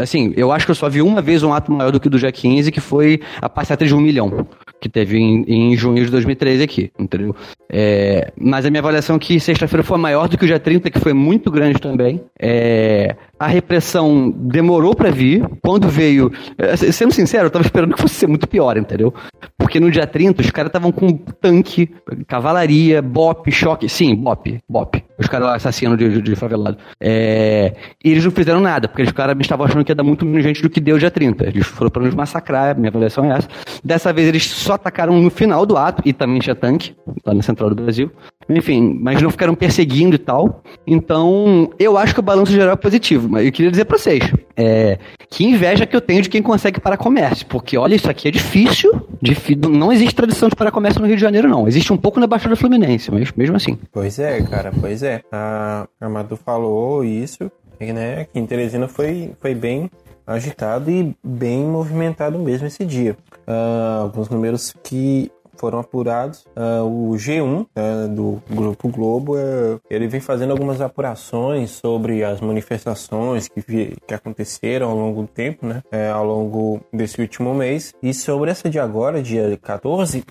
assim, 0.00 0.32
eu 0.36 0.52
acho 0.52 0.64
que 0.64 0.70
eu 0.70 0.74
só 0.74 0.88
vi 0.88 1.02
uma 1.02 1.20
vez 1.20 1.42
um 1.42 1.52
ato 1.52 1.72
maior 1.72 1.90
do 1.90 1.98
que 2.00 2.06
o 2.06 2.10
do 2.10 2.18
dia 2.18 2.32
15, 2.32 2.70
que 2.70 2.80
foi 2.80 3.20
a 3.40 3.48
passeata 3.48 3.84
de 3.84 3.94
um 3.94 4.00
milhão, 4.00 4.46
que 4.80 4.88
teve 4.88 5.18
em, 5.18 5.44
em 5.46 5.76
junho 5.76 6.04
de 6.04 6.10
2013 6.10 6.62
aqui, 6.62 6.90
entendeu? 6.98 7.34
É, 7.68 8.32
mas 8.36 8.64
a 8.64 8.70
minha 8.70 8.80
avaliação 8.80 9.16
é 9.16 9.18
que 9.18 9.38
sexta-feira 9.40 9.82
foi 9.82 9.98
maior 9.98 10.28
do 10.28 10.38
que 10.38 10.44
o 10.44 10.46
dia 10.46 10.58
30, 10.58 10.90
que 10.90 11.00
foi 11.00 11.12
muito 11.12 11.50
grande 11.50 11.80
também. 11.80 12.22
É, 12.38 13.16
a 13.38 13.46
repressão 13.46 14.30
demorou 14.30 14.94
para 14.94 15.10
vir. 15.10 15.48
Quando 15.62 15.88
veio, 15.88 16.32
é, 16.56 16.76
sendo 16.76 17.12
sincero, 17.12 17.46
eu 17.46 17.50
tava 17.50 17.64
esperando 17.64 17.94
que 17.94 18.00
fosse 18.00 18.14
ser 18.14 18.26
muito 18.26 18.48
pior, 18.48 18.76
entendeu? 18.76 19.14
Porque 19.56 19.78
no 19.78 19.90
dia 19.90 20.06
30 20.06 20.42
os 20.42 20.50
caras 20.50 20.68
estavam 20.70 20.90
com 20.90 21.16
tanque, 21.16 21.90
cavalaria, 22.26 23.02
bop, 23.02 23.50
choque. 23.50 23.88
Sim, 23.88 24.14
bop, 24.14 24.58
bop. 24.68 25.04
Os 25.18 25.28
caras 25.28 25.48
assassinos 25.48 25.98
de, 25.98 26.22
de 26.22 26.36
favelado. 26.36 26.78
É, 27.00 27.74
e 28.04 28.10
eles 28.10 28.24
não 28.24 28.30
fizeram 28.30 28.60
nada, 28.60 28.88
porque 28.88 29.02
os 29.02 29.12
caras 29.12 29.36
estavam 29.40 29.66
achando 29.66 29.84
que 29.84 29.90
ia 29.90 29.96
dar 29.96 30.04
muito 30.04 30.24
menos 30.24 30.42
gente 30.42 30.62
do 30.62 30.70
que 30.70 30.80
deu 30.80 30.98
dia 30.98 31.10
30. 31.10 31.46
Eles 31.46 31.66
foram 31.66 31.90
para 31.90 32.02
nos 32.02 32.14
massacrar, 32.14 32.76
minha 32.76 32.88
avaliação 32.88 33.24
é 33.24 33.36
essa. 33.36 33.48
Dessa 33.84 34.12
vez 34.12 34.28
eles 34.28 34.44
só 34.44 34.74
atacaram 34.74 35.20
no 35.20 35.30
final 35.30 35.66
do 35.66 35.76
ato, 35.76 36.02
e 36.04 36.12
também 36.12 36.38
tinha 36.40 36.54
tanque, 36.54 36.94
lá 37.24 37.34
na 37.34 37.42
central 37.42 37.70
do 37.70 37.82
Brasil. 37.82 38.10
Enfim, 38.48 38.98
mas 39.00 39.20
não 39.20 39.30
ficaram 39.30 39.54
perseguindo 39.54 40.14
e 40.14 40.18
tal. 40.18 40.62
Então, 40.86 41.70
eu 41.78 41.98
acho 41.98 42.14
que 42.14 42.20
o 42.20 42.22
balanço 42.22 42.50
geral 42.50 42.72
é 42.72 42.76
positivo. 42.76 43.27
Mas 43.28 43.46
eu 43.46 43.52
queria 43.52 43.70
dizer 43.70 43.84
pra 43.84 43.98
vocês, 43.98 44.22
é, 44.56 44.98
que 45.30 45.44
inveja 45.44 45.86
que 45.86 45.94
eu 45.94 46.00
tenho 46.00 46.22
de 46.22 46.28
quem 46.28 46.42
consegue 46.42 46.80
parar 46.80 46.96
comércio. 46.96 47.46
Porque, 47.46 47.76
olha, 47.76 47.94
isso 47.94 48.10
aqui 48.10 48.28
é 48.28 48.30
difícil. 48.30 48.90
difícil 49.20 49.70
não 49.70 49.92
existe 49.92 50.14
tradição 50.14 50.48
de 50.48 50.56
parar 50.56 50.70
comércio 50.70 51.00
no 51.00 51.06
Rio 51.06 51.16
de 51.16 51.22
Janeiro, 51.22 51.48
não. 51.48 51.68
Existe 51.68 51.92
um 51.92 51.96
pouco 51.96 52.18
na 52.18 52.26
Baixada 52.26 52.56
Fluminense, 52.56 53.10
mas 53.10 53.30
mesmo 53.32 53.56
assim. 53.56 53.78
Pois 53.92 54.18
é, 54.18 54.40
cara, 54.42 54.72
pois 54.80 55.02
é. 55.02 55.22
A 55.30 55.86
Armado 56.00 56.36
falou 56.36 57.04
isso, 57.04 57.50
né? 57.80 58.26
Que 58.32 58.38
em 58.38 58.46
Teresina 58.46 58.88
foi, 58.88 59.32
foi 59.40 59.54
bem 59.54 59.90
agitado 60.26 60.90
e 60.90 61.16
bem 61.24 61.64
movimentado 61.64 62.38
mesmo 62.38 62.66
esse 62.66 62.84
dia. 62.84 63.16
Uh, 63.46 64.02
alguns 64.02 64.28
números 64.28 64.74
que 64.84 65.32
foram 65.58 65.80
apurados. 65.80 66.46
Uh, 66.56 66.84
o 66.84 67.14
G1 67.16 67.42
uh, 67.42 67.66
né, 67.74 68.08
do 68.08 68.42
Grupo 68.48 68.88
Globo, 68.88 69.36
uh, 69.36 69.80
ele 69.90 70.08
vem 70.08 70.20
fazendo 70.20 70.50
algumas 70.52 70.80
apurações 70.80 71.70
sobre 71.70 72.24
as 72.24 72.40
manifestações 72.40 73.48
que, 73.48 73.96
que 74.06 74.14
aconteceram 74.14 74.90
ao 74.90 74.96
longo 74.96 75.22
do 75.22 75.28
tempo, 75.28 75.66
né? 75.66 75.82
É, 75.90 76.10
ao 76.10 76.24
longo 76.24 76.80
desse 76.92 77.20
último 77.20 77.54
mês. 77.54 77.92
E 78.02 78.14
sobre 78.14 78.50
essa 78.50 78.70
de 78.70 78.78
agora, 78.78 79.22
dia 79.22 79.58
14, 79.60 80.24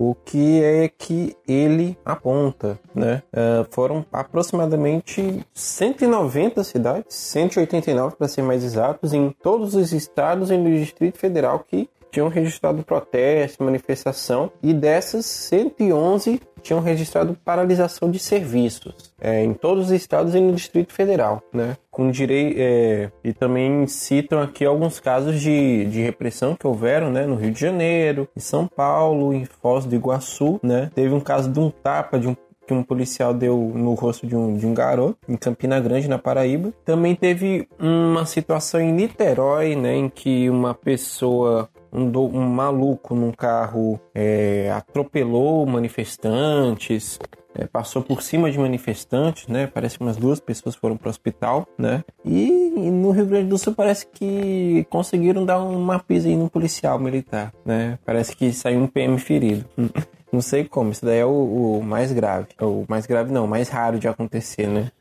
o 0.00 0.14
que 0.14 0.62
é 0.62 0.88
que 0.88 1.36
ele 1.46 1.94
aponta, 2.02 2.80
né? 2.94 3.22
Uh, 3.32 3.66
foram 3.70 4.04
aproximadamente 4.10 5.44
190 5.52 6.64
cidades, 6.64 7.14
189 7.14 8.16
para 8.16 8.26
ser 8.26 8.40
mais 8.40 8.64
exatos, 8.64 9.12
em 9.12 9.30
todos 9.42 9.74
os 9.74 9.92
estados 9.92 10.50
e 10.50 10.56
no 10.56 10.70
Distrito 10.70 11.18
Federal 11.18 11.58
que 11.58 11.88
tinham 12.10 12.28
registrado 12.28 12.82
protesto, 12.82 13.62
manifestação, 13.62 14.50
e 14.62 14.72
dessas 14.72 15.26
111 15.26 16.40
tinham 16.62 16.80
registrado 16.80 17.36
paralisação 17.44 18.10
de 18.10 18.18
serviços 18.18 18.94
é, 19.20 19.42
em 19.42 19.54
todos 19.54 19.86
os 19.86 19.90
estados 19.92 20.34
e 20.34 20.40
no 20.40 20.52
Distrito 20.52 20.92
Federal, 20.92 21.42
né? 21.52 21.76
Com 21.90 22.10
direito 22.10 22.56
é, 22.58 23.10
e 23.24 23.32
também 23.32 23.86
citam 23.86 24.40
aqui 24.40 24.64
alguns 24.64 25.00
casos 25.00 25.40
de, 25.40 25.86
de 25.86 26.00
repressão 26.02 26.54
que 26.54 26.66
houveram, 26.66 27.10
né? 27.10 27.26
No 27.26 27.34
Rio 27.34 27.50
de 27.50 27.60
Janeiro, 27.60 28.28
em 28.36 28.40
São 28.40 28.66
Paulo, 28.66 29.32
em 29.32 29.44
Foz 29.44 29.84
do 29.84 29.94
Iguaçu, 29.94 30.60
né? 30.62 30.90
Teve 30.94 31.14
um 31.14 31.20
caso 31.20 31.50
de 31.50 31.58
um 31.58 31.70
tapa 31.70 32.18
de 32.18 32.28
um 32.28 32.36
que 32.66 32.74
um 32.74 32.84
policial 32.84 33.34
deu 33.34 33.72
no 33.74 33.94
rosto 33.94 34.28
de 34.28 34.36
um, 34.36 34.56
de 34.56 34.64
um 34.64 34.72
garoto 34.72 35.18
em 35.28 35.36
Campina 35.36 35.80
Grande, 35.80 36.08
na 36.08 36.18
Paraíba. 36.20 36.72
Também 36.84 37.16
teve 37.16 37.68
uma 37.80 38.24
situação 38.24 38.80
em 38.80 38.92
Niterói, 38.92 39.74
né, 39.74 39.96
em 39.96 40.08
que 40.08 40.48
uma 40.48 40.72
pessoa 40.72 41.68
um, 41.92 42.10
do, 42.10 42.24
um 42.24 42.48
maluco 42.48 43.14
num 43.14 43.32
carro 43.32 44.00
é, 44.14 44.70
atropelou 44.70 45.66
manifestantes, 45.66 47.18
é, 47.54 47.66
passou 47.66 48.02
por 48.02 48.22
cima 48.22 48.50
de 48.50 48.58
manifestantes, 48.58 49.46
né? 49.48 49.66
Parece 49.66 49.98
que 49.98 50.04
umas 50.04 50.16
duas 50.16 50.40
pessoas 50.40 50.74
foram 50.74 50.96
para 50.96 51.08
o 51.08 51.10
hospital, 51.10 51.66
né? 51.76 52.04
E, 52.24 52.72
e, 52.76 52.90
no 52.90 53.10
Rio 53.10 53.26
Grande 53.26 53.48
do 53.48 53.58
Sul 53.58 53.74
parece 53.74 54.06
que 54.06 54.86
conseguiram 54.88 55.44
dar 55.44 55.58
uma 55.58 55.98
pisa 55.98 56.28
aí 56.28 56.36
no 56.36 56.48
policial 56.48 56.98
militar, 56.98 57.52
né? 57.64 57.98
Parece 58.04 58.36
que 58.36 58.52
saiu 58.52 58.80
um 58.80 58.86
PM 58.86 59.18
ferido. 59.18 59.64
Não 60.32 60.40
sei 60.40 60.64
como, 60.64 60.92
isso 60.92 61.04
daí 61.04 61.18
é 61.18 61.26
o, 61.26 61.78
o 61.78 61.82
mais 61.82 62.12
grave. 62.12 62.46
O 62.60 62.84
mais 62.88 63.04
grave 63.04 63.32
não, 63.32 63.46
o 63.46 63.48
mais 63.48 63.68
raro 63.68 63.98
de 63.98 64.06
acontecer, 64.06 64.68
né? 64.68 64.92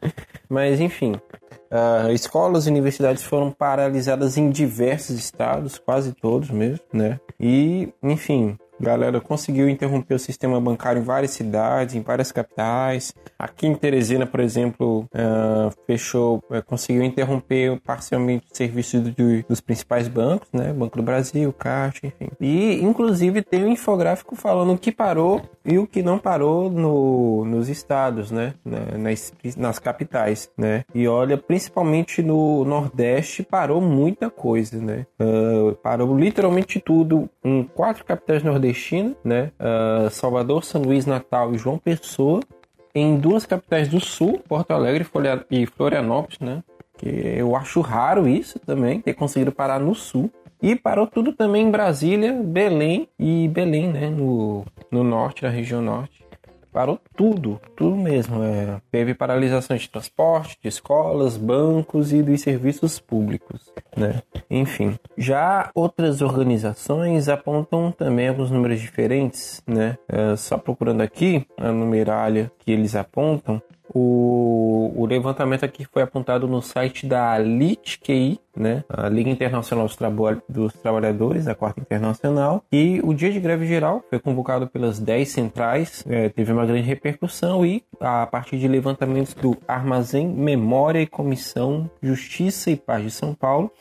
Mas 0.49 0.79
enfim, 0.79 1.13
Uh, 1.71 2.11
escolas 2.11 2.65
e 2.65 2.69
universidades 2.69 3.23
foram 3.23 3.51
paralisadas 3.51 4.37
em 4.37 4.49
diversos 4.49 5.15
estados, 5.17 5.77
quase 5.77 6.13
todos 6.13 6.49
mesmo, 6.49 6.83
né? 6.91 7.19
E, 7.39 7.93
enfim, 8.01 8.57
galera 8.79 9.19
conseguiu 9.19 9.69
interromper 9.69 10.15
o 10.15 10.19
sistema 10.19 10.59
bancário 10.59 11.01
em 11.01 11.03
várias 11.03 11.31
cidades, 11.31 11.95
em 11.95 12.01
várias 12.01 12.31
capitais. 12.31 13.13
Aqui 13.37 13.67
em 13.67 13.75
Teresina, 13.75 14.25
por 14.25 14.39
exemplo, 14.39 15.01
uh, 15.13 15.71
fechou, 15.85 16.37
uh, 16.49 16.63
conseguiu 16.65 17.03
interromper 17.03 17.79
parcialmente 17.81 18.47
o 18.51 18.55
serviço 18.55 18.99
do, 18.99 19.43
dos 19.47 19.61
principais 19.61 20.07
bancos, 20.07 20.47
né? 20.53 20.73
Banco 20.73 20.97
do 20.97 21.03
Brasil, 21.03 21.51
Caixa, 21.53 22.07
enfim. 22.07 22.29
E, 22.39 22.81
inclusive, 22.81 23.41
tem 23.41 23.65
um 23.65 23.71
infográfico 23.71 24.35
falando 24.35 24.73
o 24.73 24.77
que 24.77 24.91
parou 24.91 25.41
e 25.65 25.77
o 25.77 25.85
que 25.85 26.01
não 26.01 26.17
parou 26.17 26.69
no, 26.69 27.45
nos 27.45 27.69
estados, 27.69 28.31
né? 28.31 28.53
Nas, 28.97 29.33
nas 29.57 29.79
capitais, 29.79 30.49
né? 30.57 30.83
E 30.93 31.07
olha, 31.07 31.37
principalmente 31.37 32.21
no 32.21 32.63
Nordeste, 32.65 33.43
parou 33.43 33.81
muita 33.81 34.29
coisa, 34.29 34.77
né? 34.79 35.05
Uh, 35.19 35.75
parou 35.75 36.17
literalmente 36.17 36.79
tudo 36.79 37.29
em 37.43 37.63
quatro 37.63 38.03
capitais 38.03 38.43
nordestinas, 38.43 38.68
né? 39.23 39.51
Uh, 39.59 40.09
Salvador, 40.09 40.63
São 40.63 40.81
Luís, 40.81 41.05
Natal 41.05 41.53
e 41.53 41.57
João 41.57 41.77
Pessoa. 41.77 42.41
Em 42.93 43.17
duas 43.17 43.45
capitais 43.45 43.87
do 43.87 43.99
Sul, 43.99 44.41
Porto 44.47 44.71
Alegre 44.71 45.05
e 45.51 45.65
Florianópolis, 45.65 46.39
né? 46.39 46.63
Que 46.97 47.07
eu 47.07 47.55
acho 47.55 47.81
raro 47.81 48.27
isso 48.27 48.59
também, 48.59 48.99
ter 48.99 49.13
conseguido 49.13 49.51
parar 49.51 49.79
no 49.79 49.93
Sul. 49.93 50.29
E 50.61 50.75
parou 50.75 51.07
tudo 51.07 51.31
também 51.31 51.67
em 51.67 51.71
Brasília, 51.71 52.33
Belém 52.33 53.07
e 53.17 53.47
Belém, 53.47 53.87
né? 53.87 54.09
No, 54.09 54.65
no 54.91 55.03
norte, 55.03 55.43
na 55.43 55.49
região 55.49 55.81
norte. 55.81 56.25
Parou 56.79 56.97
tudo, 57.13 57.59
tudo 57.75 57.93
mesmo. 57.97 58.41
É, 58.41 58.79
teve 58.89 59.13
paralisação 59.13 59.75
de 59.75 59.89
transporte, 59.89 60.57
de 60.61 60.69
escolas, 60.69 61.35
bancos 61.35 62.13
e 62.13 62.23
dos 62.23 62.39
serviços 62.39 63.01
públicos, 63.01 63.69
né? 63.97 64.21
Enfim, 64.49 64.97
já 65.17 65.71
outras 65.75 66.21
organizações 66.21 67.27
apontam 67.27 67.91
também 67.91 68.29
alguns 68.29 68.49
números 68.49 68.79
diferentes, 68.79 69.61
né? 69.67 69.97
É, 70.07 70.37
só 70.37 70.57
procurando 70.57 71.01
aqui 71.01 71.45
a 71.57 71.69
numeralha 71.69 72.49
que 72.59 72.71
eles 72.71 72.95
apontam, 72.95 73.61
o, 73.93 74.91
o, 74.95 75.05
levantamento 75.05 75.63
aqui 75.63 75.85
foi 75.85 76.01
apontado 76.01 76.47
no 76.47 76.61
site 76.61 77.05
da 77.05 77.37
LITQI, 77.37 78.39
né, 78.55 78.83
a 78.89 79.07
Liga 79.07 79.29
Internacional 79.29 79.85
dos, 79.85 79.95
Trabo 79.95 80.41
dos 80.47 80.73
Trabalhadores, 80.73 81.47
a 81.47 81.55
Quarta 81.55 81.81
Internacional, 81.81 82.63
e 82.71 82.99
o 83.03 83.13
dia 83.13 83.31
de 83.31 83.39
greve 83.39 83.65
geral 83.65 84.03
foi 84.09 84.19
convocado 84.19 84.67
pelas 84.67 84.99
10 84.99 85.29
centrais, 85.29 86.03
é, 86.07 86.29
teve 86.29 86.51
uma 86.51 86.65
grande 86.65 86.87
repercussão 86.87 87.65
e 87.65 87.83
a 87.99 88.25
partir 88.27 88.57
de 88.57 88.67
levantamentos 88.67 89.33
do 89.33 89.57
Armazém 89.67 90.27
Memória 90.27 91.01
e 91.01 91.07
Comissão 91.07 91.89
Justiça 92.01 92.71
e 92.71 92.75
Paz 92.75 93.03
de 93.03 93.11
São 93.11 93.33
Paulo, 93.33 93.71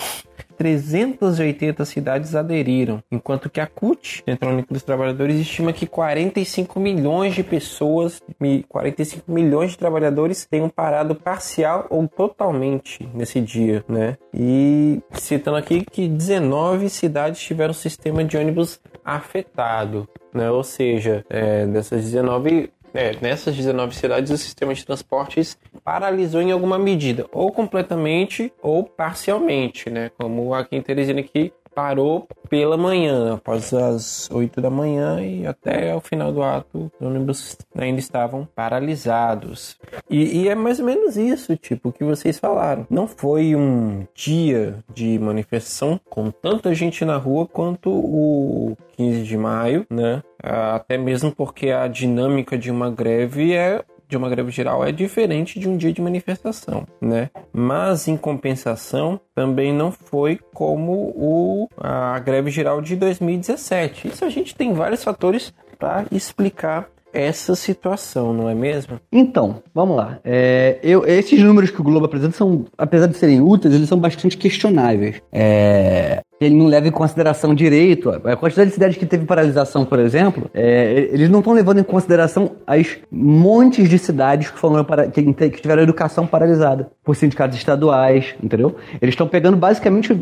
380 0.57 1.85
cidades 1.85 2.35
aderiram, 2.35 3.03
enquanto 3.11 3.51
que 3.51 3.61
a 3.61 3.67
CUT, 3.67 4.23
Central 4.25 4.53
Única 4.53 4.73
dos 4.73 4.83
Trabalhadores, 4.83 5.37
estima 5.37 5.73
que 5.73 5.87
45 5.87 6.81
milhões 6.81 7.35
de 7.35 7.43
pessoas, 7.43 8.23
45 8.69 9.31
milhões 9.31 9.73
de 9.73 9.79
trabalhadores 9.79 10.47
tenham 10.47 10.69
parado 10.69 11.15
parcial 11.15 11.87
ou 11.91 12.07
totalmente 12.09 13.09
nesse 13.15 13.41
dia, 13.41 13.85
né? 13.89 14.17
E 14.35 15.01
citando 15.13 15.57
aqui 15.57 15.85
que 15.85 16.09
19 16.09 16.89
cidades 16.89 17.41
tiveram 17.41 17.73
sistema 17.73 18.25
de 18.25 18.37
ônibus 18.37 18.81
afetado, 19.05 20.09
né? 20.33 20.51
Ou 20.51 20.63
seja, 20.63 21.25
é, 21.31 21.67
dessas 21.67 22.05
19 22.05 22.71
é, 22.99 23.17
nessas 23.21 23.55
19 23.55 23.95
cidades, 23.95 24.29
o 24.33 24.37
sistema 24.37 24.75
de 24.75 24.85
transportes 24.85 25.57
paralisou 25.85 26.43
em 26.43 26.51
alguma 26.51 26.77
medida, 26.77 27.27
ou 27.31 27.53
completamente 27.53 28.53
ou 28.61 28.83
parcialmente, 28.83 29.89
né? 29.89 30.11
Como 30.19 30.53
aqui 30.53 30.75
em 30.75 30.83
Teresina 30.83 31.23
que 31.23 31.53
parou 31.79 32.27
pela 32.51 32.77
manhã, 32.77 33.35
após 33.35 33.73
as 33.73 34.29
8 34.33 34.61
da 34.61 34.69
manhã 34.69 35.21
e 35.21 35.47
até 35.47 35.95
o 35.95 36.01
final 36.01 36.33
do 36.33 36.43
ato, 36.43 36.91
os 36.99 37.07
ônibus 37.07 37.57
ainda 37.77 38.01
estavam 38.01 38.49
paralisados. 38.53 39.77
E, 40.11 40.41
e, 40.41 40.49
é 40.49 40.57
mais 40.57 40.81
ou 40.81 40.87
menos 40.87 41.17
isso, 41.17 41.57
tipo, 41.57 41.93
que 41.93 42.03
vocês 42.03 42.37
falaram. 42.37 42.85
Não 42.91 43.07
foi 43.07 43.55
um 43.55 44.05
dia 44.13 44.83
de 44.93 45.21
manifestação 45.21 46.01
com 46.11 46.33
tanta 46.33 46.75
gente 46.75 47.05
na 47.05 47.17
rua 47.17 47.47
quanto 47.47 47.91
o 47.91 48.77
15 48.97 49.23
de 49.23 49.37
maio, 49.37 49.87
né? 49.89 50.21
Até 50.43 50.99
mesmo 50.99 51.31
porque 51.31 51.71
a 51.71 51.87
dinâmica 51.87 52.59
de 52.59 52.73
uma 52.73 52.91
greve 52.91 53.53
é 53.55 53.85
de 54.09 54.17
uma 54.17 54.29
greve 54.29 54.51
geral 54.51 54.85
é 54.85 54.91
diferente 54.91 55.61
de 55.61 55.69
um 55.69 55.77
dia 55.77 55.93
de 55.93 56.01
manifestação, 56.01 56.87
né? 57.01 57.31
Mas 57.53 58.09
em 58.09 58.17
compensação, 58.17 59.21
também 59.35 59.73
não 59.73 59.93
foi 59.93 60.39
como 60.55 61.13
o, 61.15 61.69
a 61.77 62.19
greve 62.19 62.51
geral 62.51 62.81
de 62.81 62.97
2017. 62.97 64.09
Isso 64.09 64.25
a 64.25 64.31
gente 64.31 64.55
tem 64.55 64.73
vários 64.73 65.05
fatores 65.05 65.53
para 65.79 66.07
explicar 66.11 66.89
essa 67.13 67.55
situação, 67.55 68.33
não 68.33 68.49
é 68.49 68.55
mesmo? 68.55 69.01
Então, 69.11 69.63
vamos 69.75 69.97
lá. 69.97 70.19
É, 70.25 70.79
eu, 70.83 71.07
esses 71.07 71.41
números 71.43 71.71
que 71.71 71.81
o 71.81 71.85
Globo 71.85 72.07
apresenta 72.07 72.37
são, 72.37 72.67
apesar 72.77 73.07
de 73.07 73.17
serem 73.17 73.41
úteis, 73.41 73.75
eles 73.75 73.89
são 73.89 73.99
bastante 73.99 74.37
questionáveis. 74.37 75.21
É, 75.33 76.23
ele 76.41 76.55
não 76.55 76.67
leva 76.67 76.89
em 76.89 76.91
consideração 76.91 77.55
direito. 77.55 78.11
A 78.11 78.37
quantidade 78.37 78.69
de 78.69 78.75
cidades 78.75 78.97
que 78.97 79.07
teve 79.07 79.25
paralisação, 79.25 79.85
por 79.85 79.99
exemplo, 79.99 80.51
é, 80.55 81.09
eles 81.13 81.29
não 81.29 81.41
estão 81.41 81.53
levando 81.53 81.79
em 81.79 81.83
consideração 81.83 82.53
as 82.67 82.99
montes 83.11 83.89
de 83.89 83.99
cidades 83.99 84.51
que, 84.51 84.59
foram 84.59 84.85
para, 84.85 85.09
que, 85.09 85.23
que 85.23 85.61
tiveram 85.61 85.83
educação 85.83 86.27
paralisada 86.27 86.91
por 87.05 87.17
sindicatos 87.17 87.57
estaduais, 87.57 88.35
entendeu? 88.43 88.77
Eles 89.01 89.15
estão 89.15 89.27
pegando 89.27 89.57
basicamente 89.57 90.13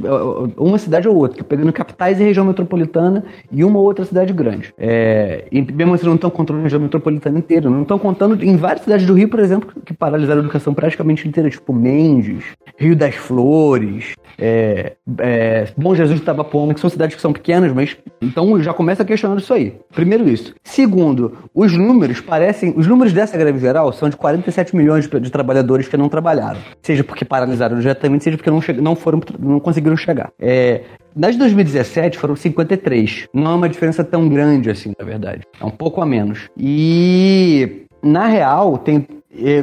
uma 0.56 0.78
cidade 0.78 1.08
ou 1.08 1.16
outra, 1.16 1.42
pegando 1.44 1.72
capitais 1.72 2.20
e 2.20 2.24
região 2.24 2.44
metropolitana 2.44 3.24
e 3.50 3.64
uma 3.64 3.78
ou 3.78 3.84
outra 3.84 4.04
cidade 4.04 4.32
grande. 4.32 4.72
É, 4.78 5.46
e 5.50 5.60
mesmo 5.60 5.94
assim 5.94 6.06
não 6.06 6.14
estão 6.14 6.30
contando 6.30 6.60
a 6.60 6.62
região 6.62 6.80
metropolitana 6.80 7.38
inteira, 7.38 7.68
não 7.68 7.82
estão 7.82 7.98
contando 7.98 8.42
em 8.42 8.56
várias 8.56 8.84
cidades 8.84 9.06
do 9.06 9.14
Rio, 9.14 9.28
por 9.28 9.40
exemplo, 9.40 9.72
que 9.84 9.92
paralisaram 9.92 10.40
a 10.40 10.44
educação 10.44 10.72
praticamente 10.72 11.26
inteira, 11.26 11.50
tipo 11.50 11.72
Mendes, 11.72 12.44
Rio 12.78 12.96
das 12.96 13.14
Flores, 13.14 14.14
é, 14.38 14.94
é, 15.18 15.68
Bom 15.76 15.94
Jesus 15.94 16.16
de 16.16 16.22
Itabapuana, 16.22 16.74
que 16.74 16.80
são 16.80 16.90
cidades 16.90 17.16
que 17.16 17.22
são 17.22 17.32
pequenas, 17.32 17.72
mas 17.72 17.96
então 18.20 18.60
já 18.62 18.72
começa 18.72 19.04
questionando 19.04 19.40
isso 19.40 19.52
aí. 19.52 19.74
Primeiro 19.94 20.28
isso. 20.28 20.54
Segundo, 20.64 21.36
os 21.54 21.72
números 21.72 22.20
parecem, 22.20 22.74
os 22.76 22.86
números 22.86 23.12
dessa 23.12 23.36
greve 23.36 23.58
geral 23.58 23.92
são 23.92 24.08
de 24.08 24.16
47 24.16 24.74
milhões 24.76 25.08
de, 25.08 25.30
trabalhadores 25.30 25.88
que 25.88 25.96
não 25.96 26.08
trabalharam, 26.08 26.60
seja 26.82 27.04
porque 27.04 27.24
paralisaram 27.24 27.78
diretamente, 27.78 28.24
seja 28.24 28.36
porque 28.36 28.50
não, 28.50 28.60
não 28.82 28.96
foram, 28.96 29.20
não 29.38 29.60
conseguiram 29.60 29.96
chegar. 29.96 30.30
É, 30.38 30.82
nas 31.14 31.32
de 31.32 31.38
2017 31.38 32.18
foram 32.18 32.36
53. 32.36 33.28
Não 33.32 33.52
é 33.52 33.54
uma 33.54 33.68
diferença 33.68 34.04
tão 34.04 34.28
grande 34.28 34.70
assim, 34.70 34.92
na 34.98 35.04
verdade. 35.04 35.42
É 35.58 35.64
um 35.64 35.70
pouco 35.70 36.02
a 36.02 36.06
menos. 36.06 36.48
E 36.58 37.86
na 38.02 38.26
real, 38.26 38.78
tem 38.78 39.06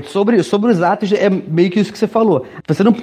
sobre, 0.05 0.41
sobre 0.43 0.71
os 0.71 0.81
atos, 0.81 1.11
é 1.11 1.29
meio 1.29 1.69
que 1.69 1.79
isso 1.79 1.91
que 1.91 1.97
você 1.97 2.07
falou. 2.07 2.45
Você 2.67 2.83
não, 2.83 2.93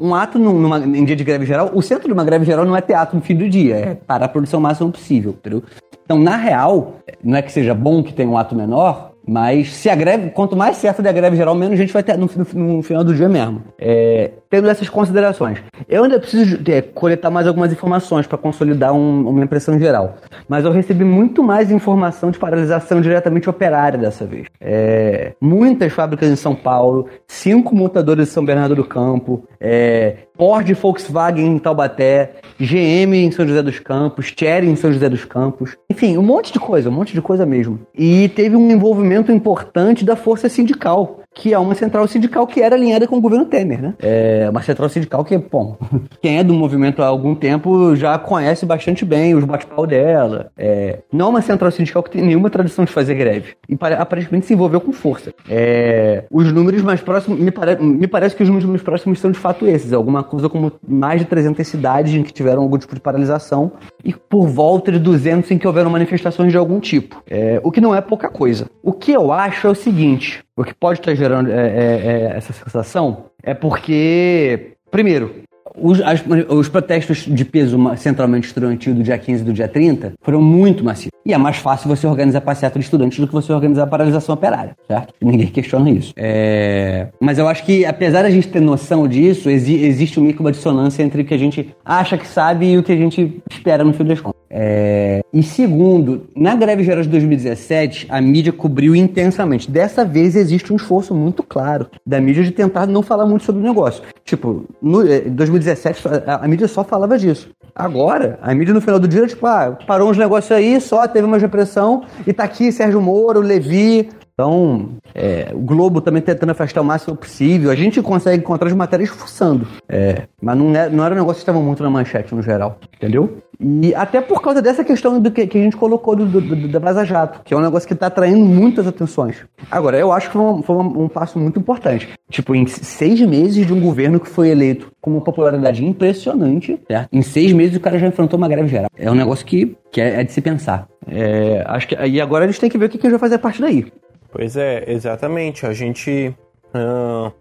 um 0.00 0.14
ato 0.14 0.38
numa, 0.38 0.78
em 0.78 1.04
dia 1.04 1.16
de 1.16 1.24
greve 1.24 1.46
geral, 1.46 1.70
o 1.74 1.82
centro 1.82 2.06
de 2.06 2.12
uma 2.12 2.24
greve 2.24 2.44
geral 2.44 2.64
não 2.64 2.76
é 2.76 2.80
teatro 2.80 3.16
no 3.16 3.22
fim 3.22 3.34
do 3.34 3.48
dia, 3.48 3.76
é 3.76 3.94
parar 3.94 4.26
a 4.26 4.28
produção 4.28 4.60
máxima 4.60 4.90
possível, 4.90 5.32
entendeu? 5.32 5.62
Então, 6.04 6.18
na 6.18 6.36
real, 6.36 6.96
não 7.22 7.36
é 7.36 7.42
que 7.42 7.52
seja 7.52 7.72
bom 7.72 8.02
que 8.02 8.12
tenha 8.12 8.28
um 8.28 8.36
ato 8.36 8.54
menor, 8.54 9.09
mas 9.26 9.72
se 9.74 9.88
a 9.88 9.94
greve, 9.94 10.30
quanto 10.30 10.56
mais 10.56 10.76
certa 10.76 11.02
der 11.02 11.10
a 11.10 11.12
greve 11.12 11.36
geral, 11.36 11.54
menos 11.54 11.78
gente 11.78 11.92
vai 11.92 12.02
ter 12.02 12.16
no, 12.16 12.28
no, 12.36 12.76
no 12.76 12.82
final 12.82 13.04
do 13.04 13.14
dia 13.14 13.28
mesmo. 13.28 13.62
É, 13.78 14.30
tendo 14.50 14.68
essas 14.68 14.88
considerações. 14.88 15.62
Eu 15.88 16.02
ainda 16.02 16.18
preciso 16.18 16.58
é, 16.68 16.82
coletar 16.82 17.30
mais 17.30 17.46
algumas 17.46 17.72
informações 17.72 18.26
para 18.26 18.36
consolidar 18.36 18.92
um, 18.92 19.28
uma 19.28 19.44
impressão 19.44 19.78
geral. 19.78 20.16
Mas 20.48 20.64
eu 20.64 20.72
recebi 20.72 21.04
muito 21.04 21.42
mais 21.42 21.70
informação 21.70 22.32
de 22.32 22.38
paralisação 22.38 23.00
diretamente 23.00 23.48
operária 23.48 23.96
dessa 23.96 24.26
vez. 24.26 24.48
É, 24.60 25.32
muitas 25.40 25.92
fábricas 25.92 26.28
em 26.28 26.36
São 26.36 26.54
Paulo, 26.54 27.06
cinco 27.28 27.74
montadores 27.76 28.26
de 28.26 28.34
São 28.34 28.44
Bernardo 28.44 28.74
do 28.74 28.84
Campo, 28.84 29.44
é, 29.60 30.16
Ford 30.36 30.68
Volkswagen 30.72 31.46
em 31.46 31.58
Taubaté, 31.58 32.32
GM 32.58 33.14
em 33.14 33.30
São 33.30 33.46
José 33.46 33.62
dos 33.62 33.78
Campos, 33.78 34.32
Chery 34.36 34.68
em 34.68 34.74
São 34.74 34.92
José 34.92 35.08
dos 35.08 35.24
Campos. 35.24 35.76
Enfim, 35.88 36.16
um 36.16 36.22
monte 36.22 36.52
de 36.52 36.58
coisa, 36.58 36.88
um 36.88 36.92
monte 36.92 37.12
de 37.12 37.22
coisa 37.22 37.46
mesmo. 37.46 37.78
E 37.94 38.28
teve 38.30 38.56
um 38.56 38.70
envolvimento 38.70 39.09
importante 39.32 40.04
da 40.04 40.16
força 40.16 40.48
sindical 40.48 41.19
que 41.34 41.54
é 41.54 41.58
uma 41.58 41.74
central 41.74 42.06
sindical 42.08 42.46
que 42.46 42.60
era 42.60 42.74
alinhada 42.74 43.06
com 43.06 43.16
o 43.16 43.20
governo 43.20 43.46
Temer, 43.46 43.80
né? 43.80 43.94
É 44.00 44.48
uma 44.50 44.62
central 44.62 44.88
sindical 44.88 45.24
que, 45.24 45.38
bom, 45.38 45.76
quem 46.20 46.38
é 46.38 46.44
do 46.44 46.52
movimento 46.52 47.02
há 47.02 47.06
algum 47.06 47.34
tempo 47.34 47.94
já 47.94 48.18
conhece 48.18 48.66
bastante 48.66 49.04
bem 49.04 49.34
os 49.34 49.44
bate-pau 49.44 49.86
dela. 49.86 50.50
É, 50.56 51.00
não 51.12 51.26
é 51.26 51.28
uma 51.30 51.42
central 51.42 51.70
sindical 51.70 52.02
que 52.02 52.10
tem 52.10 52.22
nenhuma 52.22 52.50
tradição 52.50 52.84
de 52.84 52.92
fazer 52.92 53.14
greve. 53.14 53.54
E 53.68 53.78
aparentemente 53.98 54.46
se 54.46 54.54
envolveu 54.54 54.80
com 54.80 54.92
força. 54.92 55.32
É, 55.48 56.24
os 56.30 56.52
números 56.52 56.82
mais 56.82 57.00
próximos, 57.00 57.38
me, 57.38 57.50
pare, 57.50 57.76
me 57.76 58.06
parece 58.06 58.34
que 58.34 58.42
os 58.42 58.48
números 58.48 58.82
próximos 58.82 59.20
são 59.20 59.30
de 59.30 59.38
fato 59.38 59.66
esses. 59.66 59.92
Alguma 59.92 60.24
coisa 60.24 60.48
como 60.48 60.72
mais 60.86 61.20
de 61.20 61.26
300 61.26 61.66
cidades 61.66 62.14
em 62.14 62.22
que 62.22 62.32
tiveram 62.32 62.62
algum 62.62 62.78
tipo 62.78 62.94
de 62.94 63.00
paralisação 63.00 63.72
e 64.04 64.12
por 64.12 64.46
volta 64.46 64.90
de 64.90 64.98
200 64.98 65.50
em 65.50 65.58
que 65.58 65.66
houveram 65.66 65.90
manifestações 65.90 66.50
de 66.50 66.58
algum 66.58 66.80
tipo. 66.80 67.22
É, 67.28 67.60
o 67.62 67.70
que 67.70 67.80
não 67.80 67.94
é 67.94 68.00
pouca 68.00 68.28
coisa. 68.28 68.66
O 68.82 68.92
que 68.92 69.12
eu 69.12 69.32
acho 69.32 69.66
é 69.66 69.70
o 69.70 69.74
seguinte: 69.74 70.44
o 70.56 70.64
que 70.64 70.74
pode 70.74 71.00
estar 71.00 71.14
gerando 71.14 71.50
é, 71.50 71.54
é, 71.54 72.06
é 72.06 72.36
essa 72.36 72.52
sensação 72.52 73.26
é 73.42 73.54
porque, 73.54 74.74
primeiro, 74.90 75.44
os, 75.76 76.00
as, 76.00 76.22
os, 76.48 76.68
protestos 76.68 77.18
de 77.18 77.44
peso 77.44 77.78
centralmente 77.96 78.46
estudantil 78.46 78.94
do 78.94 79.02
dia 79.02 79.16
15 79.16 79.42
e 79.42 79.44
do 79.44 79.52
dia 79.52 79.68
30 79.68 80.14
foram 80.20 80.42
muito 80.42 80.84
macios. 80.84 81.10
E 81.24 81.32
é 81.32 81.38
mais 81.38 81.58
fácil 81.58 81.88
você 81.88 82.06
organizar 82.06 82.40
passeata 82.40 82.78
de 82.78 82.84
estudantes 82.84 83.18
do 83.18 83.26
que 83.26 83.32
você 83.32 83.52
organizar 83.52 83.84
a 83.84 83.86
paralisação 83.86 84.34
operária, 84.34 84.76
certo? 84.86 85.14
Ninguém 85.22 85.46
questiona 85.46 85.90
isso. 85.90 86.12
É... 86.16 87.08
Mas 87.20 87.38
eu 87.38 87.46
acho 87.46 87.64
que, 87.64 87.84
apesar 87.84 88.22
da 88.22 88.30
gente 88.30 88.48
ter 88.48 88.60
noção 88.60 89.06
disso, 89.06 89.48
exi 89.48 89.84
existe 89.84 90.18
um 90.18 90.30
uma 90.40 90.52
dissonância 90.52 91.02
entre 91.02 91.22
o 91.22 91.24
que 91.24 91.34
a 91.34 91.38
gente 91.38 91.74
acha 91.84 92.16
que 92.16 92.26
sabe 92.26 92.72
e 92.72 92.78
o 92.78 92.82
que 92.82 92.92
a 92.92 92.96
gente 92.96 93.42
espera 93.50 93.84
no 93.84 93.92
fim 93.92 94.04
das 94.04 94.20
contas. 94.20 94.39
É... 94.50 95.20
E 95.32 95.42
segundo, 95.44 96.26
na 96.34 96.56
greve 96.56 96.82
geral 96.82 97.02
de 97.02 97.08
2017, 97.08 98.06
a 98.08 98.20
mídia 98.20 98.52
cobriu 98.52 98.96
intensamente. 98.96 99.70
Dessa 99.70 100.04
vez 100.04 100.34
existe 100.34 100.72
um 100.72 100.76
esforço 100.76 101.14
muito 101.14 101.42
claro 101.42 101.86
da 102.04 102.20
mídia 102.20 102.42
de 102.42 102.50
tentar 102.50 102.86
não 102.86 103.02
falar 103.02 103.26
muito 103.26 103.44
sobre 103.44 103.62
o 103.62 103.64
negócio. 103.64 104.02
Tipo, 104.24 104.64
2017 104.82 106.08
é, 106.08 106.30
a, 106.30 106.44
a 106.44 106.48
mídia 106.48 106.66
só 106.66 106.82
falava 106.82 107.16
disso. 107.16 107.50
Agora, 107.74 108.38
a 108.42 108.52
mídia 108.54 108.74
no 108.74 108.80
final 108.80 108.98
do 108.98 109.06
dia, 109.06 109.26
tipo, 109.26 109.46
ah, 109.46 109.78
parou 109.86 110.10
uns 110.10 110.18
negócios 110.18 110.50
aí, 110.50 110.80
só 110.80 111.06
teve 111.06 111.26
uma 111.26 111.38
repressão, 111.38 112.02
e 112.26 112.32
tá 112.32 112.44
aqui 112.44 112.72
Sérgio 112.72 113.00
Moro, 113.00 113.40
Levi, 113.40 114.08
Então, 114.40 114.88
é, 115.14 115.50
o 115.52 115.58
Globo 115.58 116.00
também 116.00 116.22
tentando 116.22 116.48
afastar 116.48 116.80
o 116.80 116.84
máximo 116.84 117.14
possível. 117.14 117.70
A 117.70 117.74
gente 117.74 118.00
consegue 118.00 118.38
encontrar 118.38 118.68
as 118.68 118.74
matérias 118.74 119.10
forçando. 119.10 119.68
É, 119.86 120.22
mas 120.40 120.56
não, 120.56 120.74
é, 120.74 120.88
não 120.88 121.04
era 121.04 121.14
um 121.14 121.18
negócio 121.18 121.36
que 121.36 121.42
estava 121.42 121.60
muito 121.60 121.82
na 121.82 121.90
manchete 121.90 122.34
no 122.34 122.40
geral, 122.40 122.78
entendeu? 122.96 123.36
E 123.60 123.94
até 123.94 124.22
por 124.22 124.40
causa 124.40 124.62
dessa 124.62 124.82
questão 124.82 125.20
do 125.20 125.30
que, 125.30 125.46
que 125.46 125.58
a 125.58 125.60
gente 125.60 125.76
colocou 125.76 126.16
do, 126.16 126.24
do, 126.24 126.40
do, 126.40 126.68
da 126.68 126.78
Vaza 126.78 127.04
Jato, 127.04 127.42
que 127.44 127.52
é 127.52 127.56
um 127.56 127.60
negócio 127.60 127.86
que 127.86 127.92
está 127.92 128.06
atraindo 128.06 128.38
muitas 128.38 128.86
atenções. 128.86 129.44
Agora, 129.70 129.98
eu 129.98 130.10
acho 130.10 130.28
que 130.28 130.32
foi, 130.32 130.42
um, 130.42 130.62
foi 130.62 130.76
um, 130.76 131.08
passo 131.08 131.38
muito 131.38 131.60
importante. 131.60 132.08
Tipo, 132.30 132.54
em 132.54 132.66
seis 132.66 133.20
meses 133.20 133.66
de 133.66 133.74
um 133.74 133.80
governo 133.80 134.18
que 134.18 134.28
foi 134.30 134.48
eleito 134.48 134.90
com 135.02 135.10
uma 135.10 135.20
popularidade 135.20 135.84
impressionante, 135.84 136.80
em 137.12 137.20
seis 137.20 137.52
meses 137.52 137.76
o 137.76 137.80
cara 137.80 137.98
já 137.98 138.06
enfrentou 138.06 138.38
uma 138.38 138.48
greve 138.48 138.68
geral. 138.68 138.88
É 138.96 139.10
um 139.10 139.14
negócio 139.14 139.44
que, 139.44 139.76
que 139.92 140.00
é, 140.00 140.22
é 140.22 140.24
de 140.24 140.32
se 140.32 140.40
pensar. 140.40 140.88
É, 141.06 141.62
acho 141.66 141.88
que, 141.88 141.94
e 141.94 142.18
agora 142.18 142.46
a 142.46 142.48
gente 142.48 142.60
tem 142.60 142.70
que 142.70 142.78
ver 142.78 142.86
o 142.86 142.88
que, 142.88 142.96
que 142.96 143.06
a 143.06 143.10
gente 143.10 143.18
vai 143.18 143.28
fazer 143.28 143.34
a 143.34 143.38
partir 143.38 143.60
daí. 143.60 143.92
Pois 144.32 144.56
é, 144.56 144.84
exatamente. 144.86 145.66
A 145.66 145.72
gente 145.72 146.34
uh, 146.74 147.32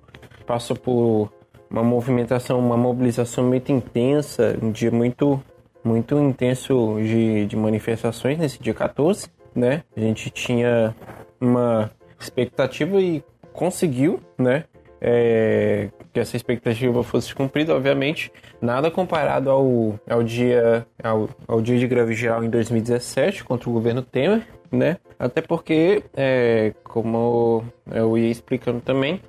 passou 0.45 0.75
por 0.75 1.31
uma 1.69 1.83
movimentação, 1.83 2.59
uma 2.59 2.77
mobilização 2.77 3.43
muito 3.43 3.71
intensa, 3.71 4.57
um 4.61 4.71
dia 4.71 4.91
muito 4.91 5.41
muito 5.83 6.17
intenso 6.19 6.97
de, 6.99 7.45
de 7.45 7.55
manifestações 7.55 8.37
nesse 8.37 8.61
dia 8.61 8.73
14, 8.73 9.29
né? 9.55 9.83
A 9.95 9.99
gente 9.99 10.29
tinha 10.29 10.93
uma 11.39 11.89
expectativa 12.19 12.99
e 13.01 13.23
conseguiu, 13.53 14.19
né? 14.37 14.65
É, 15.01 15.87
que 16.11 16.19
essa 16.19 16.35
expectativa 16.35 17.01
fosse 17.03 17.33
cumprida, 17.33 17.73
obviamente, 17.73 18.29
nada 18.61 18.91
comparado 18.91 19.49
ao, 19.49 19.97
ao, 20.09 20.21
dia, 20.21 20.85
ao, 21.01 21.29
ao 21.47 21.61
dia 21.61 21.77
de 21.77 21.87
greve 21.87 22.13
geral 22.13 22.43
em 22.43 22.49
2017 22.49 23.45
contra 23.45 23.69
o 23.69 23.73
governo 23.73 24.01
Temer, 24.01 24.45
né? 24.71 24.97
Até 25.17 25.41
porque, 25.41 26.03
é, 26.15 26.73
como 26.83 27.63
eu 27.91 28.17
ia 28.17 28.29
explicando 28.29 28.81
também, 28.81 29.21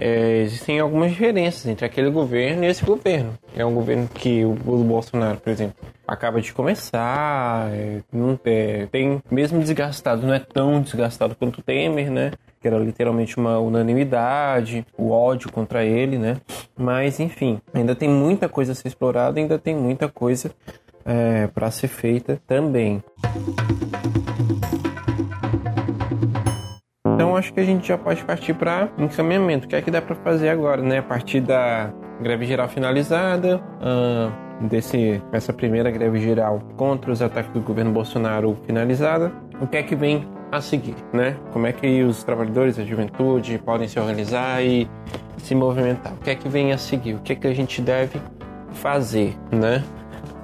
é, 0.00 0.42
existem 0.42 0.78
algumas 0.78 1.10
diferenças 1.10 1.66
entre 1.66 1.84
aquele 1.84 2.08
governo 2.08 2.62
e 2.64 2.68
esse 2.68 2.84
governo. 2.84 3.36
É 3.56 3.66
um 3.66 3.74
governo 3.74 4.08
que 4.14 4.44
o, 4.44 4.52
o 4.52 4.84
Bolsonaro, 4.84 5.38
por 5.38 5.50
exemplo, 5.50 5.74
acaba 6.06 6.40
de 6.40 6.52
começar, 6.52 7.68
é, 7.74 8.00
não 8.12 8.38
é, 8.44 8.86
tem 8.86 9.20
mesmo 9.28 9.58
desgastado, 9.58 10.24
não 10.24 10.32
é 10.32 10.38
tão 10.38 10.80
desgastado 10.80 11.34
quanto 11.34 11.58
o 11.58 11.62
Temer, 11.62 12.12
né? 12.12 12.30
Que 12.60 12.68
era 12.68 12.78
literalmente 12.78 13.36
uma 13.36 13.58
unanimidade, 13.58 14.86
o 14.96 15.10
ódio 15.10 15.50
contra 15.50 15.84
ele, 15.84 16.16
né? 16.16 16.36
Mas 16.76 17.18
enfim, 17.18 17.60
ainda 17.74 17.94
tem 17.96 18.08
muita 18.08 18.48
coisa 18.48 18.72
a 18.72 18.74
ser 18.76 18.86
explorada, 18.86 19.40
ainda 19.40 19.58
tem 19.58 19.74
muita 19.74 20.08
coisa 20.08 20.52
é, 21.04 21.48
para 21.48 21.72
ser 21.72 21.88
feita 21.88 22.40
também. 22.46 23.02
Então 27.18 27.36
acho 27.36 27.52
que 27.52 27.58
a 27.58 27.64
gente 27.64 27.88
já 27.88 27.98
pode 27.98 28.24
partir 28.24 28.54
para 28.54 28.88
encaminhamento. 28.96 29.66
O 29.66 29.68
que 29.68 29.74
é 29.74 29.82
que 29.82 29.90
dá 29.90 30.00
para 30.00 30.14
fazer 30.14 30.50
agora, 30.50 30.80
né? 30.80 30.98
A 30.98 31.02
partir 31.02 31.40
da 31.40 31.92
greve 32.20 32.46
geral 32.46 32.68
finalizada, 32.68 33.56
uh, 33.56 34.66
desse 34.68 35.20
essa 35.32 35.52
primeira 35.52 35.90
greve 35.90 36.20
geral 36.20 36.60
contra 36.76 37.10
os 37.10 37.20
ataques 37.20 37.52
do 37.52 37.60
governo 37.60 37.90
Bolsonaro 37.90 38.56
finalizada, 38.64 39.32
o 39.60 39.66
que 39.66 39.76
é 39.76 39.82
que 39.82 39.96
vem 39.96 40.28
a 40.52 40.60
seguir, 40.60 40.94
né? 41.12 41.36
Como 41.52 41.66
é 41.66 41.72
que 41.72 42.04
os 42.04 42.22
trabalhadores, 42.22 42.78
a 42.78 42.84
juventude 42.84 43.58
podem 43.58 43.88
se 43.88 43.98
organizar 43.98 44.64
e 44.64 44.88
se 45.38 45.56
movimentar? 45.56 46.12
O 46.12 46.18
que 46.18 46.30
é 46.30 46.36
que 46.36 46.48
vem 46.48 46.72
a 46.72 46.78
seguir? 46.78 47.14
O 47.14 47.18
que 47.18 47.32
é 47.32 47.34
que 47.34 47.48
a 47.48 47.52
gente 47.52 47.82
deve 47.82 48.20
fazer, 48.74 49.36
né? 49.50 49.82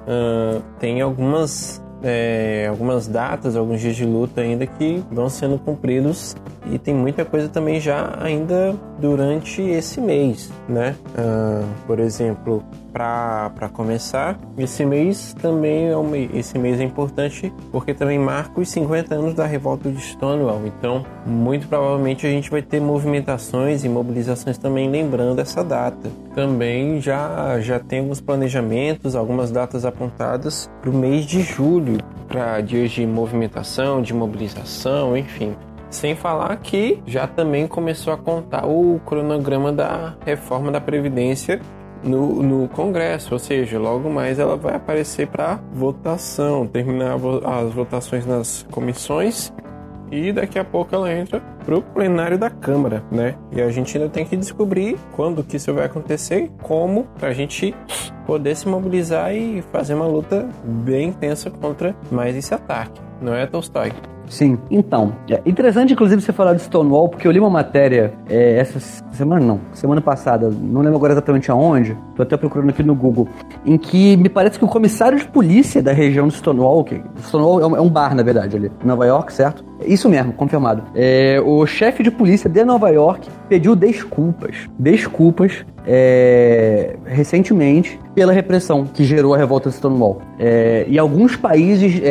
Uh, 0.05 0.61
tem 0.77 0.99
algumas 1.01 1.81
é, 2.05 2.67
algumas 2.69 3.07
datas, 3.07 3.55
alguns 3.55 3.81
dias 3.81 3.95
de 3.95 4.05
luta 4.05 4.41
ainda 4.41 4.67
que 4.67 5.03
vão 5.11 5.27
sendo 5.27 5.57
cumpridos 5.57 6.35
e 6.71 6.77
tem 6.77 6.93
muita 6.93 7.25
coisa 7.25 7.49
também 7.49 7.79
já 7.79 8.15
ainda 8.21 8.75
durante 8.99 9.61
esse 9.61 9.99
mês, 9.99 10.51
né? 10.69 10.95
Uh, 11.17 11.65
por 11.87 11.99
exemplo, 11.99 12.63
para 12.95 13.67
começar, 13.73 14.39
esse 14.57 14.85
mês 14.85 15.33
também 15.33 15.89
é 15.89 15.97
um 15.97 16.07
mês, 16.07 16.29
esse 16.33 16.57
mês 16.57 16.79
é 16.79 16.83
importante 16.83 17.53
porque 17.69 17.93
também 17.93 18.17
marca 18.17 18.61
os 18.61 18.69
50 18.69 19.13
anos 19.13 19.33
da 19.33 19.45
revolta 19.45 19.91
de 19.91 19.99
Stonewall. 19.99 20.61
Então, 20.65 21.05
muito 21.25 21.67
provavelmente 21.67 22.25
a 22.25 22.29
gente 22.29 22.49
vai 22.49 22.61
ter 22.61 22.79
movimentações 22.79 23.83
e 23.83 23.89
mobilizações 23.89 24.57
também 24.57 24.89
lembrando 24.89 25.39
essa 25.39 25.61
data. 25.61 26.09
Também 26.33 27.01
já 27.01 27.59
já 27.59 27.79
temos 27.79 28.21
planejamentos, 28.21 29.13
algumas 29.13 29.51
datas 29.51 29.83
apontadas 29.83 30.69
para 30.79 30.89
o 30.89 30.93
mês 30.93 31.25
de 31.25 31.41
julho, 31.41 31.97
para 32.29 32.61
dias 32.61 32.91
de 32.91 33.05
movimentação, 33.05 34.01
de 34.01 34.13
mobilização, 34.13 35.17
enfim. 35.17 35.53
Sem 35.89 36.15
falar 36.15 36.55
que 36.57 37.01
já 37.05 37.27
também 37.27 37.67
começou 37.67 38.13
a 38.13 38.17
contar 38.17 38.65
o 38.65 39.01
cronograma 39.05 39.73
da 39.73 40.15
reforma 40.25 40.71
da 40.71 40.79
Previdência 40.79 41.59
no, 42.05 42.41
no 42.41 42.69
Congresso, 42.69 43.33
ou 43.33 43.39
seja, 43.39 43.79
logo 43.79 44.09
mais 44.09 44.39
ela 44.39 44.55
vai 44.55 44.75
aparecer 44.75 45.27
para 45.27 45.59
votação, 45.73 46.67
terminar 46.67 47.15
as 47.15 47.73
votações 47.73 48.25
nas 48.25 48.65
comissões 48.71 49.51
e 50.11 50.31
daqui 50.31 50.59
a 50.59 50.63
pouco 50.63 50.93
ela 50.93 51.11
entra 51.11 51.41
para 51.65 51.75
o 51.75 51.81
plenário 51.81 52.37
da 52.37 52.49
Câmara, 52.49 53.03
né? 53.11 53.35
E 53.51 53.61
a 53.61 53.69
gente 53.71 53.97
ainda 53.97 54.09
tem 54.09 54.25
que 54.25 54.37
descobrir 54.37 54.97
quando 55.13 55.43
que 55.43 55.57
isso 55.57 55.73
vai 55.73 55.85
acontecer, 55.85 56.51
como 56.61 57.05
para 57.19 57.29
a 57.29 57.33
gente 57.33 57.75
poder 58.25 58.55
se 58.55 58.67
mobilizar 58.67 59.33
e 59.33 59.63
fazer 59.71 59.95
uma 59.95 60.07
luta 60.07 60.47
bem 60.63 61.09
intensa 61.09 61.49
contra 61.49 61.95
mais 62.11 62.35
esse 62.35 62.53
ataque, 62.53 63.01
não 63.19 63.33
é, 63.33 63.45
Tolstói? 63.47 63.91
Sim. 64.27 64.57
Então, 64.69 65.13
é 65.29 65.41
interessante, 65.45 65.93
inclusive, 65.93 66.21
você 66.21 66.33
falar 66.33 66.53
de 66.53 66.61
Stonewall, 66.61 67.09
porque 67.09 67.27
eu 67.27 67.31
li 67.31 67.39
uma 67.39 67.49
matéria 67.49 68.13
é, 68.29 68.57
essa 68.57 68.79
semana, 69.11 69.45
não, 69.45 69.59
semana 69.73 70.01
passada, 70.01 70.49
não 70.49 70.81
lembro 70.81 70.97
agora 70.97 71.13
exatamente 71.13 71.49
aonde, 71.51 71.97
tô 72.15 72.23
até 72.23 72.35
procurando 72.35 72.69
aqui 72.69 72.83
no 72.83 72.95
Google, 72.95 73.27
em 73.65 73.77
que 73.77 74.17
me 74.17 74.29
parece 74.29 74.57
que 74.57 74.65
o 74.65 74.67
comissário 74.67 75.17
de 75.17 75.27
polícia 75.27 75.81
da 75.81 75.93
região 75.93 76.27
de 76.27 76.33
Stonewall, 76.33 76.83
que 76.83 77.01
Stonewall 77.21 77.61
é 77.75 77.81
um 77.81 77.87
é 77.87 77.89
bar, 77.89 78.15
na 78.15 78.23
verdade, 78.23 78.57
ali, 78.57 78.71
Nova 78.83 79.05
York, 79.05 79.31
certo? 79.33 79.63
Isso 79.87 80.09
mesmo, 80.09 80.33
confirmado. 80.33 80.83
É, 80.95 81.41
o 81.43 81.65
chefe 81.65 82.03
de 82.03 82.11
polícia 82.11 82.49
de 82.49 82.63
Nova 82.63 82.89
York 82.89 83.27
pediu 83.47 83.75
desculpas. 83.75 84.55
Desculpas 84.77 85.65
é, 85.87 86.95
recentemente 87.05 87.99
pela 88.13 88.31
repressão 88.31 88.85
que 88.85 89.03
gerou 89.03 89.33
a 89.33 89.37
revolta 89.37 89.69
de 89.69 89.75
Stonewall. 89.75 90.21
É, 90.39 90.85
e 90.87 90.97
alguns 90.97 91.35
países 91.35 92.01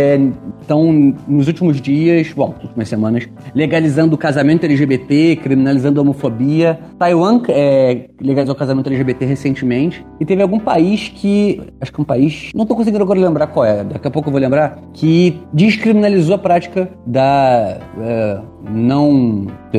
estão, 0.61 0.91
é, 0.91 1.14
nos 1.27 1.47
últimos 1.49 1.81
dias, 1.81 2.33
bom, 2.33 2.55
últimas 2.62 2.89
semanas, 2.89 3.27
legalizando 3.55 4.14
o 4.14 4.18
casamento 4.18 4.64
LGBT, 4.64 5.37
criminalizando 5.37 5.99
a 5.99 6.03
homofobia. 6.03 6.79
Taiwan 6.99 7.43
é, 7.49 8.11
legalizou 8.20 8.55
o 8.55 8.59
casamento 8.59 8.89
LGBT 8.89 9.25
recentemente. 9.25 10.05
E 10.20 10.25
teve 10.25 10.43
algum 10.43 10.59
país 10.59 11.09
que, 11.09 11.61
acho 11.81 11.93
que 11.93 12.01
um 12.01 12.05
país, 12.05 12.51
não 12.55 12.62
estou 12.62 12.77
conseguindo 12.77 13.03
agora 13.03 13.18
lembrar 13.18 13.47
qual 13.49 13.64
é, 13.64 13.83
daqui 13.83 14.07
a 14.07 14.11
pouco 14.11 14.29
eu 14.29 14.33
vou 14.33 14.41
lembrar, 14.41 14.79
que 14.93 15.41
descriminalizou 15.53 16.35
a 16.35 16.39
prática 16.39 16.91
da 17.07 17.64
é, 17.65 18.41
não 18.71 19.47
é 19.73 19.79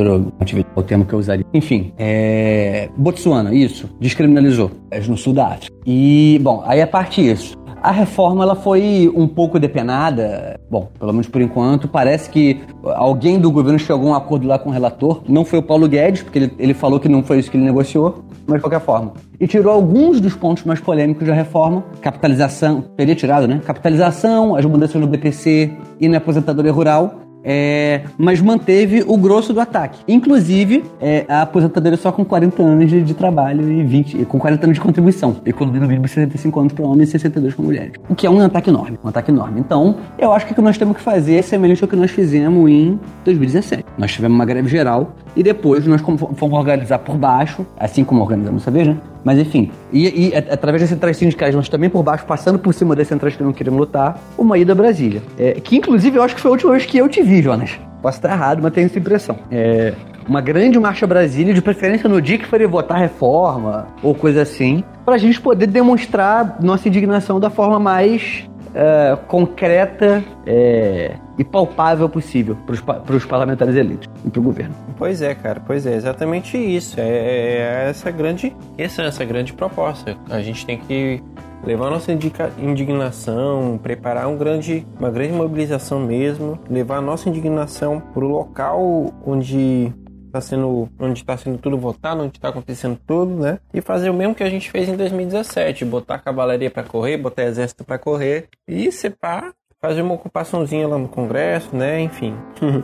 o 0.76 0.84
termo 0.84 1.06
que 1.06 1.14
eu 1.14 1.20
usaria. 1.20 1.46
Enfim, 1.54 1.94
é, 1.98 2.90
Botsuana, 2.98 3.54
isso, 3.54 3.90
descriminalizou, 4.00 4.72
é 4.92 5.00
no 5.02 5.18
sul 5.18 5.34
da 5.34 5.48
África. 5.48 5.76
E, 5.86 6.40
bom, 6.42 6.64
aí 6.66 6.82
a 6.82 6.88
parte 6.88 7.22
disso. 7.22 7.56
A 7.86 7.92
reforma 7.92 8.44
ela 8.44 8.56
foi 8.56 9.12
um 9.16 9.28
pouco 9.28 9.60
depenada, 9.60 10.60
bom, 10.72 10.90
pelo 10.98 11.12
menos 11.12 11.28
por 11.28 11.40
enquanto. 11.40 11.88
Parece 11.88 12.32
que 12.32 12.60
alguém 12.84 13.40
do 13.40 13.52
governo 13.52 13.78
chegou 13.78 14.08
a 14.08 14.12
um 14.12 14.16
acordo 14.16 14.48
lá 14.48 14.58
com 14.58 14.72
o 14.72 14.74
relator. 14.74 15.22
Não 15.30 15.46
foi 15.46 15.60
o 15.60 15.62
Paulo 15.62 15.88
Guedes, 15.88 16.24
porque 16.24 16.40
ele, 16.40 16.54
ele 16.58 16.74
falou 16.74 17.00
que 17.00 17.08
não 17.08 17.22
foi 17.22 17.38
isso 17.38 17.52
que 17.52 17.58
ele 17.58 17.64
negociou, 17.64 18.26
mas 18.48 18.56
de 18.56 18.62
qualquer 18.62 18.80
forma. 18.80 19.14
E 19.40 19.46
tirou 19.46 19.72
alguns 19.72 20.20
dos 20.20 20.34
pontos 20.34 20.64
mais 20.64 20.80
polêmicos 20.80 21.28
da 21.28 21.34
reforma. 21.36 21.84
Capitalização, 22.02 22.82
teria 22.98 23.14
tirado, 23.14 23.48
né? 23.48 23.62
Capitalização, 23.64 24.56
as 24.56 24.66
mudanças 24.66 25.00
no 25.00 25.06
BPC 25.06 25.72
e 26.02 26.10
na 26.10 26.18
aposentadoria 26.18 26.72
rural 26.72 27.25
é, 27.46 28.02
mas 28.18 28.42
manteve 28.42 29.04
o 29.08 29.16
grosso 29.18 29.54
do 29.54 29.60
ataque. 29.60 30.00
Inclusive, 30.08 30.84
é, 31.00 31.26
a 31.30 31.44
aposentadoria 31.44 31.98
só 31.98 32.12
com 32.12 32.26
40 32.26 32.64
anos 32.64 32.90
de, 32.90 33.04
de, 33.04 33.14
trabalho 33.14 33.72
e 33.72 33.84
20, 33.84 34.26
com 34.26 34.40
40 34.40 34.66
anos 34.66 34.76
de 34.76 34.82
contribuição. 34.82 35.38
Economia 35.46 35.82
no 35.82 35.88
mínimo 35.88 36.08
65 36.08 36.60
anos 36.60 36.74
para 36.74 36.86
homens 36.86 37.10
e 37.10 37.12
62 37.12 37.54
para 37.54 37.64
mulheres. 37.64 37.92
O 38.10 38.16
que 38.16 38.26
é 38.26 38.30
um 38.30 38.40
ataque 38.40 38.70
enorme. 38.70 38.98
Um 39.04 39.10
ataque 39.10 39.30
enorme. 39.30 39.60
Então, 39.60 39.98
eu 40.18 40.34
acho 40.34 40.48
que 40.48 40.54
o 40.54 40.56
que 40.56 40.62
nós 40.62 40.78
temos 40.78 40.98
que 40.98 41.04
fazer 41.04 41.36
é 41.36 41.42
semelhante 41.42 41.84
ao 41.84 41.88
que 41.88 41.96
nós 41.96 42.10
fizemos 42.10 42.70
em 42.70 43.00
2017. 43.24 43.86
Nós 43.98 44.12
tivemos 44.12 44.36
uma 44.36 44.46
greve 44.46 44.68
geral 44.68 45.14
e 45.36 45.44
depois 45.44 45.86
nós 45.86 46.02
fomos 46.02 46.58
organizar 46.58 47.00
por 47.00 47.18
baixo, 47.18 47.66
assim 47.78 48.04
como 48.04 48.22
organizamos 48.22 48.62
essa 48.62 48.72
vez, 48.72 48.88
né? 48.88 48.98
Mas 49.24 49.40
enfim, 49.40 49.72
e, 49.92 50.30
e 50.30 50.36
através 50.36 50.84
das 50.84 50.90
centrais 50.90 51.18
sindicais, 51.18 51.56
nós 51.56 51.68
também 51.68 51.90
por 51.90 52.04
baixo, 52.04 52.26
passando 52.26 52.60
por 52.60 52.74
cima 52.74 52.96
das 52.96 53.08
centrais 53.08 53.36
que 53.36 53.44
não 53.44 53.52
queremos 53.52 53.80
lutar, 53.80 54.20
uma 54.38 54.58
ida 54.58 54.74
a 54.74 54.76
Brasília. 54.76 55.22
É, 55.38 55.54
que 55.54 55.76
inclusive 55.76 56.18
eu 56.18 56.24
acho 56.24 56.36
que 56.36 56.42
foi 56.42 56.50
a 56.50 56.54
última 56.54 56.72
vez 56.72 56.86
que 56.86 56.98
eu 56.98 57.10
te 57.10 57.22
vi, 57.22 57.42
Jonas. 57.42 57.80
Posso 58.02 58.20
estar 58.20 58.32
errado, 58.32 58.62
mas 58.62 58.72
tenho 58.72 58.86
essa 58.86 59.00
impressão. 59.00 59.38
É, 59.50 59.94
uma 60.28 60.42
grande 60.42 60.80
marcha 60.80 61.08
Brasília, 61.08 61.54
de 61.54 61.62
preferência 61.62 62.08
no 62.08 62.22
dia 62.22 62.38
que 62.38 62.46
for 62.46 62.66
votar 62.68 63.00
reforma 63.00 63.88
ou 64.02 64.14
coisa 64.14 64.42
assim, 64.42 64.84
para 65.04 65.16
a 65.16 65.18
gente 65.18 65.40
poder 65.42 65.68
demonstrar 65.68 66.58
nossa 66.62 66.88
indignação 66.88 67.40
da 67.40 67.50
forma 67.50 67.80
mais 67.80 68.48
uh, 68.76 69.18
concreta 69.28 70.24
é, 70.46 71.16
e 71.38 71.44
palpável 71.44 72.08
possível 72.10 72.58
para 73.06 73.16
os 73.16 73.26
parlamentares 73.26 73.76
eleitos 73.76 74.10
e 74.26 74.30
para 74.30 74.40
o 74.40 74.44
governo. 74.44 74.76
Pois 74.98 75.22
é, 75.22 75.34
cara, 75.34 75.62
pois 75.66 75.86
é, 75.86 75.96
exatamente 75.96 76.58
isso. 76.58 77.00
É, 77.00 77.08
é, 77.08 77.86
é 77.86 77.90
essa 77.90 78.12
grande, 78.12 78.56
essa, 78.78 79.04
essa 79.04 79.26
grande 79.26 79.54
proposta. 79.54 80.18
A 80.30 80.42
gente 80.42 80.66
tem 80.66 80.78
que 80.78 81.24
levar 81.66 81.90
nossa 81.90 82.12
indignação, 82.12 83.80
preparar 83.82 84.28
um 84.28 84.38
grande, 84.38 84.86
uma 85.00 85.10
grande 85.10 85.34
mobilização 85.34 86.00
mesmo, 86.00 86.60
levar 86.70 86.98
a 86.98 87.02
nossa 87.02 87.28
indignação 87.28 88.00
para 88.00 88.24
o 88.24 88.28
local 88.28 89.14
onde 89.26 89.92
está 90.36 90.42
sendo, 90.42 90.90
onde 91.00 91.20
está 91.20 91.38
sendo 91.38 91.58
tudo 91.58 91.78
votado, 91.78 92.24
onde 92.24 92.38
está 92.38 92.50
acontecendo 92.50 93.00
tudo, 93.08 93.36
né? 93.36 93.60
E 93.74 93.82
fazer 93.82 94.10
o 94.10 94.14
mesmo 94.14 94.36
que 94.36 94.44
a 94.44 94.50
gente 94.50 94.70
fez 94.70 94.90
em 94.90 94.96
2017, 94.96 95.86
botar 95.86 96.20
cavalaria 96.20 96.70
para 96.70 96.84
correr, 96.84 97.18
botar 97.18 97.44
exército 97.44 97.84
para 97.84 97.98
correr 97.98 98.50
e 98.68 98.92
separ, 98.92 99.54
fazer 99.82 100.02
uma 100.02 100.14
ocupaçãozinha 100.14 100.88
lá 100.88 100.98
no 100.98 101.08
Congresso, 101.08 101.76
né? 101.76 102.02
Enfim, 102.02 102.36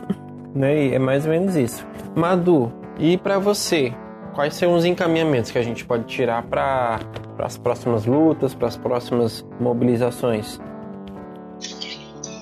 né? 0.54 0.86
E 0.86 0.94
é 0.94 0.98
mais 0.98 1.26
ou 1.26 1.30
menos 1.30 1.54
isso. 1.56 1.86
Madu, 2.16 2.72
e 2.98 3.18
para 3.18 3.38
você, 3.38 3.92
quais 4.34 4.54
são 4.54 4.74
os 4.74 4.84
encaminhamentos 4.84 5.50
que 5.50 5.58
a 5.58 5.62
gente 5.62 5.84
pode 5.84 6.04
tirar 6.04 6.42
para 6.44 7.00
as 7.38 7.58
próximas 7.58 8.06
lutas, 8.06 8.54
para 8.54 8.68
as 8.68 8.76
próximas 8.76 9.44
mobilizações? 9.60 10.60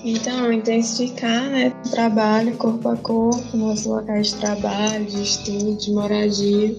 Então, 0.03 0.51
intensificar 0.51 1.49
né, 1.49 1.71
o 1.85 1.89
trabalho 1.89 2.57
corpo 2.57 2.89
a 2.89 2.97
corpo, 2.97 3.55
nossos 3.55 3.85
locais 3.85 4.27
de 4.27 4.35
trabalho, 4.37 5.05
de 5.05 5.21
estudo, 5.21 5.75
de 5.75 5.91
moradia. 5.91 6.75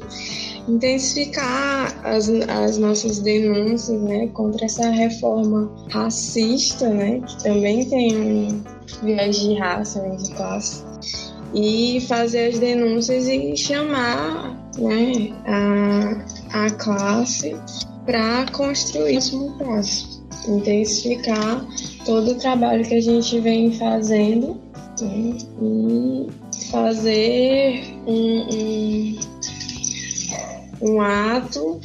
Intensificar 0.68 2.00
as, 2.04 2.28
as 2.28 2.78
nossas 2.78 3.20
denúncias 3.20 4.00
né, 4.00 4.26
contra 4.28 4.64
essa 4.64 4.90
reforma 4.90 5.70
racista, 5.90 6.88
né, 6.88 7.20
que 7.20 7.44
também 7.44 7.88
tem 7.88 8.16
um 8.16 8.64
viés 9.02 9.38
de 9.38 9.54
raça, 9.54 10.02
né, 10.02 10.16
de 10.16 10.30
classe. 10.34 10.84
E 11.54 12.00
fazer 12.08 12.48
as 12.48 12.58
denúncias 12.58 13.28
e 13.28 13.56
chamar 13.56 14.56
né, 14.78 15.32
a, 15.46 16.64
a 16.64 16.70
classe 16.70 17.54
para 18.04 18.46
construir 18.50 19.20
um 19.34 19.52
passo. 19.58 20.21
Intensificar 20.48 21.64
todo 22.04 22.32
o 22.32 22.34
trabalho 22.34 22.84
que 22.84 22.94
a 22.94 23.00
gente 23.00 23.38
vem 23.40 23.72
fazendo 23.72 24.60
né, 25.00 25.36
e 25.62 26.28
fazer 26.70 27.84
um, 28.06 28.54
um, 28.54 29.18
um 30.82 31.00
ato 31.00 31.80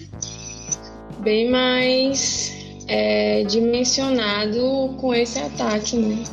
bem 1.20 1.50
mais 1.50 2.54
é, 2.88 3.44
dimensionado 3.44 4.96
com 4.98 5.14
esse 5.14 5.40
ataque, 5.40 5.98
né? 5.98 6.24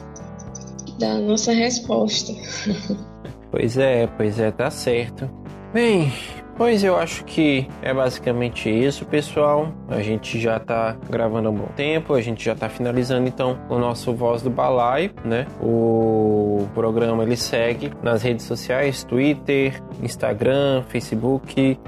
Da 0.98 1.18
nossa 1.18 1.52
resposta. 1.52 2.32
Pois 3.56 3.78
é, 3.78 4.08
pois 4.08 4.40
é, 4.40 4.50
tá 4.50 4.68
certo. 4.68 5.30
Bem, 5.72 6.12
Pois 6.56 6.84
eu 6.84 6.96
acho 6.96 7.24
que 7.24 7.66
é 7.82 7.92
basicamente 7.92 8.70
isso, 8.70 9.04
pessoal. 9.04 9.72
A 9.88 10.00
gente 10.00 10.38
já 10.38 10.60
tá 10.60 10.96
gravando 11.10 11.48
há 11.48 11.50
um 11.50 11.54
bom 11.54 11.68
tempo, 11.74 12.14
a 12.14 12.20
gente 12.20 12.44
já 12.44 12.54
tá 12.54 12.68
finalizando 12.68 13.26
então 13.26 13.58
o 13.68 13.76
nosso 13.76 14.14
Voz 14.14 14.40
do 14.40 14.50
Balai, 14.50 15.10
né? 15.24 15.46
O 15.60 16.68
programa 16.72 17.24
ele 17.24 17.36
segue 17.36 17.92
nas 18.02 18.22
redes 18.22 18.46
sociais, 18.46 19.02
Twitter, 19.02 19.82
Instagram, 20.00 20.84
Facebook, 20.88 21.78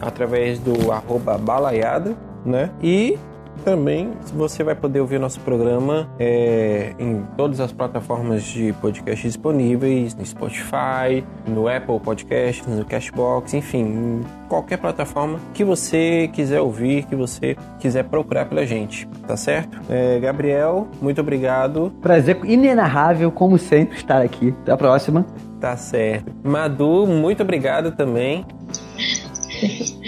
através 0.00 0.60
do 0.60 0.92
arroba 0.92 1.36
balaiada, 1.36 2.16
né? 2.46 2.70
E 2.80 3.18
também 3.64 4.12
você 4.34 4.62
vai 4.64 4.74
poder 4.74 5.00
ouvir 5.00 5.18
nosso 5.18 5.40
programa 5.40 6.08
é, 6.18 6.94
em 6.98 7.22
todas 7.36 7.60
as 7.60 7.72
plataformas 7.72 8.42
de 8.42 8.72
podcast 8.74 9.26
disponíveis, 9.26 10.14
no 10.14 10.24
Spotify, 10.24 11.24
no 11.46 11.68
Apple 11.68 12.00
Podcasts, 12.00 12.66
no 12.66 12.84
Cashbox, 12.84 13.54
enfim, 13.54 13.82
em 13.82 14.20
qualquer 14.48 14.78
plataforma 14.78 15.38
que 15.54 15.64
você 15.64 16.28
quiser 16.32 16.60
ouvir, 16.60 17.04
que 17.06 17.14
você 17.14 17.56
quiser 17.78 18.04
procurar 18.04 18.46
pela 18.46 18.66
gente, 18.66 19.06
tá 19.26 19.36
certo? 19.36 19.80
É, 19.88 20.18
Gabriel, 20.18 20.88
muito 21.00 21.20
obrigado. 21.20 21.92
Prazer 22.02 22.38
inenarrável, 22.44 23.30
como 23.30 23.58
sempre, 23.58 23.96
estar 23.96 24.22
aqui. 24.22 24.54
Até 24.62 24.72
a 24.72 24.76
próxima. 24.76 25.24
Tá 25.60 25.76
certo. 25.76 26.32
Madu, 26.42 27.06
muito 27.06 27.42
obrigado 27.42 27.92
também. 27.92 28.44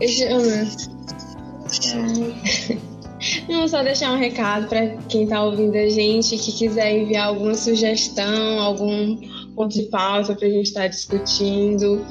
Não, 3.47 3.67
só 3.67 3.81
deixar 3.81 4.11
um 4.11 4.17
recado 4.17 4.67
para 4.67 4.97
quem 5.07 5.23
está 5.23 5.43
ouvindo 5.43 5.75
a 5.75 5.88
gente, 5.89 6.38
que 6.38 6.51
quiser 6.51 6.97
enviar 6.97 7.27
alguma 7.27 7.55
sugestão, 7.55 8.59
algum 8.59 9.17
ponto 9.55 9.73
de 9.73 9.84
pausa 9.84 10.36
para 10.36 10.47
a 10.47 10.51
gente 10.51 10.67
estar 10.67 10.81
tá 10.81 10.88
discutindo, 10.88 12.05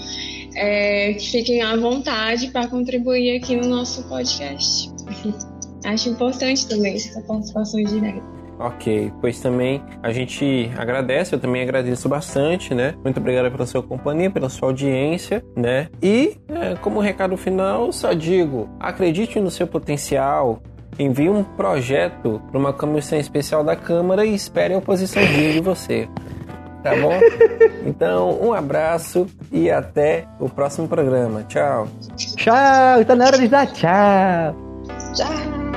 é, 0.55 1.13
que 1.15 1.31
fiquem 1.31 1.61
à 1.61 1.77
vontade 1.77 2.49
para 2.49 2.67
contribuir 2.67 3.37
aqui 3.37 3.57
no 3.57 3.69
nosso 3.69 4.03
podcast. 4.05 4.91
Acho 5.85 6.09
importante 6.11 6.67
também 6.67 6.95
essa 6.95 7.21
participação 7.23 7.83
direta. 7.83 8.42
Ok, 8.63 9.13
pois 9.21 9.41
também 9.41 9.83
a 10.01 10.13
gente 10.13 10.71
agradece, 10.79 11.35
eu 11.35 11.41
também 11.41 11.63
agradeço 11.63 12.09
bastante, 12.09 12.73
né? 12.73 12.95
Muito 13.03 13.19
obrigado 13.19 13.51
pela 13.51 13.67
sua 13.67 13.83
companhia, 13.83 14.31
pela 14.31 14.49
sua 14.49 14.69
audiência, 14.69 15.45
né? 15.57 15.89
E 16.01 16.37
é, 16.49 16.77
como 16.77 17.01
recado 17.01 17.37
final, 17.37 17.91
só 17.91 18.13
digo: 18.13 18.69
acredite 18.79 19.41
no 19.41 19.51
seu 19.51 19.67
potencial, 19.67 20.63
envie 20.97 21.29
um 21.29 21.43
projeto 21.43 22.41
para 22.53 22.59
uma 22.59 22.73
comissão 22.73 23.19
especial 23.19 23.65
da 23.65 23.75
Câmara 23.75 24.25
e 24.25 24.33
espere 24.33 24.75
a 24.75 24.79
oposição 24.79 25.21
vir 25.25 25.55
de 25.55 25.61
você. 25.61 26.09
Tá 26.85 26.95
bom? 26.97 27.19
Então, 27.85 28.39
um 28.41 28.53
abraço 28.53 29.27
e 29.51 29.69
até 29.69 30.25
o 30.39 30.49
próximo 30.49 30.87
programa. 30.87 31.43
Tchau. 31.49 31.89
Tchau, 32.17 33.05
tá 33.05 33.17
na 33.17 33.25
hora 33.25 33.39
de 33.39 33.49
dar 33.49 33.67
tchau. 33.67 34.55
Tchau. 35.13 35.72